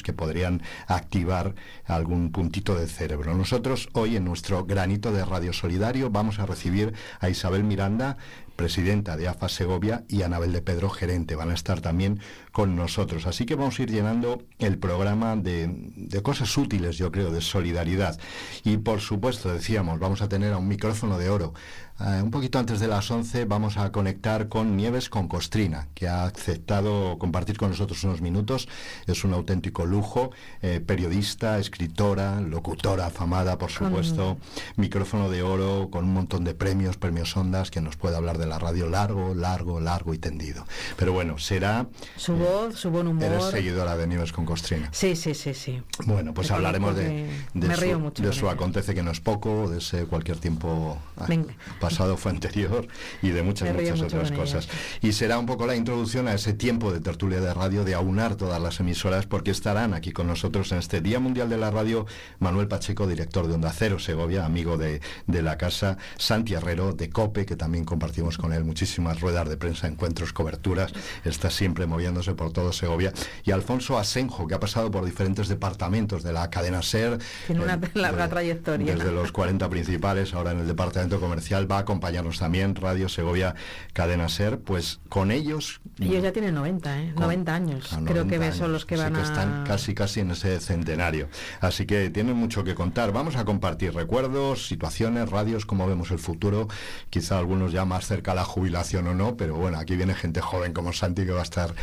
que 0.02 0.12
podrían 0.12 0.62
activar 0.86 1.54
algún 1.84 2.32
puntito 2.32 2.74
del 2.74 2.88
cerebro. 2.88 3.34
Nosotros 3.34 3.88
hoy 3.92 4.16
en 4.16 4.24
nuestro 4.24 4.64
granito 4.64 5.12
de 5.12 5.24
Radio 5.24 5.52
Solidario 5.52 6.10
vamos 6.10 6.38
a 6.38 6.46
recibir 6.46 6.94
a 7.20 7.28
Isabel 7.28 7.64
Miranda, 7.64 8.16
presidenta 8.56 9.16
de 9.16 9.28
AFA 9.28 9.48
Segovia, 9.48 10.04
y 10.08 10.22
Anabel 10.22 10.52
de 10.52 10.62
Pedro, 10.62 10.88
gerente. 10.88 11.36
Van 11.36 11.50
a 11.50 11.54
estar 11.54 11.80
también 11.80 12.20
con 12.54 12.76
nosotros. 12.76 13.26
Así 13.26 13.46
que 13.46 13.56
vamos 13.56 13.80
a 13.80 13.82
ir 13.82 13.90
llenando 13.90 14.40
el 14.60 14.78
programa 14.78 15.34
de, 15.34 15.68
de 15.96 16.22
cosas 16.22 16.56
útiles, 16.56 16.96
yo 16.96 17.10
creo, 17.10 17.32
de 17.32 17.40
solidaridad. 17.40 18.16
Y 18.62 18.76
por 18.76 19.00
supuesto, 19.00 19.52
decíamos, 19.52 19.98
vamos 19.98 20.22
a 20.22 20.28
tener 20.28 20.52
a 20.52 20.58
un 20.58 20.68
micrófono 20.68 21.18
de 21.18 21.30
oro. 21.30 21.52
Eh, 22.00 22.20
un 22.22 22.32
poquito 22.32 22.58
antes 22.58 22.80
de 22.80 22.88
las 22.88 23.08
11 23.08 23.44
vamos 23.44 23.76
a 23.76 23.92
conectar 23.92 24.48
con 24.48 24.76
Nieves 24.76 25.08
con 25.08 25.28
Costrina, 25.28 25.86
que 25.94 26.08
ha 26.08 26.24
aceptado 26.24 27.18
compartir 27.18 27.56
con 27.56 27.70
nosotros 27.70 28.02
unos 28.02 28.20
minutos. 28.20 28.68
Es 29.06 29.22
un 29.22 29.32
auténtico 29.32 29.86
lujo, 29.86 30.32
eh, 30.60 30.80
periodista, 30.84 31.58
escritora, 31.58 32.40
locutora 32.40 33.06
afamada, 33.06 33.58
por 33.58 33.70
supuesto, 33.70 34.38
micrófono 34.76 35.30
de 35.30 35.42
oro, 35.42 35.88
con 35.90 36.04
un 36.04 36.14
montón 36.14 36.42
de 36.42 36.54
premios, 36.54 36.96
premios 36.96 37.36
ondas, 37.36 37.70
que 37.70 37.80
nos 37.80 37.96
puede 37.96 38.16
hablar 38.16 38.38
de 38.38 38.46
la 38.46 38.58
radio 38.58 38.88
largo, 38.88 39.34
largo, 39.34 39.78
largo 39.78 40.14
y 40.14 40.18
tendido. 40.18 40.66
Pero 40.96 41.12
bueno, 41.12 41.38
será... 41.38 41.86
Su 42.16 42.34
voz, 42.44 42.76
su 42.76 42.90
buen 42.90 43.06
humor. 43.06 43.24
Eres 43.24 43.44
seguidora 43.44 43.96
de 43.96 44.06
Nieves 44.06 44.32
con 44.32 44.44
Costrina. 44.44 44.88
Sí, 44.92 45.16
sí, 45.16 45.34
sí, 45.34 45.54
sí. 45.54 45.82
Bueno, 46.06 46.34
pues 46.34 46.50
hablaremos 46.50 46.96
de, 46.96 47.28
de 47.54 47.68
me 47.68 47.74
su, 47.74 47.80
río 47.80 47.98
mucho 47.98 48.22
de 48.22 48.32
su 48.32 48.48
acontece 48.48 48.94
que 48.94 49.02
no 49.02 49.10
es 49.10 49.20
poco, 49.20 49.68
de 49.68 49.78
ese 49.78 50.06
cualquier 50.06 50.38
tiempo 50.38 50.98
ah, 51.16 51.26
Venga. 51.28 51.54
pasado 51.80 52.16
fue 52.16 52.30
anterior 52.30 52.86
y 53.22 53.30
de 53.30 53.42
muchas, 53.42 53.72
Me 53.72 53.82
muchas 53.82 54.00
otras 54.00 54.32
cosas. 54.32 54.68
Y 55.02 55.12
será 55.12 55.38
un 55.38 55.46
poco 55.46 55.66
la 55.66 55.76
introducción 55.76 56.28
a 56.28 56.34
ese 56.34 56.52
tiempo 56.52 56.92
de 56.92 57.00
tertulia 57.00 57.40
de 57.40 57.54
radio, 57.54 57.84
de 57.84 57.94
aunar 57.94 58.36
todas 58.36 58.60
las 58.60 58.80
emisoras, 58.80 59.26
porque 59.26 59.50
estarán 59.50 59.94
aquí 59.94 60.12
con 60.12 60.26
nosotros 60.26 60.72
en 60.72 60.78
este 60.78 61.00
Día 61.00 61.20
Mundial 61.20 61.48
de 61.48 61.56
la 61.56 61.70
Radio 61.70 62.06
Manuel 62.38 62.68
Pacheco, 62.68 63.06
director 63.06 63.46
de 63.46 63.54
Onda 63.54 63.72
Cero 63.72 63.98
Segovia, 63.98 64.44
amigo 64.44 64.76
de, 64.76 65.00
de 65.26 65.42
la 65.42 65.58
casa, 65.58 65.98
Santi 66.16 66.54
Herrero 66.54 66.92
de 66.92 67.10
COPE, 67.10 67.46
que 67.46 67.56
también 67.56 67.84
compartimos 67.84 68.38
con 68.38 68.52
él 68.52 68.64
muchísimas 68.64 69.20
ruedas 69.20 69.48
de 69.48 69.56
prensa, 69.56 69.86
encuentros, 69.86 70.32
coberturas, 70.32 70.92
está 71.24 71.50
siempre 71.50 71.86
moviéndose 71.86 72.33
por 72.34 72.52
todo 72.52 72.72
Segovia, 72.72 73.12
y 73.44 73.50
Alfonso 73.50 73.98
Asenjo, 73.98 74.46
que 74.46 74.54
ha 74.54 74.60
pasado 74.60 74.90
por 74.90 75.04
diferentes 75.04 75.48
departamentos 75.48 76.22
de 76.22 76.32
la 76.32 76.50
cadena 76.50 76.82
SER, 76.82 77.18
Tiene 77.46 77.62
una 77.62 77.74
eh, 77.74 77.80
larga 77.94 78.24
de- 78.24 78.28
trayectoria. 78.30 78.94
desde 78.94 79.12
los 79.12 79.32
40 79.32 79.68
principales, 79.68 80.34
ahora 80.34 80.52
en 80.52 80.60
el 80.60 80.66
departamento 80.66 81.20
comercial, 81.20 81.70
va 81.70 81.76
a 81.76 81.80
acompañarnos 81.80 82.38
también 82.38 82.74
Radio 82.74 83.08
Segovia 83.08 83.54
Cadena 83.92 84.28
Ser, 84.28 84.58
pues 84.60 85.00
con 85.08 85.30
ellos... 85.30 85.80
Ellos 86.00 86.22
ya 86.22 86.32
tienen 86.32 86.54
90, 86.54 87.00
¿eh? 87.02 87.12
90 87.16 87.54
años. 87.54 87.92
a 87.92 87.98
Creo 88.04 88.26
que 88.26 88.36
90 88.38 88.56
son 88.56 88.72
los 88.72 88.84
que 88.84 88.94
años, 88.96 89.04
van 89.12 89.16
así 89.16 89.30
a... 89.30 89.32
están 89.32 89.64
casi 89.66 89.94
casi 89.94 90.20
en 90.20 90.30
ese 90.32 90.58
centenario. 90.60 91.28
Así 91.60 91.86
que 91.86 92.10
tienen 92.10 92.36
mucho 92.36 92.64
que 92.64 92.74
contar. 92.74 93.12
Vamos 93.12 93.36
a 93.36 93.44
compartir 93.44 93.94
recuerdos, 93.94 94.66
situaciones, 94.66 95.30
radios, 95.30 95.66
cómo 95.66 95.86
vemos 95.86 96.10
el 96.10 96.18
futuro. 96.18 96.68
Quizá 97.10 97.38
algunos 97.38 97.72
ya 97.72 97.84
más 97.84 98.06
cerca 98.06 98.32
a 98.32 98.34
la 98.34 98.44
jubilación 98.44 99.06
o 99.06 99.14
no, 99.14 99.36
pero 99.36 99.54
bueno, 99.56 99.78
aquí 99.78 99.96
viene 99.96 100.14
gente 100.14 100.40
joven 100.40 100.72
como 100.72 100.92
Santi 100.92 101.24
que 101.24 101.32
va 101.32 101.40
a 101.40 101.44
estar 101.44 101.74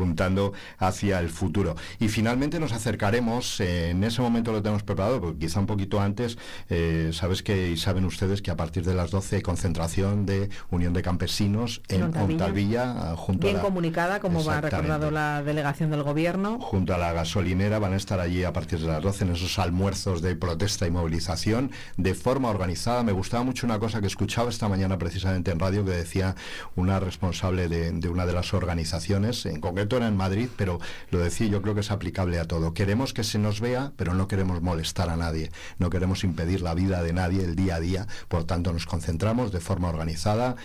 apuntando 0.00 0.52
hacia 0.78 1.20
el 1.20 1.28
futuro. 1.28 1.76
Y 1.98 2.08
finalmente 2.08 2.58
nos 2.58 2.72
acercaremos, 2.72 3.60
eh, 3.60 3.90
en 3.90 4.02
ese 4.02 4.22
momento 4.22 4.50
lo 4.50 4.62
tenemos 4.62 4.82
preparado, 4.82 5.20
porque 5.20 5.38
quizá 5.38 5.60
un 5.60 5.66
poquito 5.66 6.00
antes, 6.00 6.38
eh, 6.70 7.10
sabes 7.12 7.42
que 7.42 7.70
y 7.70 7.76
saben 7.76 8.04
ustedes 8.06 8.40
que 8.40 8.50
a 8.50 8.56
partir 8.56 8.84
de 8.84 8.94
las 8.94 9.10
12 9.10 9.36
hay 9.36 9.42
concentración 9.42 10.24
de 10.24 10.48
Unión 10.70 10.92
de 10.94 11.02
Campesinos 11.02 11.82
en. 11.88 12.10
Ontalvilla, 12.20 13.12
ah, 13.12 13.16
junto 13.16 13.46
a 13.46 13.50
Bien 13.50 13.56
la, 13.56 13.62
comunicada, 13.62 14.20
como 14.20 14.44
va 14.44 14.60
recordado 14.60 15.10
la 15.10 15.42
delegación 15.42 15.90
del 15.90 16.02
gobierno. 16.02 16.58
junto 16.60 16.94
a 16.94 16.98
la 16.98 17.12
gasolinera 17.12 17.78
van 17.78 17.92
a 17.92 17.96
estar 17.96 18.20
allí 18.20 18.44
a 18.44 18.52
partir 18.52 18.78
de 18.80 18.86
las 18.86 19.02
12 19.02 19.24
en 19.24 19.32
esos 19.32 19.58
almuerzos 19.58 20.22
de 20.22 20.34
protesta 20.36 20.86
y 20.86 20.90
movilización 20.90 21.70
de 21.96 22.14
forma 22.14 22.48
organizada. 22.48 23.02
Me 23.02 23.12
gustaba 23.12 23.42
mucho 23.44 23.66
una 23.66 23.78
cosa 23.78 24.00
que 24.00 24.06
escuchaba 24.06 24.50
esta 24.50 24.68
mañana 24.68 24.98
precisamente 24.98 25.50
en 25.50 25.58
radio 25.58 25.84
que 25.84 25.92
decía 25.92 26.34
una 26.76 27.00
responsable 27.00 27.68
de, 27.68 27.90
de 27.92 28.08
una 28.08 28.26
de 28.26 28.32
las 28.32 28.54
organizaciones, 28.54 29.46
en 29.46 29.60
concreto 29.60 29.89
era 29.96 30.08
en 30.08 30.16
Madrid, 30.16 30.48
pero 30.56 30.78
lo 31.10 31.18
decía 31.18 31.46
yo 31.46 31.62
creo 31.62 31.74
que 31.74 31.80
es 31.80 31.90
aplicable 31.90 32.38
a 32.38 32.46
todo. 32.46 32.74
Queremos 32.74 33.12
que 33.12 33.24
se 33.24 33.38
nos 33.38 33.60
vea, 33.60 33.92
pero 33.96 34.14
no 34.14 34.28
queremos 34.28 34.62
molestar 34.62 35.10
a 35.10 35.16
nadie, 35.16 35.50
no 35.78 35.90
queremos 35.90 36.24
impedir 36.24 36.62
la 36.62 36.74
vida 36.74 37.02
de 37.02 37.12
nadie 37.12 37.44
el 37.44 37.56
día 37.56 37.76
a 37.76 37.80
día, 37.80 38.06
por 38.28 38.44
tanto 38.44 38.72
nos 38.72 38.86
concentramos 38.86 39.52
de 39.52 39.60
forma 39.60 39.88
organizada. 39.88 40.56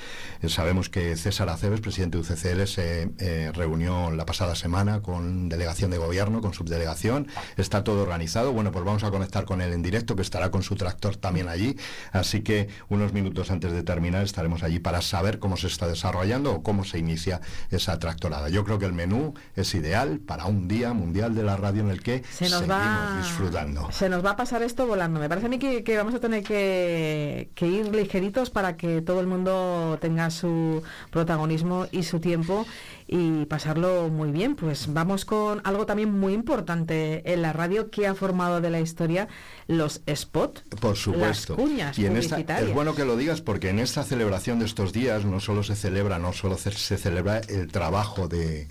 Eh, 0.41 0.49
sabemos 0.49 0.89
que 0.89 1.15
César 1.15 1.49
Aceves, 1.49 1.82
presidente 1.82 2.17
de 2.17 2.23
UCCL, 2.23 2.67
se 2.67 3.11
eh, 3.19 3.51
reunió 3.53 4.11
la 4.11 4.26
pasada 4.26 4.55
semana 4.55 5.01
con 5.01 5.49
delegación 5.49 5.91
de 5.91 5.97
gobierno, 5.97 6.41
con 6.41 6.53
subdelegación, 6.53 7.28
está 7.57 7.84
todo 7.84 8.03
organizado. 8.03 8.53
Bueno, 8.53 8.71
pues 8.71 8.86
vamos 8.86 9.03
a 9.03 9.11
conectar 9.11 9.45
con 9.45 9.61
él 9.61 9.73
en 9.73 9.82
directo, 9.82 10.15
que 10.15 10.21
estará 10.21 10.51
con 10.51 10.63
su 10.63 10.76
tractor 10.76 11.17
también 11.17 11.47
allí. 11.47 11.78
Así 12.11 12.41
que 12.41 12.67
unos 12.89 13.13
minutos 13.13 13.51
antes 13.51 13.71
de 13.71 13.84
terminar 13.84 14.23
estaremos 14.23 14.63
allí 14.63 14.80
para 14.80 15.01
saber 15.01 15.39
cómo 15.39 15.57
se 15.57 15.67
está 15.67 15.88
desarrollando 15.88 16.53
o 16.53 16.63
cómo 16.63 16.84
se 16.84 16.99
inicia 16.99 17.41
esa 17.69 17.97
tractorada. 17.99 18.49
Yo 18.49 18.63
creo 18.63 18.80
que 18.80 18.86
el 18.86 18.93
menú 19.06 19.34
es 19.56 19.74
ideal 19.76 20.20
para 20.20 20.45
un 20.45 20.68
día 20.68 20.93
mundial 20.93 21.36
de 21.36 21.43
la 21.43 21.58
radio 21.58 21.82
en 21.82 21.89
el 21.89 22.01
que 22.01 22.24
Se 22.32 22.45
nos 22.45 22.60
seguimos 22.60 22.70
va 22.70 23.18
disfrutando. 23.22 23.91
Se 23.91 24.10
nos 24.10 24.26
va 24.26 24.32
a 24.32 24.36
pasar 24.36 24.64
esto 24.64 24.88
volando. 24.88 25.20
Me 25.20 25.30
parece 25.30 25.47
a 25.47 25.49
mí 25.49 25.60
que, 25.60 25.84
que 25.84 25.97
vamos 25.97 26.16
a 26.16 26.20
tener 26.20 26.43
que, 26.43 27.49
que 27.56 27.68
ir 27.68 27.93
ligeritos 27.93 28.49
para 28.49 28.78
que 28.78 29.01
todo 29.01 29.20
el 29.20 29.28
mundo 29.28 29.97
tenga 30.01 30.30
su 30.30 30.82
protagonismo 31.12 31.88
y 31.91 32.03
su 32.03 32.20
tiempo 32.20 32.66
y 33.08 33.45
pasarlo 33.45 34.10
muy 34.10 34.32
bien. 34.32 34.56
Pues 34.56 34.91
vamos 34.91 35.26
con 35.26 35.62
algo 35.64 35.86
también 35.86 36.12
muy 36.12 36.34
importante 36.34 37.22
en 37.32 37.41
la 37.41 37.53
radio 37.53 37.89
que 37.89 38.08
ha 38.08 38.16
formado 38.16 38.62
de 38.62 38.70
la 38.70 38.80
historia 38.80 39.28
los 39.68 40.01
spots. 40.14 40.64
Por 40.80 40.95
supuesto. 40.95 41.56
Las 41.56 41.66
cuñas 41.66 41.99
y 41.99 42.06
en 42.06 42.18
esta, 42.18 42.39
es 42.39 42.74
bueno 42.74 42.95
que 42.95 43.06
lo 43.06 43.16
digas 43.16 43.41
porque 43.41 43.70
en 43.70 43.80
esta 43.80 44.03
celebración 44.03 44.60
de 44.60 44.66
estos 44.66 44.93
días 44.93 45.26
no 45.26 45.39
solo 45.39 45.64
se 45.64 45.76
celebra, 45.76 46.20
no 46.20 46.34
solo 46.34 46.58
se 46.58 46.97
celebra 46.97 47.39
el 47.39 47.72
trabajo 47.72 48.28
de 48.28 48.68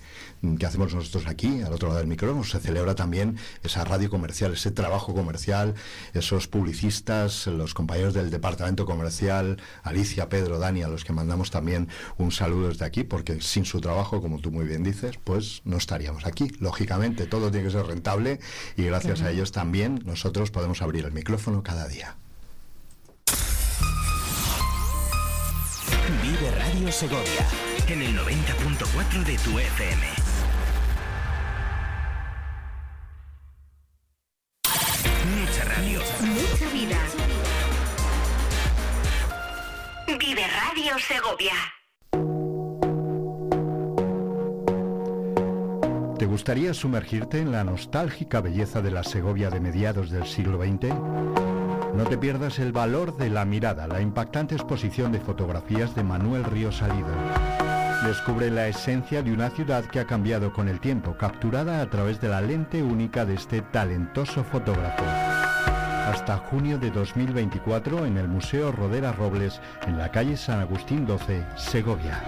que 0.57 0.65
hacemos 0.65 0.93
nosotros 0.93 1.27
aquí, 1.27 1.61
al 1.61 1.73
otro 1.73 1.87
lado 1.89 1.99
del 1.99 2.07
micrófono, 2.07 2.43
se 2.43 2.59
celebra 2.59 2.95
también 2.95 3.37
esa 3.63 3.83
radio 3.83 4.09
comercial, 4.09 4.53
ese 4.53 4.71
trabajo 4.71 5.13
comercial, 5.13 5.73
esos 6.13 6.47
publicistas, 6.47 7.47
los 7.47 7.73
compañeros 7.73 8.13
del 8.13 8.29
departamento 8.29 8.85
comercial, 8.85 9.61
Alicia, 9.83 10.29
Pedro, 10.29 10.59
Dani, 10.59 10.83
a 10.83 10.87
los 10.87 11.03
que 11.03 11.13
mandamos 11.13 11.51
también 11.51 11.89
un 12.17 12.31
saludo 12.31 12.69
desde 12.69 12.85
aquí, 12.85 13.03
porque 13.03 13.41
sin 13.41 13.65
su 13.65 13.81
trabajo, 13.81 14.21
como 14.21 14.39
tú 14.39 14.51
muy 14.51 14.65
bien 14.65 14.83
dices, 14.83 15.17
pues 15.23 15.61
no 15.65 15.77
estaríamos 15.77 16.25
aquí. 16.25 16.51
Lógicamente, 16.59 17.25
todo 17.25 17.51
tiene 17.51 17.67
que 17.67 17.73
ser 17.73 17.85
rentable 17.85 18.39
y 18.77 18.83
gracias 18.83 19.21
a 19.21 19.31
ellos 19.31 19.51
también 19.51 20.01
nosotros 20.05 20.51
podemos 20.51 20.81
abrir 20.81 21.05
el 21.05 21.11
micrófono 21.11 21.63
cada 21.63 21.87
día. 21.87 22.15
Vive 26.21 26.51
Radio 26.51 26.91
Segovia 26.91 27.45
en 27.87 28.01
el 28.01 28.17
90.4 28.17 29.23
de 29.25 29.37
tu 29.37 29.59
FM. 29.59 30.34
Segovia. 41.07 41.53
¿Te 46.17 46.25
gustaría 46.25 46.73
sumergirte 46.73 47.39
en 47.39 47.51
la 47.51 47.63
nostálgica 47.63 48.41
belleza 48.41 48.81
de 48.81 48.89
la 48.89 49.03
Segovia 49.03 49.51
de 49.51 49.59
mediados 49.59 50.09
del 50.09 50.25
siglo 50.25 50.59
XX? 50.63 50.95
No 51.93 52.05
te 52.09 52.17
pierdas 52.17 52.57
el 52.57 52.71
valor 52.71 53.17
de 53.17 53.29
la 53.29 53.45
mirada, 53.45 53.87
la 53.87 54.01
impactante 54.01 54.55
exposición 54.55 55.11
de 55.11 55.19
fotografías 55.19 55.93
de 55.95 56.03
Manuel 56.03 56.43
Ríos 56.43 56.77
Salido. 56.77 57.13
Descubre 58.03 58.49
la 58.49 58.67
esencia 58.67 59.21
de 59.21 59.31
una 59.31 59.51
ciudad 59.51 59.85
que 59.85 59.99
ha 59.99 60.07
cambiado 60.07 60.53
con 60.53 60.67
el 60.67 60.79
tiempo, 60.79 61.15
capturada 61.17 61.81
a 61.81 61.89
través 61.89 62.19
de 62.19 62.29
la 62.29 62.41
lente 62.41 62.81
única 62.81 63.25
de 63.25 63.35
este 63.35 63.61
talentoso 63.61 64.43
fotógrafo. 64.43 65.34
Hasta 66.15 66.37
junio 66.37 66.77
de 66.77 66.91
2024 66.91 68.05
en 68.05 68.17
el 68.17 68.29
Museo 68.29 68.71
Rodera 68.71 69.11
Robles, 69.11 69.59
en 69.85 69.97
la 69.97 70.09
calle 70.09 70.37
San 70.37 70.61
Agustín 70.61 71.05
12, 71.05 71.45
Segovia. 71.57 72.23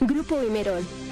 Grupo 0.00 0.42
Imerol, 0.42 0.82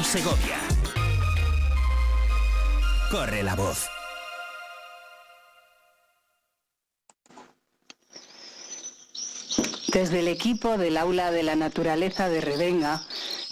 Segovia. 0.00 0.56
Corre 3.10 3.42
la 3.42 3.54
voz. 3.54 3.86
Desde 9.92 10.20
el 10.20 10.28
equipo 10.28 10.78
del 10.78 10.96
Aula 10.96 11.30
de 11.30 11.42
la 11.42 11.56
Naturaleza 11.56 12.30
de 12.30 12.40
Revenga, 12.40 13.02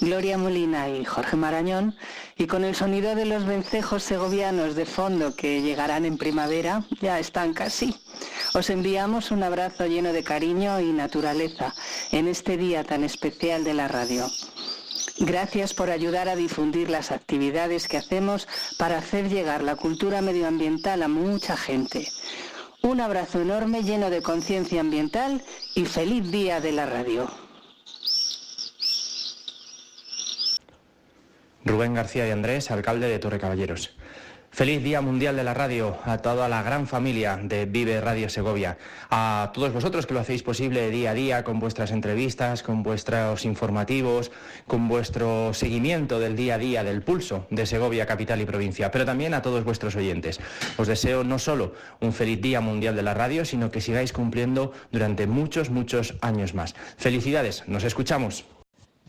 Gloria 0.00 0.38
Molina 0.38 0.88
y 0.88 1.04
Jorge 1.04 1.36
Marañón, 1.36 1.94
y 2.36 2.46
con 2.46 2.64
el 2.64 2.74
sonido 2.74 3.14
de 3.14 3.26
los 3.26 3.44
vencejos 3.44 4.02
segovianos 4.02 4.74
de 4.74 4.86
fondo 4.86 5.36
que 5.36 5.60
llegarán 5.60 6.06
en 6.06 6.16
primavera, 6.16 6.84
ya 7.02 7.18
están 7.18 7.52
casi. 7.52 7.94
Os 8.54 8.70
enviamos 8.70 9.30
un 9.30 9.42
abrazo 9.42 9.86
lleno 9.86 10.14
de 10.14 10.24
cariño 10.24 10.80
y 10.80 10.92
naturaleza 10.92 11.74
en 12.10 12.26
este 12.28 12.56
día 12.56 12.82
tan 12.82 13.04
especial 13.04 13.62
de 13.62 13.74
la 13.74 13.88
radio. 13.88 14.26
Gracias 15.22 15.74
por 15.74 15.90
ayudar 15.90 16.30
a 16.30 16.34
difundir 16.34 16.88
las 16.88 17.12
actividades 17.12 17.88
que 17.88 17.98
hacemos 17.98 18.48
para 18.78 18.96
hacer 18.96 19.28
llegar 19.28 19.62
la 19.62 19.76
cultura 19.76 20.22
medioambiental 20.22 21.02
a 21.02 21.08
mucha 21.08 21.58
gente. 21.58 22.08
Un 22.82 23.02
abrazo 23.02 23.42
enorme 23.42 23.82
lleno 23.82 24.08
de 24.08 24.22
conciencia 24.22 24.80
ambiental 24.80 25.42
y 25.74 25.84
feliz 25.84 26.30
día 26.30 26.62
de 26.62 26.72
la 26.72 26.86
radio. 26.86 27.30
Rubén 31.66 31.92
García 31.92 32.26
y 32.26 32.30
Andrés, 32.30 32.70
alcalde 32.70 33.06
de 33.06 33.18
Torre 33.18 33.38
Caballeros. 33.38 33.94
Feliz 34.52 34.82
Día 34.82 35.00
Mundial 35.00 35.36
de 35.36 35.44
la 35.44 35.54
Radio 35.54 35.96
a 36.04 36.18
toda 36.18 36.48
la 36.48 36.62
gran 36.64 36.88
familia 36.88 37.38
de 37.40 37.66
Vive 37.66 38.00
Radio 38.00 38.28
Segovia, 38.28 38.78
a 39.08 39.52
todos 39.54 39.72
vosotros 39.72 40.06
que 40.06 40.12
lo 40.12 40.20
hacéis 40.20 40.42
posible 40.42 40.90
día 40.90 41.12
a 41.12 41.14
día 41.14 41.44
con 41.44 41.60
vuestras 41.60 41.92
entrevistas, 41.92 42.64
con 42.64 42.82
vuestros 42.82 43.44
informativos, 43.44 44.32
con 44.66 44.88
vuestro 44.88 45.54
seguimiento 45.54 46.18
del 46.18 46.34
día 46.34 46.56
a 46.56 46.58
día, 46.58 46.82
del 46.82 47.00
pulso 47.00 47.46
de 47.50 47.64
Segovia, 47.64 48.06
capital 48.06 48.40
y 48.40 48.44
provincia, 48.44 48.90
pero 48.90 49.06
también 49.06 49.34
a 49.34 49.42
todos 49.42 49.64
vuestros 49.64 49.94
oyentes. 49.94 50.40
Os 50.76 50.88
deseo 50.88 51.22
no 51.22 51.38
solo 51.38 51.72
un 52.00 52.12
feliz 52.12 52.40
Día 52.40 52.60
Mundial 52.60 52.96
de 52.96 53.02
la 53.02 53.14
Radio, 53.14 53.44
sino 53.44 53.70
que 53.70 53.80
sigáis 53.80 54.12
cumpliendo 54.12 54.72
durante 54.90 55.28
muchos, 55.28 55.70
muchos 55.70 56.16
años 56.22 56.54
más. 56.54 56.74
Felicidades, 56.96 57.62
nos 57.68 57.84
escuchamos. 57.84 58.44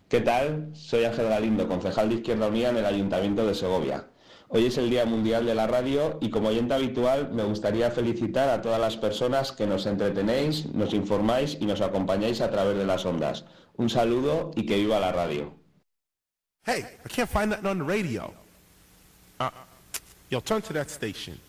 ¿Qué 0.07 0.21
tal? 0.21 0.69
Soy 0.73 1.03
Ángel 1.03 1.29
Galindo, 1.29 1.67
concejal 1.67 2.09
de 2.09 2.15
Izquierda 2.15 2.47
Unida 2.47 2.69
en 2.69 2.77
el 2.77 2.85
Ayuntamiento 2.85 3.47
de 3.47 3.55
Segovia. 3.55 4.05
Hoy 4.53 4.65
es 4.65 4.77
el 4.77 4.89
Día 4.89 5.05
Mundial 5.05 5.45
de 5.45 5.55
la 5.55 5.65
Radio 5.65 6.17
y 6.19 6.29
como 6.29 6.49
oyente 6.49 6.73
habitual 6.73 7.31
me 7.31 7.43
gustaría 7.43 7.89
felicitar 7.89 8.49
a 8.49 8.61
todas 8.61 8.81
las 8.81 8.97
personas 8.97 9.53
que 9.53 9.65
nos 9.65 9.85
entretenéis, 9.85 10.65
nos 10.73 10.93
informáis 10.93 11.57
y 11.61 11.65
nos 11.65 11.79
acompañáis 11.79 12.41
a 12.41 12.51
través 12.51 12.75
de 12.75 12.83
las 12.83 13.05
ondas. 13.05 13.45
Un 13.77 13.89
saludo 13.89 14.51
y 14.53 14.65
que 14.65 14.75
viva 14.75 14.99
la 14.99 15.13
radio. 15.13 15.53
Hey, 16.65 16.83
I 17.05 17.07
can't 17.07 17.29
find 17.29 17.51
nothing 17.51 17.65
on 17.65 17.77
the 17.77 17.85
radio. 17.85 18.33
Uh, 19.39 19.51
turn 20.43 20.61
to 20.61 20.73
that 20.73 20.89
station. 20.89 21.39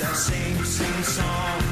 that 0.00 0.16
same, 0.16 0.64
same 0.64 1.02
song. 1.02 1.69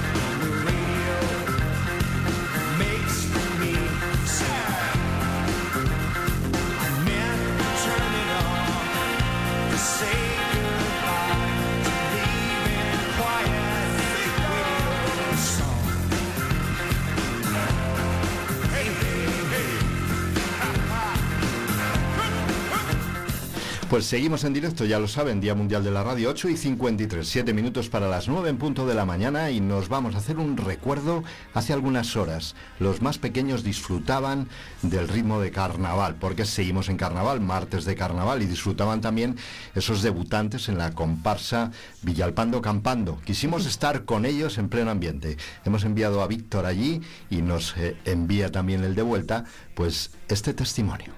Pues 23.99 24.07
seguimos 24.07 24.45
en 24.45 24.53
directo, 24.53 24.85
ya 24.85 25.01
lo 25.01 25.09
saben, 25.09 25.41
Día 25.41 25.57
Mundial 25.57 25.83
de 25.83 25.91
la 25.91 26.05
Radio 26.05 26.31
8 26.31 26.51
y 26.51 26.57
53, 26.57 27.29
7 27.29 27.53
minutos 27.53 27.89
para 27.89 28.07
las 28.07 28.29
9 28.29 28.49
en 28.49 28.57
punto 28.57 28.87
de 28.87 28.95
la 28.95 29.05
mañana 29.05 29.51
y 29.51 29.61
nos 29.61 29.89
vamos 29.89 30.15
a 30.15 30.19
hacer 30.19 30.39
un 30.39 30.57
recuerdo 30.57 31.25
hace 31.53 31.73
algunas 31.73 32.15
horas. 32.15 32.55
Los 32.79 33.03
más 33.03 33.19
pequeños 33.19 33.65
disfrutaban 33.65 34.47
del 34.83 35.09
ritmo 35.09 35.41
de 35.41 35.51
carnaval, 35.51 36.15
porque 36.15 36.45
seguimos 36.45 36.89
en 36.89 36.97
carnaval, 36.97 37.41
martes 37.41 37.85
de 37.85 37.97
carnaval, 37.97 38.41
y 38.41 38.47
disfrutaban 38.47 39.01
también 39.01 39.37
esos 39.75 40.01
debutantes 40.01 40.69
en 40.69 40.79
la 40.79 40.93
comparsa 40.93 41.73
Villalpando 42.03 42.63
Campando. 42.63 43.21
Quisimos 43.25 43.67
estar 43.67 44.05
con 44.05 44.27
ellos 44.27 44.59
en 44.59 44.69
pleno 44.69 44.93
ambiente. 44.93 45.39
Hemos 45.65 45.83
enviado 45.83 46.23
a 46.23 46.29
Víctor 46.29 46.67
allí 46.67 47.01
y 47.31 47.43
nos 47.43 47.77
eh, 47.77 47.97
envía 48.05 48.53
también 48.53 48.85
el 48.85 48.95
de 48.95 49.03
vuelta, 49.03 49.45
pues 49.75 50.13
este 50.29 50.55
testimonio. 50.55 51.13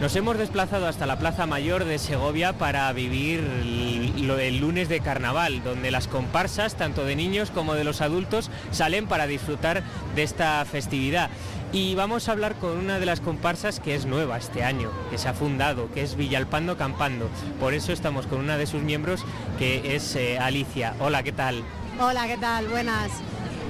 Nos 0.00 0.14
hemos 0.14 0.38
desplazado 0.38 0.86
hasta 0.86 1.06
la 1.06 1.18
Plaza 1.18 1.46
Mayor 1.46 1.84
de 1.84 1.98
Segovia 1.98 2.52
para 2.52 2.92
vivir 2.92 3.40
el, 3.40 4.58
lunes 4.60 4.88
de 4.88 5.00
carnaval, 5.00 5.64
donde 5.64 5.90
las 5.90 6.06
comparsas, 6.06 6.76
tanto 6.76 7.04
de 7.04 7.16
niños 7.16 7.50
como 7.50 7.74
de 7.74 7.82
los 7.82 8.00
adultos, 8.00 8.48
salen 8.70 9.08
para 9.08 9.26
disfrutar 9.26 9.82
de 10.14 10.22
esta 10.22 10.64
festividad. 10.66 11.30
Y 11.72 11.96
vamos 11.96 12.28
a 12.28 12.32
hablar 12.32 12.54
con 12.54 12.78
una 12.78 13.00
de 13.00 13.06
las 13.06 13.20
comparsas 13.20 13.80
que 13.80 13.96
es 13.96 14.06
nueva 14.06 14.38
este 14.38 14.62
año, 14.62 14.92
que 15.10 15.18
se 15.18 15.28
ha 15.28 15.34
fundado, 15.34 15.90
que 15.92 16.02
es 16.02 16.14
Villalpando 16.14 16.76
Campando. 16.76 17.28
Por 17.58 17.74
eso 17.74 17.92
estamos 17.92 18.28
con 18.28 18.38
una 18.38 18.56
de 18.56 18.66
sus 18.66 18.82
miembros, 18.82 19.24
que 19.58 19.96
es 19.96 20.14
eh, 20.14 20.38
Alicia. 20.38 20.94
Hola, 21.00 21.24
¿qué 21.24 21.32
tal? 21.32 21.64
Hola, 21.98 22.28
¿qué 22.28 22.36
tal? 22.36 22.68
Buenas. 22.68 23.10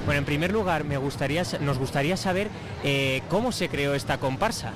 Bueno, 0.05 0.19
en 0.19 0.25
primer 0.25 0.51
lugar, 0.51 0.83
me 0.83 0.97
gustaría, 0.97 1.41
nos 1.59 1.79
gustaría 1.79 2.17
saber 2.17 2.49
eh, 2.83 3.23
cómo 3.29 3.51
se 3.51 3.67
creó 3.67 3.95
esta 3.95 4.19
comparsa. 4.19 4.73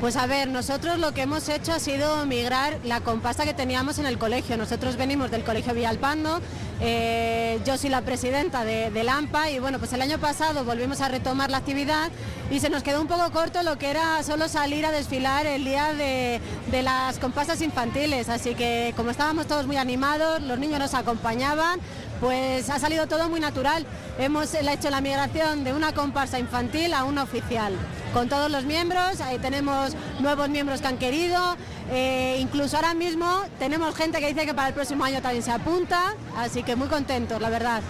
Pues 0.00 0.16
a 0.16 0.26
ver, 0.26 0.48
nosotros 0.48 0.98
lo 0.98 1.12
que 1.12 1.22
hemos 1.22 1.48
hecho 1.48 1.72
ha 1.72 1.78
sido 1.78 2.26
migrar 2.26 2.78
la 2.84 3.00
comparsa 3.00 3.44
que 3.44 3.54
teníamos 3.54 3.98
en 3.98 4.04
el 4.04 4.18
colegio. 4.18 4.58
Nosotros 4.58 4.96
venimos 4.96 5.30
del 5.30 5.42
Colegio 5.42 5.72
Villalpando, 5.72 6.40
eh, 6.80 7.58
yo 7.64 7.78
soy 7.78 7.88
la 7.88 8.02
presidenta 8.02 8.62
de, 8.64 8.90
de 8.90 9.08
AMPA 9.08 9.50
y 9.50 9.58
bueno, 9.58 9.78
pues 9.78 9.94
el 9.94 10.02
año 10.02 10.18
pasado 10.18 10.64
volvimos 10.64 11.00
a 11.00 11.08
retomar 11.08 11.50
la 11.50 11.56
actividad 11.56 12.10
y 12.50 12.60
se 12.60 12.68
nos 12.68 12.82
quedó 12.82 13.00
un 13.00 13.06
poco 13.08 13.30
corto 13.32 13.62
lo 13.62 13.78
que 13.78 13.88
era 13.88 14.22
solo 14.22 14.48
salir 14.48 14.84
a 14.84 14.92
desfilar 14.92 15.46
el 15.46 15.64
día 15.64 15.94
de, 15.94 16.42
de 16.70 16.82
las 16.82 17.18
comparsas 17.18 17.62
infantiles. 17.62 18.28
Así 18.28 18.54
que 18.54 18.92
como 18.96 19.10
estábamos 19.10 19.46
todos 19.46 19.66
muy 19.66 19.78
animados, 19.78 20.42
los 20.42 20.58
niños 20.58 20.78
nos 20.78 20.92
acompañaban, 20.92 21.80
pues 22.20 22.70
ha 22.70 22.78
salido 22.78 23.06
todo 23.06 23.28
muy 23.28 23.40
natural. 23.40 23.86
Hemos 24.18 24.54
hecho 24.54 24.90
la 24.90 25.00
migración 25.00 25.64
de 25.64 25.72
una 25.72 25.92
comparsa 25.92 26.38
infantil 26.38 26.94
a 26.94 27.04
una 27.04 27.22
oficial, 27.22 27.72
con 28.12 28.28
todos 28.28 28.50
los 28.50 28.64
miembros, 28.64 29.20
ahí 29.20 29.38
tenemos 29.38 29.94
nuevos 30.20 30.48
miembros 30.48 30.80
que 30.80 30.86
han 30.86 30.98
querido, 30.98 31.56
eh, 31.90 32.38
incluso 32.40 32.76
ahora 32.76 32.94
mismo 32.94 33.42
tenemos 33.58 33.94
gente 33.94 34.20
que 34.20 34.28
dice 34.28 34.46
que 34.46 34.54
para 34.54 34.68
el 34.68 34.74
próximo 34.74 35.04
año 35.04 35.20
también 35.20 35.42
se 35.42 35.50
apunta, 35.50 36.14
así 36.36 36.62
que 36.62 36.76
muy 36.76 36.88
contentos, 36.88 37.40
la 37.40 37.50
verdad. 37.50 37.82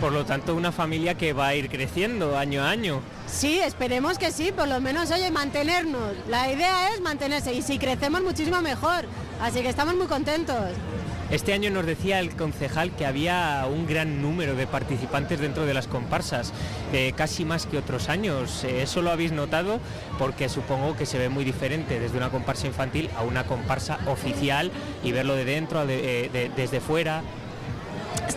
Por 0.00 0.12
lo 0.12 0.24
tanto, 0.24 0.54
una 0.54 0.70
familia 0.70 1.14
que 1.14 1.32
va 1.32 1.48
a 1.48 1.54
ir 1.56 1.68
creciendo 1.68 2.38
año 2.38 2.62
a 2.62 2.70
año. 2.70 3.00
Sí, 3.26 3.58
esperemos 3.58 4.16
que 4.16 4.30
sí, 4.30 4.52
por 4.52 4.68
lo 4.68 4.80
menos, 4.80 5.10
oye, 5.10 5.30
mantenernos. 5.30 6.12
La 6.28 6.50
idea 6.52 6.94
es 6.94 7.00
mantenerse 7.00 7.52
y 7.52 7.62
si 7.62 7.78
crecemos 7.78 8.22
muchísimo 8.22 8.60
mejor, 8.62 9.06
así 9.40 9.60
que 9.60 9.68
estamos 9.68 9.96
muy 9.96 10.06
contentos. 10.06 10.70
Este 11.30 11.52
año 11.52 11.70
nos 11.70 11.84
decía 11.84 12.20
el 12.20 12.34
concejal 12.34 12.90
que 12.92 13.04
había 13.04 13.66
un 13.70 13.86
gran 13.86 14.22
número 14.22 14.54
de 14.54 14.66
participantes 14.66 15.38
dentro 15.38 15.66
de 15.66 15.74
las 15.74 15.86
comparsas, 15.86 16.54
eh, 16.94 17.12
casi 17.14 17.44
más 17.44 17.66
que 17.66 17.76
otros 17.76 18.08
años. 18.08 18.64
Eh, 18.64 18.82
¿Eso 18.82 19.02
lo 19.02 19.10
habéis 19.10 19.32
notado? 19.32 19.78
Porque 20.18 20.48
supongo 20.48 20.96
que 20.96 21.04
se 21.04 21.18
ve 21.18 21.28
muy 21.28 21.44
diferente 21.44 22.00
desde 22.00 22.16
una 22.16 22.30
comparsa 22.30 22.66
infantil 22.66 23.10
a 23.14 23.24
una 23.24 23.44
comparsa 23.44 23.98
oficial 24.06 24.70
y 25.04 25.12
verlo 25.12 25.34
de 25.34 25.44
dentro, 25.44 25.86
de, 25.86 26.24
eh, 26.24 26.28
de, 26.30 26.50
desde 26.56 26.80
fuera. 26.80 27.22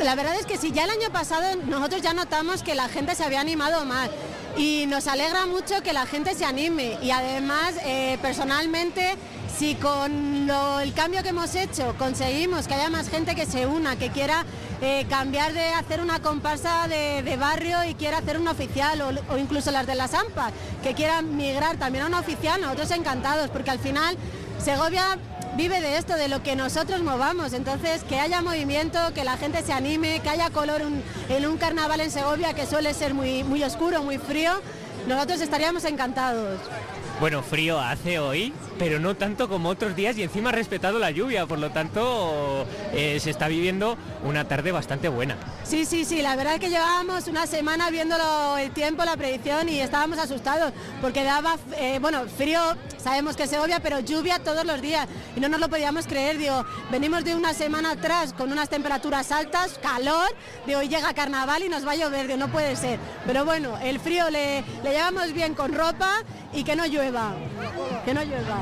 La 0.04 0.16
verdad 0.16 0.36
es 0.36 0.46
que 0.46 0.58
sí, 0.58 0.74
ya 0.74 0.84
el 0.84 0.90
año 0.90 1.12
pasado 1.14 1.56
nosotros 1.66 2.02
ya 2.02 2.14
notamos 2.14 2.62
que 2.62 2.76
la 2.76 2.90
gente 2.90 3.16
se 3.16 3.24
había 3.24 3.40
animado 3.40 3.86
más 3.86 4.10
y 4.58 4.86
nos 4.88 5.08
alegra 5.08 5.46
mucho 5.46 5.82
que 5.82 5.94
la 5.94 6.06
gente 6.06 6.36
se 6.36 6.44
anime 6.44 6.98
y 7.02 7.12
además 7.12 7.76
personalmente 8.22 9.16
si 9.58 9.76
con 9.76 10.50
el 10.50 10.94
cambio 10.94 11.24
que 11.24 11.30
hemos 11.30 11.54
hecho 11.56 11.96
conseguimos 11.98 12.68
que 12.68 12.74
haya 12.74 12.90
más 12.90 13.10
gente 13.10 13.36
que 13.36 13.46
se 13.46 13.66
una, 13.66 13.96
que 13.96 14.10
quiera 14.10 14.46
eh, 14.82 15.06
cambiar 15.10 15.54
de 15.54 15.70
hacer 15.74 16.02
una 16.02 16.20
comparsa 16.22 16.88
de, 16.88 17.38
barrio 17.38 17.84
y 17.84 17.94
quiera 17.96 18.20
hacer 18.20 18.40
una 18.40 18.52
oficial 18.52 19.02
o, 19.30 19.38
incluso 19.38 19.72
las 19.72 19.86
de 19.88 19.96
las 19.96 20.14
AMPA, 20.14 20.52
que 20.84 20.94
quieran 20.94 21.36
migrar 21.36 21.78
también 21.78 22.06
a 22.06 22.08
una 22.08 22.20
oficial, 22.20 22.62
nosotros 22.62 22.92
encantados 22.92 23.50
porque 23.50 23.72
al 23.72 23.80
final 23.80 24.18
Segovia 24.64 25.18
vive 25.56 25.82
de 25.82 25.98
esto, 25.98 26.16
de 26.16 26.28
lo 26.28 26.42
que 26.44 26.56
nosotros 26.56 27.02
movamos. 27.02 27.54
Entonces, 27.54 28.04
que 28.04 28.20
haya 28.20 28.42
movimiento, 28.42 29.00
que 29.14 29.24
la 29.24 29.38
gente 29.38 29.64
se 29.64 29.74
anime, 29.74 30.22
que 30.22 30.30
haya 30.30 30.50
color 30.50 30.82
en 31.30 31.48
un 31.48 31.58
carnaval 31.58 32.00
en 32.00 32.10
Segovia 32.12 32.54
que 32.54 32.66
suele 32.66 32.94
ser 32.94 33.14
muy 33.14 33.64
oscuro, 33.64 34.02
muy 34.04 34.18
frío, 34.18 34.54
nosotros 35.08 35.42
estaríamos 35.42 35.84
encantados. 35.86 36.60
Bueno, 37.22 37.44
frío 37.44 37.80
hace 37.80 38.18
hoy, 38.18 38.52
pero 38.80 39.00
no 39.00 39.16
tanto 39.16 39.48
como 39.48 39.70
otros 39.70 39.96
días 39.96 40.18
y 40.18 40.24
encima 40.24 40.50
ha 40.50 40.54
respetado 40.54 40.98
la 40.98 41.12
lluvia, 41.12 41.46
por 41.46 41.60
lo 41.60 41.70
tanto 41.70 42.66
eh, 42.94 43.20
se 43.20 43.30
está 43.30 43.48
viviendo 43.48 43.96
una 44.24 44.48
tarde 44.48 44.72
bastante 44.72 45.08
buena. 45.08 45.38
Sí, 45.64 45.86
sí, 45.86 46.04
sí, 46.04 46.24
la 46.24 46.36
verdad 46.36 46.56
es 46.56 46.60
que 46.60 46.72
llevábamos 46.72 47.28
una 47.28 47.46
semana 47.46 47.92
viéndolo 47.92 48.58
el 48.58 48.72
tiempo, 48.72 49.06
la 49.06 49.16
predicción 49.18 49.70
y 49.70 49.82
estábamos 49.82 50.18
asustados 50.18 50.74
porque 51.00 51.24
daba, 51.24 51.58
eh, 51.78 52.00
bueno, 52.02 52.24
frío, 52.26 52.60
sabemos 52.98 53.38
que 53.38 53.46
se 53.46 53.60
obvia, 53.60 53.80
pero 53.82 54.00
lluvia 54.00 54.40
todos 54.40 54.66
los 54.66 54.82
días 54.82 55.08
y 55.36 55.40
no 55.40 55.48
nos 55.48 55.60
lo 55.60 55.70
podíamos 55.70 56.08
creer, 56.08 56.40
digo, 56.40 56.66
venimos 56.90 57.24
de 57.24 57.36
una 57.36 57.54
semana 57.54 57.92
atrás 57.92 58.34
con 58.34 58.52
unas 58.52 58.68
temperaturas 58.68 59.32
altas, 59.32 59.80
calor, 59.80 60.36
de 60.66 60.76
hoy 60.76 60.90
llega 60.90 61.14
carnaval 61.14 61.62
y 61.62 61.70
nos 61.70 61.86
va 61.86 61.92
a 61.92 61.98
llover, 61.98 62.26
digo, 62.26 62.40
no 62.40 62.48
puede 62.52 62.76
ser, 62.76 62.98
pero 63.28 63.46
bueno, 63.46 63.78
el 63.84 64.00
frío 64.00 64.28
le, 64.32 64.64
le 64.84 64.90
llevamos 64.90 65.34
bien 65.34 65.54
con 65.54 65.72
ropa 65.72 66.24
y 66.54 66.64
que 66.64 66.76
no 66.76 66.86
llueva, 67.12 67.34
que 68.06 68.14
no 68.14 68.24
llueva. 68.24 68.58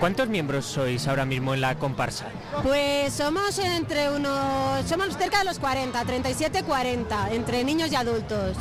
¿Cuántos 0.00 0.28
miembros 0.28 0.64
sois 0.64 1.06
ahora 1.06 1.24
mismo 1.24 1.54
en 1.54 1.60
la 1.60 1.76
comparsa? 1.76 2.26
Pues 2.62 3.12
somos 3.12 3.58
entre 3.58 4.10
unos, 4.10 4.84
somos 4.86 5.16
cerca 5.16 5.38
de 5.38 5.44
los 5.44 5.58
40, 5.58 6.04
37, 6.04 6.62
40, 6.64 7.32
entre 7.32 7.64
niños 7.64 7.92
y 7.92 7.96
adultos. 7.96 8.56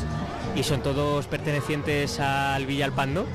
¿Y 0.55 0.63
son 0.63 0.82
todos 0.82 1.26
pertenecientes 1.28 2.19
al 2.19 2.65
Villalpando? 2.65 3.26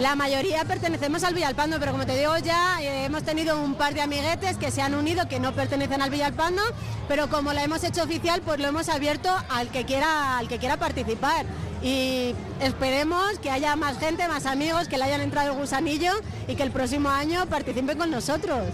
La 0.00 0.14
mayoría 0.14 0.62
pertenecemos 0.66 1.24
al 1.24 1.32
Villalpando, 1.32 1.78
pero 1.80 1.92
como 1.92 2.04
te 2.04 2.18
digo 2.18 2.36
ya, 2.36 2.82
eh, 2.82 3.06
hemos 3.06 3.22
tenido 3.22 3.58
un 3.62 3.76
par 3.76 3.94
de 3.94 4.02
amiguetes 4.02 4.58
que 4.58 4.70
se 4.70 4.82
han 4.82 4.94
unido, 4.94 5.26
que 5.26 5.40
no 5.40 5.52
pertenecen 5.52 6.02
al 6.02 6.10
Villalpando, 6.10 6.60
pero 7.08 7.28
como 7.30 7.54
la 7.54 7.64
hemos 7.64 7.82
hecho 7.82 8.02
oficial, 8.02 8.42
pues 8.44 8.60
lo 8.60 8.68
hemos 8.68 8.90
abierto 8.90 9.34
al 9.48 9.68
que 9.68 9.86
quiera, 9.86 10.36
al 10.36 10.48
que 10.48 10.58
quiera 10.58 10.76
participar 10.76 11.46
y 11.82 12.34
esperemos 12.60 13.38
que 13.38 13.50
haya 13.50 13.74
más 13.74 13.98
gente, 13.98 14.28
más 14.28 14.44
amigos, 14.44 14.86
que 14.86 14.98
le 14.98 15.04
hayan 15.04 15.22
entrado 15.22 15.52
el 15.52 15.58
gusanillo 15.58 16.12
y 16.46 16.56
que 16.56 16.62
el 16.62 16.72
próximo 16.72 17.08
año 17.08 17.46
participen 17.46 17.96
con 17.96 18.10
nosotros. 18.10 18.66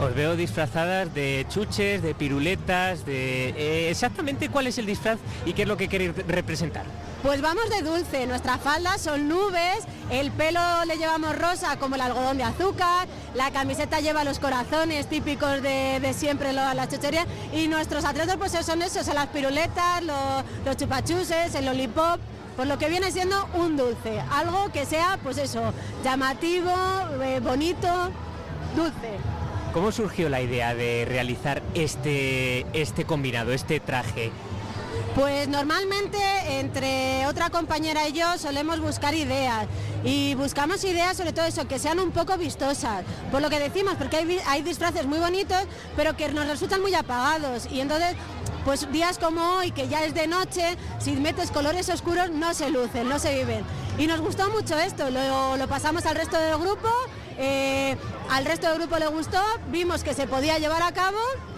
Os 0.00 0.14
veo 0.14 0.36
disfrazadas 0.36 1.12
de 1.14 1.44
chuches, 1.50 2.02
de 2.02 2.14
piruletas, 2.14 3.04
de... 3.04 3.50
Eh, 3.50 3.90
exactamente 3.90 4.48
cuál 4.48 4.66
es 4.66 4.78
el 4.78 4.86
disfraz 4.86 5.18
y 5.44 5.52
qué 5.52 5.62
es 5.62 5.68
lo 5.68 5.76
que 5.76 5.88
queréis 5.88 6.12
representar. 6.26 6.84
Pues 7.26 7.40
vamos 7.40 7.68
de 7.70 7.82
dulce, 7.82 8.24
nuestras 8.28 8.60
faldas 8.60 9.00
son 9.00 9.26
nubes, 9.26 9.84
el 10.10 10.30
pelo 10.30 10.60
le 10.86 10.96
llevamos 10.96 11.36
rosa 11.36 11.76
como 11.76 11.96
el 11.96 12.00
algodón 12.00 12.38
de 12.38 12.44
azúcar, 12.44 13.08
la 13.34 13.50
camiseta 13.50 13.98
lleva 13.98 14.22
los 14.22 14.38
corazones 14.38 15.08
típicos 15.08 15.60
de, 15.60 15.98
de 16.00 16.14
siempre 16.14 16.52
lo, 16.52 16.72
las 16.72 16.88
chucherías 16.88 17.26
y 17.52 17.66
nuestros 17.66 18.04
atletas 18.04 18.36
pues 18.36 18.52
son 18.52 18.80
esos, 18.80 19.04
son 19.04 19.16
las 19.16 19.26
piruletas, 19.26 20.04
los, 20.04 20.76
chupachuses, 20.76 21.52
el 21.56 21.64
lollipop, 21.64 22.20
por 22.56 22.68
lo 22.68 22.78
que 22.78 22.88
viene 22.88 23.10
siendo 23.10 23.48
un 23.54 23.76
dulce, 23.76 24.20
algo 24.30 24.70
que 24.70 24.86
sea 24.86 25.18
pues 25.20 25.38
eso, 25.38 25.74
llamativo, 26.04 26.70
eh, 27.24 27.40
bonito, 27.40 27.88
dulce. 28.76 29.18
¿Cómo 29.72 29.90
surgió 29.90 30.28
la 30.28 30.40
idea 30.42 30.76
de 30.76 31.04
realizar 31.08 31.60
este, 31.74 32.64
este 32.72 33.04
combinado, 33.04 33.52
este 33.52 33.80
traje? 33.80 34.30
Pues 35.16 35.48
normalmente 35.48 36.18
entre 36.60 37.26
otra 37.26 37.48
compañera 37.48 38.06
y 38.06 38.12
yo 38.12 38.36
solemos 38.36 38.80
buscar 38.80 39.14
ideas 39.14 39.66
y 40.04 40.34
buscamos 40.34 40.84
ideas 40.84 41.16
sobre 41.16 41.32
todo 41.32 41.46
eso, 41.46 41.66
que 41.66 41.78
sean 41.78 42.00
un 42.00 42.10
poco 42.10 42.36
vistosas, 42.36 43.02
por 43.32 43.40
lo 43.40 43.48
que 43.48 43.58
decimos, 43.58 43.94
porque 43.94 44.18
hay, 44.18 44.38
hay 44.46 44.60
disfraces 44.60 45.06
muy 45.06 45.18
bonitos, 45.18 45.62
pero 45.96 46.18
que 46.18 46.28
nos 46.28 46.46
resultan 46.46 46.82
muy 46.82 46.94
apagados 46.94 47.66
y 47.70 47.80
entonces 47.80 48.14
pues 48.66 48.92
días 48.92 49.18
como 49.18 49.40
hoy, 49.56 49.70
que 49.70 49.88
ya 49.88 50.04
es 50.04 50.12
de 50.12 50.26
noche, 50.26 50.76
si 50.98 51.12
metes 51.12 51.50
colores 51.50 51.88
oscuros 51.88 52.30
no 52.30 52.52
se 52.52 52.68
lucen, 52.68 53.08
no 53.08 53.18
se 53.18 53.36
viven. 53.36 53.64
Y 53.96 54.08
nos 54.08 54.20
gustó 54.20 54.50
mucho 54.50 54.76
esto, 54.76 55.08
lo, 55.08 55.56
lo 55.56 55.66
pasamos 55.66 56.04
al 56.04 56.16
resto 56.16 56.38
del 56.38 56.58
grupo, 56.58 56.90
eh, 57.38 57.96
al 58.28 58.44
resto 58.44 58.68
del 58.68 58.80
grupo 58.80 58.98
le 58.98 59.06
gustó, 59.06 59.40
vimos 59.70 60.04
que 60.04 60.12
se 60.12 60.26
podía 60.26 60.58
llevar 60.58 60.82
a 60.82 60.92
cabo 60.92 61.16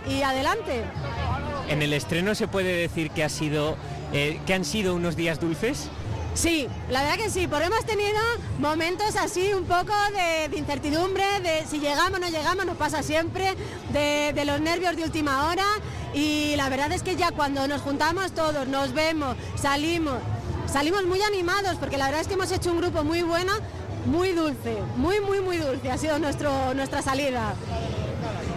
y 0.09 0.23
adelante. 0.23 0.85
En 1.69 1.83
el 1.83 1.93
estreno 1.93 2.35
se 2.35 2.49
puede 2.49 2.75
decir 2.75 3.11
que 3.11 3.23
ha 3.23 3.29
sido, 3.29 3.77
eh, 4.13 4.41
que 4.47 4.55
han 4.55 4.65
sido 4.65 4.95
unos 4.95 5.17
días 5.17 5.39
dulces. 5.39 5.89
Sí, 6.35 6.69
la 6.89 7.03
verdad 7.03 7.17
que 7.17 7.31
sí, 7.31 7.47
porque 7.49 7.67
hemos 7.67 7.85
tenido 7.85 8.17
momentos 8.59 9.17
así 9.17 9.53
un 9.53 9.65
poco 9.65 9.93
de, 10.15 10.57
incertidumbre, 10.57 11.25
de 11.41 11.67
si 11.67 11.81
llegamos 11.81 12.21
o 12.21 12.23
no 12.23 12.29
llegamos, 12.29 12.65
nos 12.65 12.77
pasa 12.77 13.03
siempre, 13.03 13.55
de, 13.93 14.33
de 14.35 14.45
los 14.45 14.61
nervios 14.61 14.97
de 14.97 15.03
última 15.03 15.49
hora 15.49 15.65
y 16.15 16.55
la 16.57 16.69
verdad 16.69 16.93
es 16.93 17.03
que 17.03 17.17
ya 17.17 17.33
cuando 17.33 17.67
nos 17.67 17.83
juntamos 17.83 18.33
todos, 18.33 18.69
nos 18.69 18.93
vemos, 18.93 19.37
salimos, 19.57 20.19
salimos 20.71 21.05
muy 21.07 21.21
animados 21.23 21.77
porque 21.77 21.99
la 21.99 22.07
verdad 22.07 22.21
es 22.21 22.29
que 22.29 22.35
hemos 22.35 22.53
hecho 22.53 22.71
un 22.71 22.79
grupo 22.79 23.03
muy 23.03 23.23
bueno, 23.23 23.53
muy 24.07 24.33
dulce, 24.33 24.79
muy, 24.97 25.21
muy, 25.21 25.41
muy 25.41 25.57
dulce, 25.59 25.91
ha 25.91 25.99
sido 25.99 26.19
nuestro, 26.21 26.73
nuestra 26.75 27.03
salida. 27.03 27.55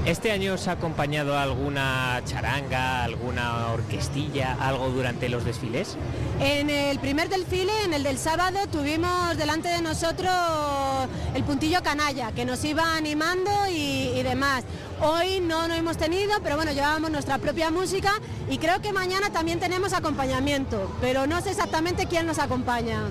¿Este 0.06 0.32
año 0.32 0.56
os 0.56 0.68
ha 0.68 0.72
acompañado 0.72 1.38
alguna 1.38 2.24
charanga, 2.26 3.04
alguna 3.04 3.68
orquestilla, 3.72 4.58
algo 4.60 4.90
durante 4.90 5.30
los 5.30 5.46
desfiles? 5.46 5.96
En 6.40 6.72
el 6.72 6.98
primer 6.98 7.30
desfile, 7.30 7.72
en 7.86 7.94
el 7.94 8.02
del 8.02 8.18
sábado, 8.18 8.58
tuvimos 8.72 9.38
delante 9.38 9.70
de 9.70 9.80
nosotros 9.84 10.34
el 11.36 11.44
puntillo 11.44 11.84
canalla, 11.84 12.32
que 12.32 12.46
nos 12.46 12.64
iba 12.66 12.96
animando 12.96 13.52
y, 13.70 14.10
y 14.16 14.24
demás. 14.24 14.64
Hoy 15.02 15.40
no 15.40 15.68
lo 15.68 15.76
hemos 15.76 15.98
tenido, 15.98 16.34
pero 16.42 16.56
bueno, 16.56 16.72
llevábamos 16.72 17.12
nuestra 17.12 17.38
propia 17.38 17.70
música 17.70 18.14
y 18.50 18.58
creo 18.58 18.82
que 18.82 18.92
mañana 18.94 19.30
también 19.30 19.60
tenemos 19.60 19.94
acompañamiento, 19.94 20.92
pero 21.00 21.28
no 21.28 21.42
sé 21.42 21.52
exactamente 21.52 22.08
quién 22.08 22.26
nos 22.26 22.40
acompaña. 22.40 23.04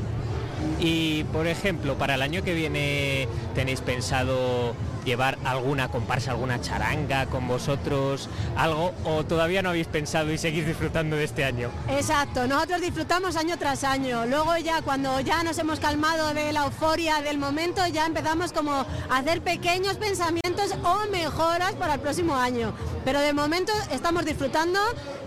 Y 0.81 1.25
por 1.25 1.47
ejemplo, 1.47 1.97
para 1.97 2.15
el 2.15 2.23
año 2.23 2.43
que 2.43 2.55
viene 2.55 3.29
tenéis 3.55 3.83
pensado 3.83 4.75
llevar 5.05 5.39
alguna 5.45 5.89
comparsa, 5.89 6.31
alguna 6.31 6.61
charanga 6.61 7.27
con 7.27 7.47
vosotros, 7.49 8.29
algo, 8.57 8.93
o 9.05 9.25
todavía 9.25 9.63
no 9.63 9.71
habéis 9.71 9.87
pensado 9.87 10.33
y 10.33 10.39
seguís 10.39 10.67
disfrutando 10.67 11.17
de 11.17 11.25
este 11.25 11.45
año. 11.45 11.71
Exacto, 11.89 12.47
nosotros 12.47 12.81
disfrutamos 12.81 13.37
año 13.37 13.59
tras 13.59 13.85
año. 13.85 14.27
Luego 14.27 14.57
ya 14.57 14.83
cuando 14.83 15.21
ya 15.21 15.43
nos 15.43 15.59
hemos 15.59 15.81
calmado 15.81 16.33
de 16.35 16.53
la 16.53 16.65
euforia 16.65 17.21
del 17.21 17.39
momento, 17.39 17.87
ya 17.87 18.07
empezamos 18.07 18.53
como 18.53 18.73
a 18.73 19.19
hacer 19.19 19.43
pequeños 19.43 19.97
pensamientos 19.97 20.75
o 20.83 21.11
mejoras 21.11 21.73
para 21.75 21.95
el 21.95 22.01
próximo 22.01 22.37
año. 22.37 22.73
Pero 23.05 23.21
de 23.21 23.33
momento 23.33 23.73
estamos 23.93 24.25
disfrutando, 24.25 24.79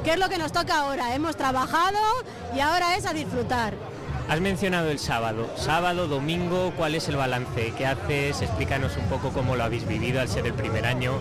que 0.04 0.14
es 0.14 0.20
lo 0.20 0.30
que 0.30 0.38
nos 0.38 0.52
toca 0.52 0.80
ahora. 0.80 1.14
Hemos 1.16 1.36
trabajado 1.36 2.00
y 2.56 2.60
ahora 2.60 2.96
es 2.96 3.06
a 3.06 3.14
disfrutar. 3.14 3.93
Has 4.30 4.42
mencionado 4.42 4.90
el 4.90 5.00
sábado. 5.00 5.50
Sábado, 5.56 6.08
domingo, 6.08 6.74
¿cuál 6.78 6.96
es 6.96 7.08
el 7.10 7.18
balance? 7.18 7.74
¿Qué 7.78 7.86
haces? 7.86 8.42
Explícanos 8.42 8.98
un 8.98 9.06
poco 9.06 9.30
cómo 9.32 9.56
lo 9.56 9.64
habéis 9.64 9.86
vivido 9.88 10.22
al 10.22 10.28
ser 10.30 10.48
el 10.48 10.54
primer 10.54 10.86
año. 10.86 11.14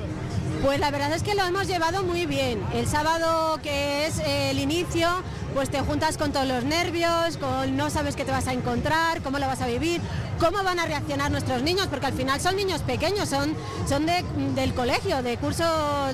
Pues 0.62 0.78
la 0.78 0.90
verdad 0.92 1.12
es 1.12 1.22
que 1.24 1.34
lo 1.34 1.42
hemos 1.44 1.66
llevado 1.66 2.04
muy 2.04 2.24
bien. 2.26 2.62
El 2.72 2.86
sábado 2.86 3.58
que 3.62 4.06
es 4.06 4.18
eh, 4.20 4.50
el 4.52 4.60
inicio, 4.60 5.08
pues 5.54 5.68
te 5.68 5.80
juntas 5.80 6.16
con 6.16 6.32
todos 6.32 6.46
los 6.46 6.64
nervios, 6.64 7.36
con 7.38 7.76
no 7.76 7.90
sabes 7.90 8.14
qué 8.14 8.24
te 8.24 8.30
vas 8.30 8.46
a 8.46 8.52
encontrar, 8.52 9.20
cómo 9.22 9.38
lo 9.40 9.46
vas 9.48 9.60
a 9.60 9.66
vivir, 9.66 10.00
cómo 10.38 10.62
van 10.62 10.78
a 10.78 10.86
reaccionar 10.86 11.30
nuestros 11.32 11.62
niños, 11.62 11.88
porque 11.88 12.06
al 12.06 12.12
final 12.12 12.40
son 12.40 12.54
niños 12.56 12.80
pequeños, 12.82 13.28
son, 13.28 13.54
son 13.88 14.06
de- 14.06 14.24
del 14.54 14.72
colegio, 14.72 15.22
de 15.22 15.36
curso 15.36 15.64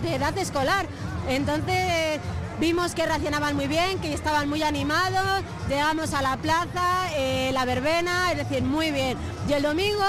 de 0.02 0.14
edad 0.14 0.36
escolar. 0.38 0.86
Entonces 1.28 2.18
vimos 2.60 2.94
que 2.94 3.06
reaccionaban 3.06 3.56
muy 3.56 3.66
bien, 3.66 3.98
que 3.98 4.12
estaban 4.12 4.48
muy 4.48 4.62
animados, 4.62 5.42
llegamos 5.68 6.12
a 6.12 6.22
la 6.22 6.36
plaza, 6.36 7.10
eh, 7.16 7.50
la 7.52 7.64
verbena, 7.64 8.32
es 8.32 8.38
decir, 8.38 8.62
muy 8.62 8.90
bien. 8.90 9.16
Y 9.48 9.52
el 9.52 9.62
domingo 9.62 10.04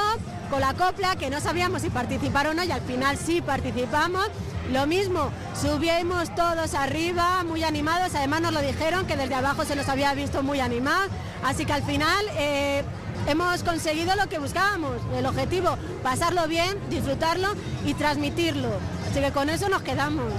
con 0.49 0.61
la 0.61 0.73
copla, 0.73 1.15
que 1.15 1.29
no 1.29 1.39
sabíamos 1.39 1.83
si 1.83 1.89
participar 1.89 2.47
o 2.47 2.53
no, 2.53 2.63
y 2.63 2.71
al 2.71 2.81
final 2.81 3.17
sí 3.17 3.41
participamos. 3.41 4.27
Lo 4.71 4.85
mismo, 4.85 5.31
subimos 5.59 6.33
todos 6.35 6.75
arriba, 6.75 7.43
muy 7.43 7.63
animados, 7.63 8.13
además 8.13 8.41
nos 8.41 8.53
lo 8.53 8.61
dijeron 8.61 9.07
que 9.07 9.15
desde 9.15 9.33
abajo 9.33 9.65
se 9.65 9.75
nos 9.75 9.89
había 9.89 10.13
visto 10.13 10.43
muy 10.43 10.59
animados, 10.59 11.09
así 11.43 11.65
que 11.65 11.73
al 11.73 11.81
final 11.81 12.23
eh, 12.37 12.83
hemos 13.27 13.63
conseguido 13.63 14.15
lo 14.15 14.29
que 14.29 14.37
buscábamos, 14.37 14.97
el 15.15 15.25
objetivo, 15.25 15.75
pasarlo 16.03 16.47
bien, 16.47 16.77
disfrutarlo 16.89 17.49
y 17.83 17.95
transmitirlo. 17.95 18.69
Así 19.09 19.21
que 19.21 19.31
con 19.31 19.49
eso 19.49 19.69
nos 19.69 19.81
quedamos. 19.81 20.33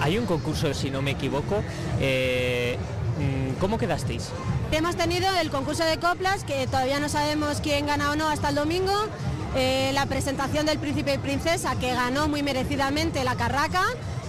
Hay 0.00 0.18
un 0.18 0.26
concurso, 0.26 0.72
si 0.74 0.90
no 0.90 1.02
me 1.02 1.12
equivoco. 1.12 1.62
eh, 2.00 2.76
mm, 3.18 3.58
¿Cómo 3.60 3.76
quedasteis? 3.78 4.30
Hemos 4.72 4.96
tenido 4.96 5.28
el 5.40 5.50
concurso 5.50 5.84
de 5.84 5.98
coplas, 5.98 6.44
que 6.44 6.66
todavía 6.66 7.00
no 7.00 7.08
sabemos 7.08 7.60
quién 7.60 7.86
gana 7.86 8.10
o 8.12 8.16
no 8.16 8.28
hasta 8.28 8.48
el 8.48 8.54
domingo. 8.54 8.92
eh, 9.56 9.90
la 9.94 10.06
presentación 10.06 10.64
del 10.64 10.78
príncipe 10.78 11.14
y 11.14 11.18
princesa, 11.18 11.74
que 11.74 11.92
ganó 11.92 12.28
muy 12.28 12.40
merecidamente 12.42 13.24
la 13.24 13.34
carraca. 13.34 13.82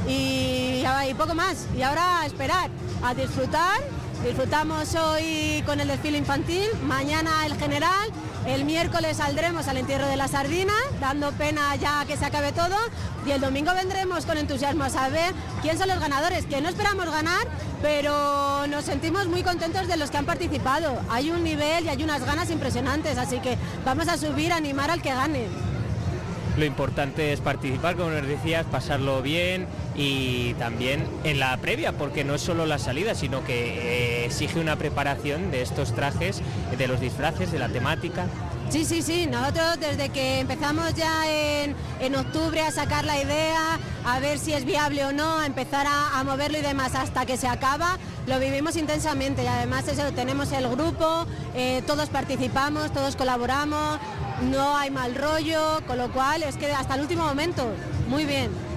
Y, 0.08 0.84
poco 1.16 1.36
más. 1.36 1.68
Y 1.78 1.84
ahora 1.84 2.22
a 2.22 2.26
esperar, 2.26 2.72
a 3.04 3.14
disfrutar. 3.14 3.80
Disfrutamos 4.26 4.96
hoy 4.96 5.62
con 5.66 5.80
el 5.80 5.88
desfile 5.88 6.18
infantil, 6.18 6.68
mañana 6.84 7.46
el 7.46 7.56
general, 7.56 8.10
el 8.46 8.66
miércoles 8.66 9.18
saldremos 9.18 9.68
al 9.68 9.78
entierro 9.78 10.08
de 10.08 10.18
la 10.18 10.28
sardina, 10.28 10.74
dando 11.00 11.32
pena 11.32 11.76
ya 11.76 12.06
que 12.06 12.18
se 12.18 12.26
acabe 12.26 12.52
todo, 12.52 12.76
y 13.26 13.32
el 13.32 13.42
domingo 13.42 13.74
vendremos 13.74 14.26
con 14.26 14.38
entusiasmo 14.38 14.84
a 14.84 14.90
saber 14.90 15.34
quién 15.62 15.78
son 15.78 15.90
los 15.90 16.00
ganadores, 16.00 16.46
que 16.46 16.62
no 16.62 16.70
esperamos 16.70 17.10
ganar, 17.12 17.48
pero 17.82 18.68
nos 18.68 18.86
sentimos 18.86 19.28
muy 19.28 19.44
contentos 19.44 19.88
de 19.88 19.98
los 19.98 20.12
que 20.12 20.18
han 20.18 20.26
participado. 20.26 21.00
Hay 21.10 21.30
un 21.30 21.44
nivel 21.44 21.86
y 21.86 21.90
hay 21.90 22.04
unas 22.04 22.24
ganas 22.26 22.50
impresionantes, 22.50 23.18
así 23.18 23.40
que 23.40 23.58
vamos 23.86 24.08
a 24.08 24.18
subir 24.18 24.54
animar 24.54 24.90
al 24.90 25.02
que 25.02 25.10
gane. 25.10 25.71
Lo 26.58 26.66
importante 26.66 27.32
es 27.32 27.40
participar, 27.40 27.96
como 27.96 28.10
nos 28.10 28.28
decías, 28.28 28.66
pasarlo 28.66 29.22
bien 29.22 29.68
y 29.96 30.54
también 30.56 31.08
en 31.24 31.40
la 31.40 31.56
previa, 31.58 31.94
porque 31.94 32.24
no 32.24 32.36
es 32.36 32.42
solo 32.42 32.66
la 32.66 32.78
salida, 32.78 33.16
sino 33.16 33.44
que 33.46 34.24
eh, 34.24 34.26
exige 34.26 34.60
una 34.60 34.76
preparación 34.76 35.50
de 35.52 35.62
estos 35.62 35.96
trajes, 35.96 36.42
de 36.78 36.88
los 36.88 37.00
disfraces, 37.00 37.52
de 37.52 37.60
la 37.60 37.70
temática. 37.70 38.26
Sí, 38.70 38.86
sí, 38.86 39.02
sí, 39.02 39.28
nosotros 39.28 39.82
desde 39.82 40.10
que 40.10 40.40
empezamos 40.40 40.94
ya 40.94 41.30
en, 41.30 41.76
en 42.00 42.16
octubre 42.16 42.62
a 42.62 42.72
sacar 42.72 43.04
la 43.04 43.22
idea, 43.22 43.78
a 44.06 44.20
ver 44.20 44.40
si 44.40 44.54
es 44.54 44.64
viable 44.64 45.04
o 45.04 45.12
no, 45.12 45.40
a 45.40 45.46
empezar 45.46 45.86
a, 45.90 46.24
moverlo 46.24 46.58
y 46.58 46.62
demás 46.62 46.96
hasta 46.96 47.26
que 47.26 47.36
se 47.36 47.50
acaba, 47.50 47.98
lo 48.28 48.40
vivimos 48.40 48.78
intensamente 48.78 49.44
y 49.44 49.48
además 49.48 49.90
eso, 49.90 50.14
tenemos 50.14 50.54
el 50.54 50.70
grupo, 50.70 51.26
eh, 51.54 51.84
todos 51.86 52.08
participamos, 52.08 52.94
todos 52.94 53.18
colaboramos, 53.18 54.00
no 54.42 54.76
hay 54.78 54.90
mal 54.90 55.16
rollo, 55.16 55.82
con 55.88 55.98
lo 55.98 56.12
cual 56.12 56.44
es 56.44 56.58
que 56.58 56.72
hasta 56.72 56.96
el 56.96 57.02
último 57.02 57.24
momento, 57.24 57.68
muy 58.08 58.26
bien. 58.26 58.71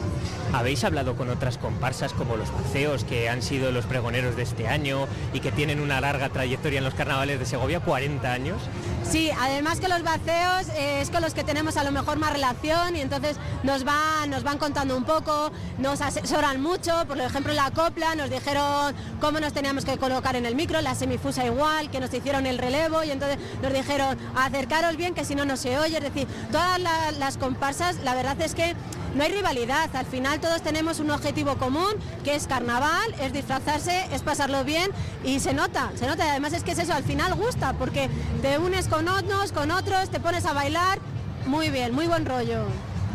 ¿Habéis 0.52 0.84
hablado 0.84 1.16
con 1.16 1.30
otras 1.30 1.58
comparsas 1.58 2.12
como 2.12 2.36
los 2.36 2.52
Maceos, 2.52 3.02
que 3.04 3.28
han 3.28 3.42
sido 3.42 3.72
los 3.72 3.86
pregoneros 3.86 4.36
de 4.36 4.42
este 4.44 4.68
año 4.68 5.08
y 5.32 5.40
que 5.40 5.50
tienen 5.50 5.80
una 5.80 6.00
larga 6.00 6.28
trayectoria 6.28 6.78
en 6.78 6.84
los 6.84 6.94
carnavales 6.94 7.40
de 7.40 7.46
Segovia, 7.46 7.80
40 7.80 8.32
años? 8.32 8.58
Sí, 9.02 9.30
además 9.40 9.80
que 9.80 9.88
los 9.88 10.02
vaceos 10.04 10.68
eh, 10.76 11.00
es 11.00 11.10
con 11.10 11.22
los 11.22 11.34
que 11.34 11.42
tenemos 11.42 11.76
a 11.76 11.82
lo 11.82 11.90
mejor 11.90 12.18
más 12.18 12.32
relación 12.32 12.94
y 12.94 13.00
entonces 13.00 13.36
nos 13.64 13.82
van, 13.84 14.30
nos 14.30 14.44
van 14.44 14.58
contando 14.58 14.96
un 14.96 15.04
poco, 15.04 15.50
nos 15.78 16.00
asesoran 16.00 16.62
mucho, 16.62 17.04
por 17.08 17.18
ejemplo 17.20 17.52
la 17.52 17.70
copla 17.72 18.14
nos 18.14 18.30
dijeron 18.30 18.94
cómo 19.20 19.40
nos 19.40 19.52
teníamos 19.52 19.84
que 19.84 19.98
colocar 19.98 20.36
en 20.36 20.46
el 20.46 20.54
micro, 20.54 20.80
la 20.82 20.94
semifusa 20.94 21.44
igual, 21.44 21.90
que 21.90 21.98
nos 21.98 22.14
hicieron 22.14 22.46
el 22.46 22.58
relevo 22.58 23.02
y 23.02 23.10
entonces 23.10 23.38
nos 23.60 23.72
dijeron 23.72 24.16
acercaros 24.36 24.96
bien 24.96 25.14
que 25.14 25.24
si 25.24 25.34
no 25.34 25.44
no 25.44 25.56
se 25.56 25.78
oye, 25.78 25.96
es 25.98 26.02
decir, 26.04 26.28
todas 26.52 26.78
la- 26.80 27.10
las 27.12 27.36
comparsas 27.38 27.96
la 28.04 28.14
verdad 28.14 28.40
es 28.40 28.54
que 28.54 28.74
no 29.14 29.22
hay 29.22 29.32
rivalidad, 29.32 29.94
al 29.94 30.06
final 30.06 30.40
todos 30.40 30.62
tenemos 30.62 31.00
un 31.00 31.10
objetivo 31.10 31.56
común, 31.56 31.92
que 32.24 32.34
es 32.34 32.46
carnaval, 32.46 33.14
es 33.20 33.32
disfrazarse, 33.32 34.06
es 34.12 34.22
pasarlo 34.22 34.64
bien 34.64 34.90
y 35.24 35.40
se 35.40 35.54
nota, 35.54 35.92
se 35.94 36.06
nota 36.06 36.26
y 36.26 36.28
además 36.28 36.52
es 36.52 36.64
que 36.64 36.72
es 36.72 36.78
eso, 36.78 36.92
al 36.92 37.04
final 37.04 37.34
gusta, 37.34 37.74
porque 37.74 38.08
te 38.42 38.58
unes 38.58 38.88
con 38.88 39.08
otros, 39.08 39.52
con 39.52 39.70
otros, 39.70 40.10
te 40.10 40.20
pones 40.20 40.44
a 40.46 40.52
bailar, 40.52 40.98
muy 41.46 41.70
bien, 41.70 41.94
muy 41.94 42.06
buen 42.06 42.26
rollo. 42.26 42.64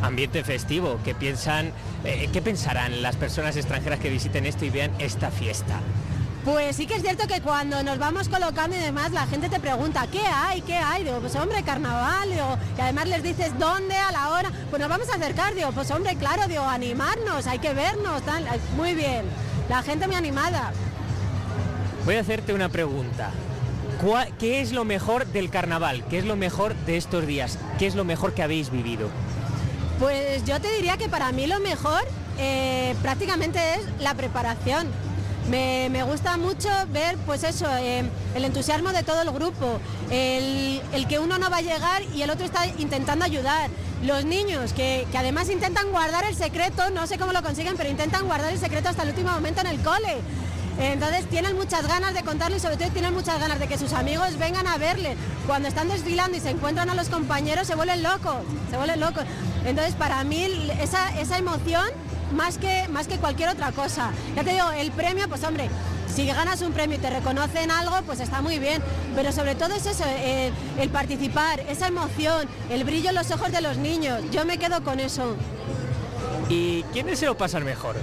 Ambiente 0.02 0.44
festivo, 0.44 1.00
¿qué 1.04 1.14
piensan, 1.14 1.74
eh, 2.06 2.30
qué 2.32 2.42
pensarán 2.42 3.02
las 3.02 3.18
personas 3.18 3.58
extranjeras 3.58 4.00
que 4.00 4.10
visiten 4.10 4.46
esto 4.46 4.64
y 4.64 4.70
vean 4.70 4.92
esta 5.00 5.30
fiesta? 5.30 5.82
Pues 6.46 6.78
sí 6.78 6.88
que 6.88 6.96
es 6.96 7.02
cierto 7.02 7.28
que 7.28 7.42
cuando 7.42 7.84
nos 7.84 8.00
vamos 8.00 8.30
colocando 8.30 8.76
y 8.76 8.80
demás, 8.80 9.12
la 9.12 9.28
gente 9.28 9.50
te 9.50 9.60
pregunta, 9.60 10.08
¿qué 10.12 10.22
hay? 10.26 10.62
¿Qué 10.62 10.76
hay? 10.78 11.04
Digo, 11.04 11.20
pues 11.20 11.36
hombre, 11.36 11.62
carnaval, 11.64 12.30
digo, 12.32 12.58
y 12.78 12.82
además 12.82 13.08
les 13.08 13.22
dices 13.24 13.52
dónde, 13.60 13.96
a 13.98 14.12
la 14.12 14.30
hora, 14.30 14.50
pues 14.70 14.80
nos 14.80 14.90
vamos 14.90 15.10
a 15.10 15.16
acercar, 15.16 15.54
digo, 15.54 15.72
pues 15.74 15.92
hombre, 15.92 16.16
claro, 16.16 16.48
digo, 16.48 16.64
animarnos, 16.64 17.46
hay 17.46 17.60
que 17.60 17.74
vernos, 17.74 18.22
tal, 18.24 18.46
muy 18.78 18.94
bien, 18.96 19.26
la 19.68 19.84
gente 19.84 20.08
muy 20.08 20.16
animada. 20.16 20.72
Voy 22.06 22.16
a 22.16 22.22
hacerte 22.22 22.54
una 22.54 22.70
pregunta. 22.70 23.32
¿Cuá- 24.02 24.28
¿Qué 24.40 24.62
es 24.62 24.72
lo 24.72 24.86
mejor 24.86 25.26
del 25.28 25.50
carnaval? 25.50 26.06
¿Qué 26.10 26.20
es 26.20 26.26
lo 26.26 26.38
mejor 26.38 26.74
de 26.86 26.96
estos 26.96 27.28
días? 27.28 27.60
¿Qué 27.78 27.86
es 27.86 27.96
lo 27.96 28.06
mejor 28.06 28.34
que 28.34 28.42
habéis 28.44 28.72
vivido? 28.72 29.10
Pues 30.00 30.46
yo 30.46 30.60
te 30.62 30.72
diría 30.74 30.96
que 30.96 31.10
para 31.10 31.34
mí 31.34 31.46
lo 31.48 31.60
mejor 31.60 32.02
eh, 32.38 32.96
prácticamente 33.02 33.60
es 33.74 33.82
la 34.02 34.14
preparación. 34.14 34.88
Me, 35.50 36.04
gusta 36.04 36.38
mucho 36.38 36.70
ver 36.92 37.18
pues 37.26 37.44
eso, 37.44 37.66
eh, 37.78 38.04
el 38.36 38.46
entusiasmo 38.46 38.92
de 38.92 39.04
todo 39.04 39.22
el 39.22 39.32
grupo, 39.32 39.80
el, 40.12 40.82
el 40.94 41.08
que 41.08 41.18
uno 41.18 41.40
no 41.40 41.50
va 41.50 41.58
a 41.58 41.62
llegar 41.62 42.04
y 42.16 42.22
el 42.22 42.30
otro 42.30 42.46
está 42.46 42.68
intentando 42.78 43.26
ayudar. 43.26 43.70
Los 44.04 44.26
niños 44.26 44.74
que, 44.74 45.08
que 45.12 45.18
además 45.18 45.50
intentan 45.50 45.92
guardar 45.92 46.24
el 46.26 46.36
secreto, 46.36 46.90
no 46.92 47.08
sé 47.08 47.18
cómo 47.18 47.34
lo 47.34 47.42
consiguen, 47.42 47.76
pero 47.78 47.90
intentan 47.90 48.28
guardar 48.28 48.54
el 48.54 48.60
secreto 48.60 48.90
hasta 48.90 49.04
el 49.04 49.10
último 49.10 49.32
momento 49.32 49.62
en 49.62 49.68
el 49.68 49.80
cole. 49.82 50.18
Entonces 50.80 51.28
tienen 51.28 51.58
muchas 51.58 51.86
ganas 51.88 52.14
de 52.14 52.24
contarlo 52.24 52.56
y 52.56 52.60
sobre 52.60 52.78
todo 52.78 52.90
tienen 52.90 53.14
muchas 53.14 53.38
ganas 53.40 53.60
de 53.60 53.68
que 53.68 53.78
sus 53.78 53.92
amigos 53.92 54.38
vengan 54.38 54.66
a 54.66 54.78
verle. 54.78 55.18
Cuando 55.46 55.68
están 55.68 55.90
desfilando 55.90 56.38
y 56.38 56.40
se 56.40 56.52
encuentran 56.52 56.90
a 56.90 56.96
los 56.96 57.10
compañeros 57.10 57.68
se 57.68 57.76
vuelven 57.76 58.02
locos, 58.02 58.38
se 58.70 58.78
vuelven 58.78 59.00
locos. 59.00 59.24
Entonces 59.66 59.94
para 59.96 60.24
mí 60.24 60.70
esa, 60.82 61.20
esa 61.20 61.38
emoción 61.38 61.90
más 62.34 62.58
que, 62.58 62.88
más 62.90 63.08
que 63.08 63.18
cualquier 63.18 63.50
otra 63.50 63.72
cosa. 63.72 64.12
Ya 64.36 64.44
te 64.44 64.52
digo, 64.52 64.72
el 64.72 64.92
premio, 64.92 65.28
pues 65.30 65.44
hombre, 65.44 65.70
si 66.14 66.26
ganas 66.26 66.62
un 66.62 66.74
premio 66.74 66.98
y 66.98 67.02
te 67.02 67.10
reconocen 67.10 67.72
algo, 67.72 67.96
pues 68.06 68.20
está 68.20 68.42
muy 68.42 68.60
bien. 68.60 68.82
Pero 69.16 69.32
sobre 69.32 69.56
todo 69.56 69.74
es 69.74 69.86
eso, 69.86 70.04
el, 70.06 70.52
el 70.80 70.90
participar, 70.90 71.60
esa 71.62 71.88
emoción, 71.88 72.48
el 72.70 72.84
brillo 72.84 73.10
en 73.10 73.16
los 73.16 73.32
ojos 73.32 73.52
de 73.52 73.62
los 73.62 73.78
niños. 73.78 74.22
Yo 74.32 74.46
me 74.46 74.58
quedo 74.58 74.84
con 74.84 75.00
eso. 75.00 75.36
¿Y 76.50 76.84
quiénes 76.94 77.20
se 77.20 77.26
lo 77.26 77.38
pasan 77.38 77.64
mejor? 77.64 77.96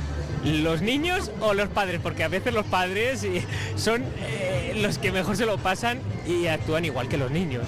¿Los 0.45 0.81
niños 0.81 1.33
o 1.41 1.55
los 1.55 1.68
padres? 1.68 2.01
Porque 2.01 2.22
a 2.22 2.29
veces 2.29 2.55
los 2.55 2.64
padres 2.66 3.24
eh, 3.24 3.45
son 3.77 4.05
eh, 4.20 4.74
los 4.77 4.99
que 4.99 5.11
mejor 5.11 5.37
se 5.37 5.45
lo 5.45 5.59
pasan 5.59 5.99
y 6.24 6.47
actúan 6.47 6.85
igual 6.85 7.09
que 7.09 7.16
los 7.16 7.33
niños. 7.33 7.64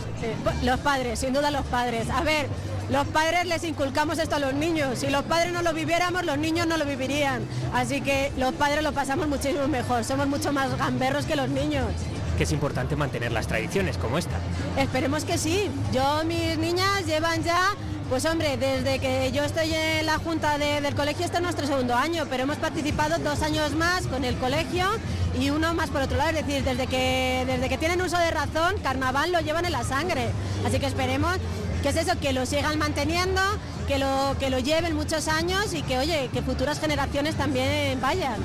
Los 0.62 0.78
padres, 0.78 1.18
sin 1.18 1.32
duda 1.32 1.50
los 1.50 1.66
padres. 1.66 2.08
A 2.10 2.20
ver, 2.20 2.46
los 2.90 3.06
padres 3.08 3.44
les 3.46 3.64
inculcamos 3.64 4.18
esto 4.18 4.36
a 4.36 4.38
los 4.38 4.54
niños. 4.54 4.98
Si 4.98 5.08
los 5.08 5.22
padres 5.24 5.52
no 5.52 5.62
lo 5.62 5.72
viviéramos, 5.74 6.24
los 6.24 6.38
niños 6.38 6.66
no 6.66 6.76
lo 6.76 6.84
vivirían. 6.84 7.42
Así 7.74 8.00
que 8.00 8.32
los 8.36 8.52
padres 8.54 8.82
lo 8.82 8.92
pasamos 8.92 9.28
muchísimo 9.28 9.68
mejor. 9.68 10.04
Somos 10.04 10.26
mucho 10.26 10.52
más 10.52 10.76
gamberros 10.76 11.26
que 11.26 11.36
los 11.36 11.48
niños. 11.48 11.86
Que 12.36 12.44
es 12.44 12.52
importante 12.52 12.94
mantener 12.96 13.32
las 13.32 13.46
tradiciones 13.46 13.98
como 13.98 14.16
esta. 14.16 14.36
Esperemos 14.76 15.24
que 15.24 15.38
sí. 15.38 15.68
Yo, 15.92 16.24
mis 16.24 16.56
niñas 16.58 17.04
llevan 17.06 17.42
ya 17.42 17.60
pues 18.08 18.24
hombre, 18.24 18.56
desde 18.56 19.00
que 19.00 19.30
yo 19.32 19.44
estoy 19.44 19.70
en 19.74 20.06
la 20.06 20.16
junta 20.16 20.56
de- 20.56 20.80
del 20.80 20.94
colegio, 20.94 21.26
este 21.26 21.36
es 21.36 21.42
nuestro 21.42 21.66
segundo 21.66 21.94
año, 21.94 22.24
pero 22.30 22.44
hemos 22.44 22.56
participado 22.56 23.18
dos 23.18 23.42
años 23.42 23.74
más 23.74 24.06
con 24.06 24.24
el 24.24 24.34
colegio 24.38 24.86
y 25.38 25.50
uno 25.50 25.74
más 25.74 25.90
por 25.90 26.00
otro 26.00 26.16
lado. 26.16 26.30
Es 26.30 26.36
decir, 26.46 26.64
desde 26.64 26.86
que, 26.86 27.44
desde 27.46 27.68
que 27.68 27.76
tienen 27.76 28.00
uso 28.00 28.16
de 28.16 28.30
razón, 28.30 28.76
carnaval 28.82 29.30
lo 29.30 29.40
llevan 29.40 29.66
en 29.66 29.72
la 29.72 29.84
sangre. 29.84 30.28
Así 30.66 30.78
que 30.78 30.86
esperemos 30.86 31.36
que 31.82 31.88
es 31.90 31.96
eso, 31.96 32.18
que 32.20 32.32
lo 32.32 32.46
sigan 32.46 32.78
manteniendo, 32.78 33.40
que 33.86 33.98
lo, 33.98 34.36
que 34.38 34.50
lo 34.50 34.58
lleven 34.58 34.94
muchos 34.94 35.28
años 35.28 35.72
y 35.74 35.82
que, 35.82 35.98
oye, 35.98 36.28
que 36.32 36.42
futuras 36.42 36.80
generaciones 36.80 37.34
también 37.36 38.00
vayan. 38.00 38.36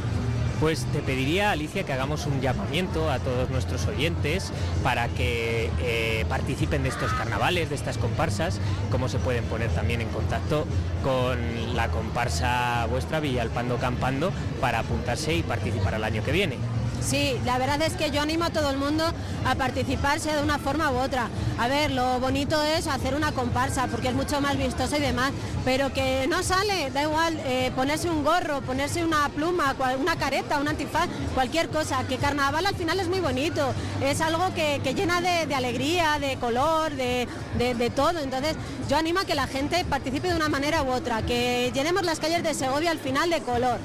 Pues 0.59 0.85
te 0.93 0.99
pediría, 0.99 1.51
Alicia, 1.51 1.83
que 1.83 1.91
hagamos 1.91 2.25
un 2.25 2.39
llamamiento 2.39 3.11
a 3.11 3.19
todos 3.19 3.49
nuestros 3.49 3.85
oyentes 3.87 4.53
para 4.81 5.09
que 5.09 5.69
eh, 5.81 6.25
participen 6.29 6.83
de 6.83 6.89
estos 6.89 7.11
carnavales, 7.11 7.69
de 7.69 7.75
estas 7.75 7.97
comparsas, 7.97 8.61
cómo 8.89 9.09
se 9.09 9.19
pueden 9.19 9.43
poner 9.45 9.69
también 9.71 9.99
en 9.99 10.07
contacto 10.07 10.65
con 11.03 11.75
la 11.75 11.89
comparsa 11.89 12.85
vuestra 12.89 13.19
Villalpando 13.19 13.75
Campando 13.77 14.31
para 14.61 14.79
apuntarse 14.79 15.35
y 15.35 15.43
participar 15.43 15.95
al 15.95 16.05
año 16.05 16.23
que 16.23 16.31
viene. 16.31 16.57
Sí, 17.05 17.37
la 17.45 17.57
verdad 17.57 17.81
es 17.81 17.93
que 17.93 18.11
yo 18.11 18.21
animo 18.21 18.45
a 18.45 18.49
todo 18.49 18.69
el 18.69 18.77
mundo 18.77 19.03
a 19.45 19.55
participar, 19.55 20.19
sea 20.21 20.37
de 20.37 20.41
una 20.43 20.57
forma 20.57 20.89
u 20.91 20.95
otra. 20.97 21.27
A 21.59 21.67
ver, 21.67 21.91
lo 21.91 22.19
bonito 22.19 22.61
es 22.63 22.87
hacer 22.87 23.13
una 23.13 23.33
comparsa, 23.33 23.87
porque 23.87 24.07
es 24.07 24.13
mucho 24.15 24.39
más 24.39 24.57
vistoso 24.57 24.95
y 24.95 25.01
demás, 25.01 25.31
pero 25.65 25.91
que 25.93 26.25
no 26.29 26.41
sale, 26.43 26.89
da 26.91 27.03
igual, 27.03 27.37
eh, 27.45 27.71
ponerse 27.75 28.09
un 28.09 28.23
gorro, 28.23 28.61
ponerse 28.61 29.03
una 29.03 29.27
pluma, 29.29 29.75
una 29.99 30.15
careta, 30.15 30.59
un 30.59 30.67
antifaz, 30.69 31.07
cualquier 31.35 31.67
cosa, 31.69 32.03
que 32.07 32.17
carnaval 32.17 32.65
al 32.65 32.75
final 32.75 32.99
es 32.99 33.09
muy 33.09 33.19
bonito, 33.19 33.73
es 34.01 34.21
algo 34.21 34.53
que, 34.55 34.79
llena 34.95 35.19
de, 35.21 35.53
alegría, 35.53 36.17
de 36.19 36.37
color, 36.37 36.93
de- 36.93 37.27
de 37.57 37.89
todo. 37.89 38.19
Entonces, 38.19 38.55
yo 38.89 38.97
animo 38.97 39.19
a 39.19 39.25
que 39.25 39.35
la 39.35 39.47
gente 39.47 39.83
participe 39.85 40.29
de 40.29 40.35
una 40.35 40.49
manera 40.49 40.83
u 40.83 40.89
otra, 40.89 41.21
que 41.21 41.71
llenemos 41.73 42.03
las 42.03 42.19
calles 42.19 42.43
de 42.43 42.53
Segovia 42.53 42.91
al 42.91 42.99
final 42.99 43.29
de 43.29 43.41
color. 43.41 43.77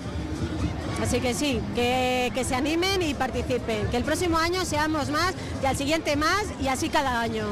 Así 1.03 1.21
que 1.21 1.33
sí, 1.35 1.61
que, 1.75 2.31
que 2.35 2.45
se 2.45 2.55
animen 2.55 3.03
y 3.03 3.15
participen, 3.15 3.87
que 3.89 3.97
el 3.97 4.05
próximo 4.05 4.39
año 4.39 4.65
seamos 4.65 5.11
más 5.11 5.35
y 5.63 5.67
al 5.67 5.77
siguiente 5.77 6.17
más 6.17 6.45
y 6.61 6.69
así 6.69 6.89
cada 6.89 7.21
año. 7.21 7.45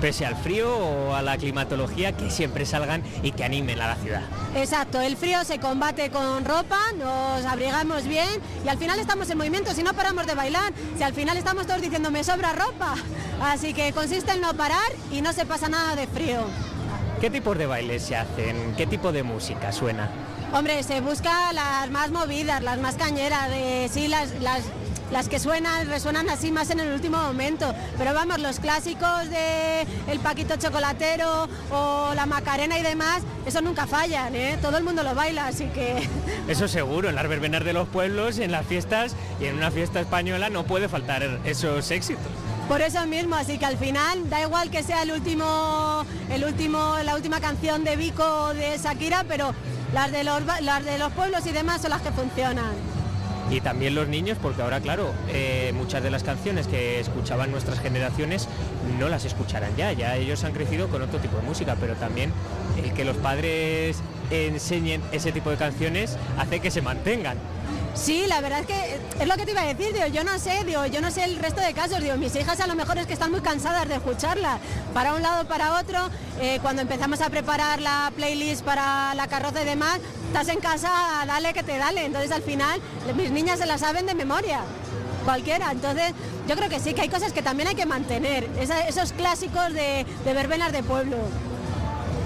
Pese 0.00 0.26
al 0.26 0.36
frío 0.36 0.76
o 0.76 1.14
a 1.14 1.22
la 1.22 1.36
climatología, 1.36 2.12
que 2.12 2.30
siempre 2.30 2.66
salgan 2.66 3.02
y 3.22 3.32
que 3.32 3.42
animen 3.42 3.80
a 3.80 3.88
la 3.88 3.96
ciudad. 3.96 4.22
Exacto, 4.54 5.00
el 5.00 5.16
frío 5.16 5.44
se 5.44 5.58
combate 5.58 6.10
con 6.10 6.44
ropa, 6.44 6.78
nos 6.98 7.44
abrigamos 7.46 8.04
bien 8.06 8.28
y 8.64 8.68
al 8.68 8.76
final 8.76 8.98
estamos 8.98 9.30
en 9.30 9.38
movimiento, 9.38 9.72
si 9.72 9.82
no 9.82 9.94
paramos 9.94 10.26
de 10.26 10.34
bailar, 10.34 10.72
si 10.96 11.02
al 11.02 11.14
final 11.14 11.36
estamos 11.36 11.66
todos 11.66 11.80
diciendo 11.80 12.10
me 12.10 12.22
sobra 12.22 12.52
ropa. 12.52 12.94
Así 13.42 13.72
que 13.72 13.92
consiste 13.92 14.32
en 14.32 14.40
no 14.40 14.54
parar 14.54 14.92
y 15.10 15.20
no 15.20 15.32
se 15.32 15.46
pasa 15.46 15.68
nada 15.68 15.96
de 15.96 16.06
frío. 16.06 16.42
¿Qué 17.20 17.30
tipos 17.30 17.56
de 17.56 17.66
bailes 17.66 18.02
se 18.02 18.16
hacen? 18.16 18.74
¿Qué 18.76 18.86
tipo 18.86 19.10
de 19.10 19.22
música 19.22 19.72
suena? 19.72 20.10
Hombre, 20.54 20.84
se 20.84 21.00
busca 21.00 21.52
las 21.52 21.90
más 21.90 22.12
movidas, 22.12 22.62
las 22.62 22.78
más 22.78 22.94
cañeras, 22.94 23.50
de, 23.50 23.90
sí, 23.92 24.06
las, 24.06 24.30
las, 24.40 24.62
las 25.10 25.28
que 25.28 25.40
suenan, 25.40 25.88
resuenan 25.88 26.30
así 26.30 26.52
más 26.52 26.70
en 26.70 26.78
el 26.78 26.92
último 26.92 27.18
momento. 27.18 27.74
Pero 27.98 28.14
vamos, 28.14 28.38
los 28.38 28.60
clásicos 28.60 29.28
de 29.30 29.84
el 30.06 30.20
Paquito 30.20 30.54
Chocolatero 30.54 31.48
o 31.72 32.12
la 32.14 32.26
Macarena 32.26 32.78
y 32.78 32.84
demás, 32.84 33.22
eso 33.44 33.62
nunca 33.62 33.88
fallan, 33.88 34.36
¿eh? 34.36 34.56
Todo 34.62 34.78
el 34.78 34.84
mundo 34.84 35.02
lo 35.02 35.12
baila, 35.16 35.48
así 35.48 35.64
que... 35.74 36.08
Eso 36.48 36.68
seguro, 36.68 37.08
en 37.08 37.16
las 37.16 37.26
verbenas 37.26 37.64
de 37.64 37.72
los 37.72 37.88
pueblos, 37.88 38.38
en 38.38 38.52
las 38.52 38.64
fiestas 38.64 39.16
y 39.40 39.46
en 39.46 39.56
una 39.56 39.72
fiesta 39.72 39.98
española 39.98 40.50
no 40.50 40.62
puede 40.62 40.88
faltar 40.88 41.40
esos 41.44 41.90
éxitos. 41.90 42.30
Por 42.68 42.80
eso 42.80 43.04
mismo, 43.06 43.34
así 43.34 43.58
que 43.58 43.66
al 43.66 43.76
final 43.76 44.30
da 44.30 44.40
igual 44.40 44.70
que 44.70 44.84
sea 44.84 45.02
el 45.02 45.10
último, 45.10 46.06
el 46.30 46.44
último, 46.44 46.96
la 47.04 47.16
última 47.16 47.40
canción 47.40 47.82
de 47.82 47.96
Vico 47.96 48.54
de 48.54 48.78
Shakira, 48.78 49.24
pero 49.26 49.52
las 49.94 50.10
de 50.10 50.24
los, 50.24 50.42
las 50.60 50.84
de 50.84 50.98
los 50.98 51.12
pueblos 51.12 51.46
y 51.46 51.52
demás 51.52 51.80
son 51.80 51.90
las 51.90 52.02
que 52.02 52.10
funcionan. 52.10 52.72
Y 53.50 53.60
también 53.60 53.94
los 53.94 54.08
niños, 54.08 54.36
porque 54.42 54.62
ahora, 54.62 54.80
claro, 54.80 55.12
eh, 55.28 55.72
muchas 55.74 56.02
de 56.02 56.10
las 56.10 56.24
canciones 56.24 56.66
que 56.66 56.98
escuchaban 56.98 57.52
nuestras 57.52 57.78
generaciones 57.78 58.48
no 58.98 59.08
las 59.08 59.24
escucharán 59.24 59.76
ya. 59.76 59.92
Ya 59.92 60.16
ellos 60.16 60.42
han 60.42 60.52
crecido 60.52 60.88
con 60.88 61.02
otro 61.02 61.20
tipo 61.20 61.36
de 61.36 61.42
música, 61.42 61.76
pero 61.78 61.94
también 61.94 62.32
el 62.82 62.92
que 62.92 63.04
los 63.04 63.16
padres 63.18 63.98
enseñen 64.30 65.00
ese 65.12 65.30
tipo 65.30 65.50
de 65.50 65.56
canciones 65.56 66.16
hace 66.38 66.58
que 66.58 66.72
se 66.72 66.82
mantengan. 66.82 67.36
Sí, 67.94 68.24
la 68.26 68.40
verdad 68.40 68.60
es 68.60 68.66
que 68.66 69.00
es 69.20 69.28
lo 69.28 69.36
que 69.36 69.44
te 69.44 69.52
iba 69.52 69.62
a 69.62 69.66
decir, 69.66 69.92
digo, 69.92 70.06
yo 70.08 70.24
no 70.24 70.36
sé, 70.38 70.64
digo, 70.66 70.84
yo 70.86 71.00
no 71.00 71.12
sé 71.12 71.24
el 71.24 71.36
resto 71.38 71.60
de 71.60 71.72
casos, 71.72 72.00
digo, 72.00 72.16
mis 72.16 72.34
hijas 72.34 72.58
a 72.58 72.66
lo 72.66 72.74
mejor 72.74 72.98
es 72.98 73.06
que 73.06 73.12
están 73.12 73.30
muy 73.30 73.40
cansadas 73.40 73.88
de 73.88 73.94
escucharla, 73.94 74.58
para 74.92 75.14
un 75.14 75.22
lado, 75.22 75.46
para 75.46 75.78
otro, 75.78 76.10
eh, 76.40 76.58
cuando 76.60 76.82
empezamos 76.82 77.20
a 77.20 77.30
preparar 77.30 77.80
la 77.80 78.12
playlist 78.16 78.64
para 78.64 79.14
la 79.14 79.28
carroza 79.28 79.62
y 79.62 79.64
demás, 79.64 80.00
estás 80.26 80.48
en 80.48 80.58
casa, 80.58 80.90
dale 81.26 81.52
que 81.54 81.62
te 81.62 81.78
dale, 81.78 82.04
entonces 82.04 82.32
al 82.32 82.42
final 82.42 82.80
mis 83.16 83.30
niñas 83.30 83.60
se 83.60 83.66
la 83.66 83.78
saben 83.78 84.06
de 84.06 84.14
memoria, 84.14 84.60
cualquiera, 85.24 85.70
entonces 85.70 86.12
yo 86.48 86.56
creo 86.56 86.68
que 86.68 86.80
sí, 86.80 86.94
que 86.94 87.02
hay 87.02 87.08
cosas 87.08 87.32
que 87.32 87.42
también 87.42 87.68
hay 87.68 87.74
que 87.76 87.86
mantener, 87.86 88.48
esos 88.88 89.12
clásicos 89.12 89.72
de, 89.72 90.04
de 90.24 90.34
verbenas 90.34 90.72
de 90.72 90.82
pueblo. 90.82 91.16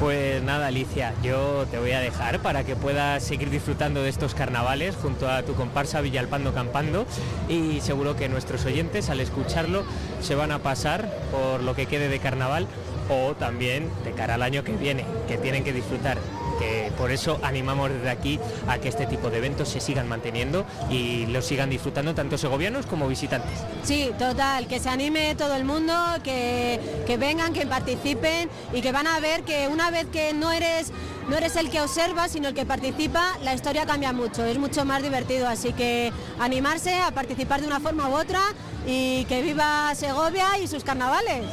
Pues 0.01 0.41
nada, 0.45 0.69
Alicia, 0.69 1.13
yo 1.25 1.67
te 1.73 1.79
voy 1.79 1.91
a 1.91 1.99
dejar 1.99 2.39
para 2.39 2.63
que 2.63 2.77
puedas 2.77 3.21
seguir 3.21 3.51
disfrutando 3.51 4.01
de 4.01 4.09
estos 4.09 4.33
carnavales 4.33 4.95
junto 4.95 5.29
a 5.29 5.43
tu 5.43 5.55
comparsa 5.55 6.01
Villalpando 6.01 6.55
Campando 6.55 7.05
y 7.49 7.81
seguro 7.81 8.15
que 8.15 8.29
nuestros 8.29 8.65
oyentes 8.65 9.11
al 9.11 9.19
escucharlo 9.19 9.83
se 10.21 10.37
van 10.37 10.53
a 10.53 10.61
pasar 10.61 11.13
por 11.33 11.65
lo 11.65 11.75
que 11.75 11.87
quede 11.87 12.09
de 12.09 12.21
carnaval 12.21 12.69
o 13.11 13.35
también 13.35 13.91
de 14.05 14.13
cara 14.13 14.35
al 14.35 14.43
año 14.43 14.63
que 14.63 14.77
viene, 14.77 15.05
que 15.27 15.37
tienen 15.37 15.65
que 15.65 15.73
disfrutar. 15.73 16.19
Que 16.59 16.91
por 16.97 17.11
eso 17.11 17.39
animamos 17.43 17.91
desde 17.91 18.11
aquí 18.11 18.41
a 18.67 18.79
que 18.79 18.89
este 18.89 19.07
tipo 19.07 19.31
de 19.31 19.39
eventos 19.39 19.69
se 19.69 19.81
sigan 19.81 20.09
manteniendo 20.09 20.67
y 20.91 21.27
los 21.27 21.45
sigan 21.45 21.71
disfrutando 21.71 22.15
tanto 22.15 22.37
segovianos 22.37 22.87
como 22.87 23.07
visitantes. 23.07 23.59
Sí, 23.83 24.11
total, 24.19 24.67
que 24.67 24.81
se 24.81 24.89
anime 24.89 25.35
todo 25.37 25.55
el 25.55 25.65
mundo, 25.65 25.95
que, 26.25 26.81
que 27.07 27.17
vengan, 27.17 27.53
que 27.53 27.67
participen 27.67 28.49
y 28.73 28.81
que 28.81 28.93
van 28.93 29.07
a 29.07 29.21
ver 29.21 29.43
que 29.43 29.69
una 29.69 29.91
vez 29.91 30.07
que 30.07 30.33
no 30.35 30.51
eres, 30.51 30.93
no 31.29 31.37
eres 31.37 31.57
el 31.57 31.71
que 31.71 31.81
observa, 31.81 32.29
sino 32.29 32.49
el 32.49 32.55
que 32.55 32.67
participa, 32.67 33.39
la 33.43 33.55
historia 33.55 33.87
cambia 33.87 34.13
mucho, 34.13 34.45
es 34.45 34.59
mucho 34.59 34.85
más 34.85 35.03
divertido. 35.03 35.49
Así 35.49 35.73
que 35.73 36.13
animarse 36.39 37.01
a 37.01 37.11
participar 37.13 37.61
de 37.61 37.67
una 37.67 37.81
forma 37.81 38.09
u 38.09 38.15
otra 38.15 38.41
y 38.87 39.25
que 39.27 39.43
viva 39.43 39.95
Segovia 39.95 40.59
y 40.59 40.67
sus 40.67 40.85
carnavales. 40.85 41.45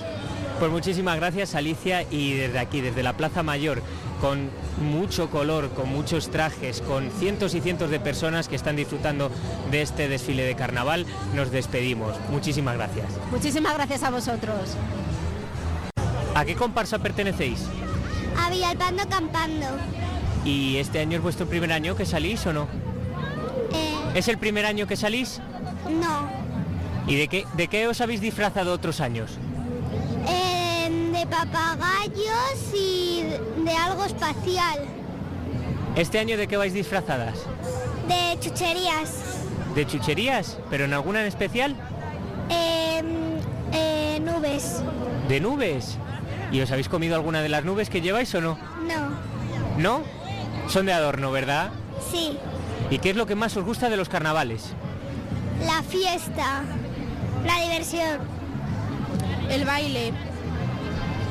Pues 0.59 0.71
muchísimas 0.71 1.17
gracias 1.17 1.53
Alicia 1.53 2.03
y 2.09 2.33
desde 2.33 2.59
aquí, 2.59 2.79
desde 2.79 3.03
la 3.03 3.11
Plaza 3.17 3.43
Mayor, 3.43 3.81
con 4.25 4.49
mucho 4.81 5.29
color, 5.29 5.69
con 5.69 5.87
muchos 5.87 6.31
trajes, 6.31 6.81
con 6.81 7.11
cientos 7.11 7.53
y 7.53 7.61
cientos 7.61 7.91
de 7.91 7.99
personas 7.99 8.47
que 8.47 8.55
están 8.55 8.75
disfrutando 8.75 9.29
de 9.69 9.83
este 9.83 10.07
desfile 10.07 10.41
de 10.41 10.55
carnaval, 10.55 11.05
nos 11.35 11.51
despedimos. 11.51 12.15
Muchísimas 12.31 12.75
gracias. 12.75 13.05
Muchísimas 13.29 13.75
gracias 13.75 14.01
a 14.01 14.09
vosotros. 14.09 14.77
¿A 16.33 16.43
qué 16.43 16.55
comparsa 16.55 16.97
pertenecéis? 16.97 17.67
A 18.35 18.49
Villalpando 18.49 19.07
Campando. 19.07 19.67
¿Y 20.43 20.77
este 20.77 21.01
año 21.01 21.17
es 21.17 21.21
vuestro 21.21 21.45
primer 21.45 21.71
año 21.71 21.95
que 21.95 22.07
salís 22.07 22.47
o 22.47 22.53
no? 22.53 22.67
¿Es 24.15 24.27
el 24.27 24.39
primer 24.39 24.65
año 24.65 24.87
que 24.87 24.95
salís? 24.95 25.39
No. 26.01 26.27
¿Y 27.05 27.15
de 27.15 27.27
qué, 27.27 27.45
de 27.53 27.67
qué 27.67 27.87
os 27.87 28.01
habéis 28.01 28.21
disfrazado 28.21 28.73
otros 28.73 29.01
años? 29.01 29.37
De 31.25 31.31
papagayos 31.31 32.73
y 32.73 33.23
de 33.63 33.71
algo 33.71 34.05
espacial. 34.05 34.79
¿Este 35.95 36.19
año 36.19 36.37
de 36.37 36.47
qué 36.47 36.55
vais 36.55 36.73
disfrazadas? 36.73 37.39
De 38.07 38.39
chucherías. 38.39 39.39
¿De 39.73 39.87
chucherías? 39.87 40.57
¿Pero 40.69 40.85
en 40.85 40.93
alguna 40.93 41.21
en 41.21 41.27
especial? 41.27 41.75
Em, 42.49 43.39
eh, 43.73 44.19
nubes. 44.21 44.81
¿De 45.27 45.39
nubes? 45.39 45.97
¿Y 46.51 46.61
os 46.61 46.71
habéis 46.71 46.89
comido 46.89 47.15
alguna 47.15 47.41
de 47.41 47.49
las 47.49 47.65
nubes 47.65 47.89
que 47.89 48.01
lleváis 48.01 48.33
o 48.35 48.41
no? 48.41 48.57
No. 48.87 49.09
¿No? 49.77 50.03
Son 50.67 50.85
de 50.85 50.93
adorno, 50.93 51.31
¿verdad? 51.31 51.71
Sí. 52.11 52.37
¿Y 52.91 52.99
qué 52.99 53.09
es 53.09 53.15
lo 53.15 53.25
que 53.25 53.35
más 53.35 53.57
os 53.57 53.65
gusta 53.65 53.89
de 53.89 53.97
los 53.97 54.09
carnavales? 54.09 54.73
La 55.65 55.81
fiesta. 55.81 56.63
La 57.45 57.61
diversión. 57.61 58.19
El 59.49 59.65
baile. 59.65 60.13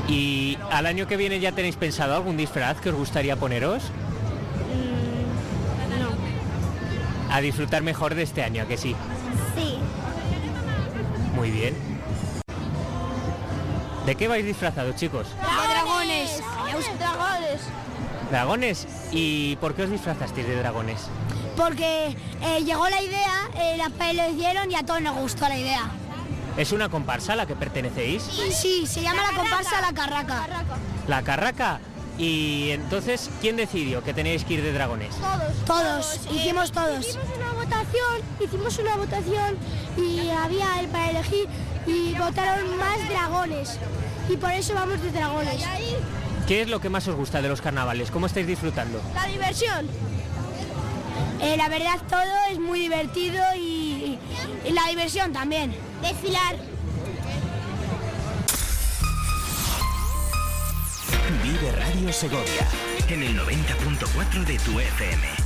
¿Y 0.07 0.57
al 0.71 0.85
año 0.85 1.07
que 1.07 1.17
viene 1.17 1.39
ya 1.39 1.51
tenéis 1.51 1.75
pensado 1.75 2.15
algún 2.15 2.37
disfraz 2.37 2.79
que 2.79 2.89
os 2.89 2.95
gustaría 2.95 3.35
poneros? 3.35 3.83
No. 5.99 7.33
A 7.33 7.41
disfrutar 7.41 7.81
mejor 7.81 8.13
de 8.15 8.23
este 8.23 8.43
año, 8.43 8.63
¿a 8.63 8.65
que 8.65 8.77
sí? 8.77 8.95
Sí. 9.55 9.77
Muy 11.35 11.49
bien. 11.51 11.73
¿De 14.05 14.15
qué 14.15 14.27
vais 14.27 14.45
disfrazados, 14.45 14.95
chicos? 14.95 15.25
De 15.29 15.73
dragones. 15.73 16.39
Dragones. 16.99 17.61
¿Dragones? 18.29 18.87
¿Y 19.11 19.55
por 19.57 19.73
qué 19.73 19.83
os 19.83 19.89
disfrazasteis 19.91 20.45
de 20.47 20.55
dragones? 20.57 21.07
Porque 21.57 22.15
eh, 22.41 22.63
llegó 22.63 22.87
la 22.89 23.01
idea, 23.01 23.49
eh, 23.57 23.75
la 23.77 23.89
pe- 23.89 24.13
lo 24.13 24.29
hicieron 24.29 24.69
y 24.71 24.75
a 24.75 24.83
todos 24.83 25.01
nos 25.01 25.15
gustó 25.17 25.47
la 25.49 25.57
idea. 25.57 25.89
¿Es 26.57 26.71
una 26.71 26.89
comparsa 26.89 27.33
a 27.33 27.35
la 27.35 27.45
que 27.45 27.55
pertenecéis? 27.55 28.23
Y 28.47 28.51
sí, 28.53 28.87
se 28.87 29.01
llama 29.01 29.23
la 29.29 29.37
comparsa 29.37 29.81
La 29.81 29.93
Carraca. 29.93 30.47
¿La 31.07 31.21
Carraca? 31.21 31.79
Y 32.17 32.69
entonces, 32.71 33.29
¿quién 33.41 33.57
decidió 33.57 34.01
que 34.01 34.13
tenéis 34.13 34.45
que 34.45 34.53
ir 34.53 34.63
de 34.63 34.71
dragones? 34.71 35.13
Todos, 35.65 36.21
hicimos 36.33 36.71
todos. 36.71 37.05
Hicimos 37.05 37.27
una 37.35 37.51
votación, 37.51 38.21
hicimos 38.39 38.79
una 38.79 38.95
votación 38.95 39.57
y 39.97 40.29
había 40.29 40.79
el 40.79 40.87
para 40.87 41.09
elegir 41.09 41.49
y 41.85 42.13
votaron 42.13 42.77
más 42.77 43.09
dragones. 43.09 43.77
Y 44.29 44.37
por 44.37 44.51
eso 44.51 44.73
vamos 44.73 45.01
de 45.01 45.11
dragones. 45.11 45.61
¿Qué 46.47 46.61
es 46.61 46.69
lo 46.69 46.79
que 46.79 46.87
más 46.87 47.05
os 47.09 47.15
gusta 47.15 47.41
de 47.41 47.49
los 47.49 47.61
carnavales? 47.61 48.11
¿Cómo 48.11 48.27
estáis 48.27 48.47
disfrutando? 48.47 49.01
La 49.13 49.25
diversión. 49.25 49.89
Eh, 51.41 51.57
la 51.57 51.67
verdad 51.67 51.99
todo 52.09 52.21
es 52.49 52.59
muy 52.59 52.79
divertido 52.79 53.43
y, 53.57 54.17
y 54.65 54.71
la 54.71 54.87
diversión 54.87 55.33
también. 55.33 55.75
Desfilar. 56.01 56.55
Vive 61.43 61.71
Radio 61.71 62.13
Segovia 62.13 62.67
en 63.07 63.23
el 63.23 63.39
90.4 63.39 64.45
de 64.45 64.57
tu 64.59 64.79
FM. 64.79 65.44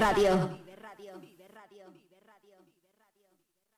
Radio. 0.00 0.59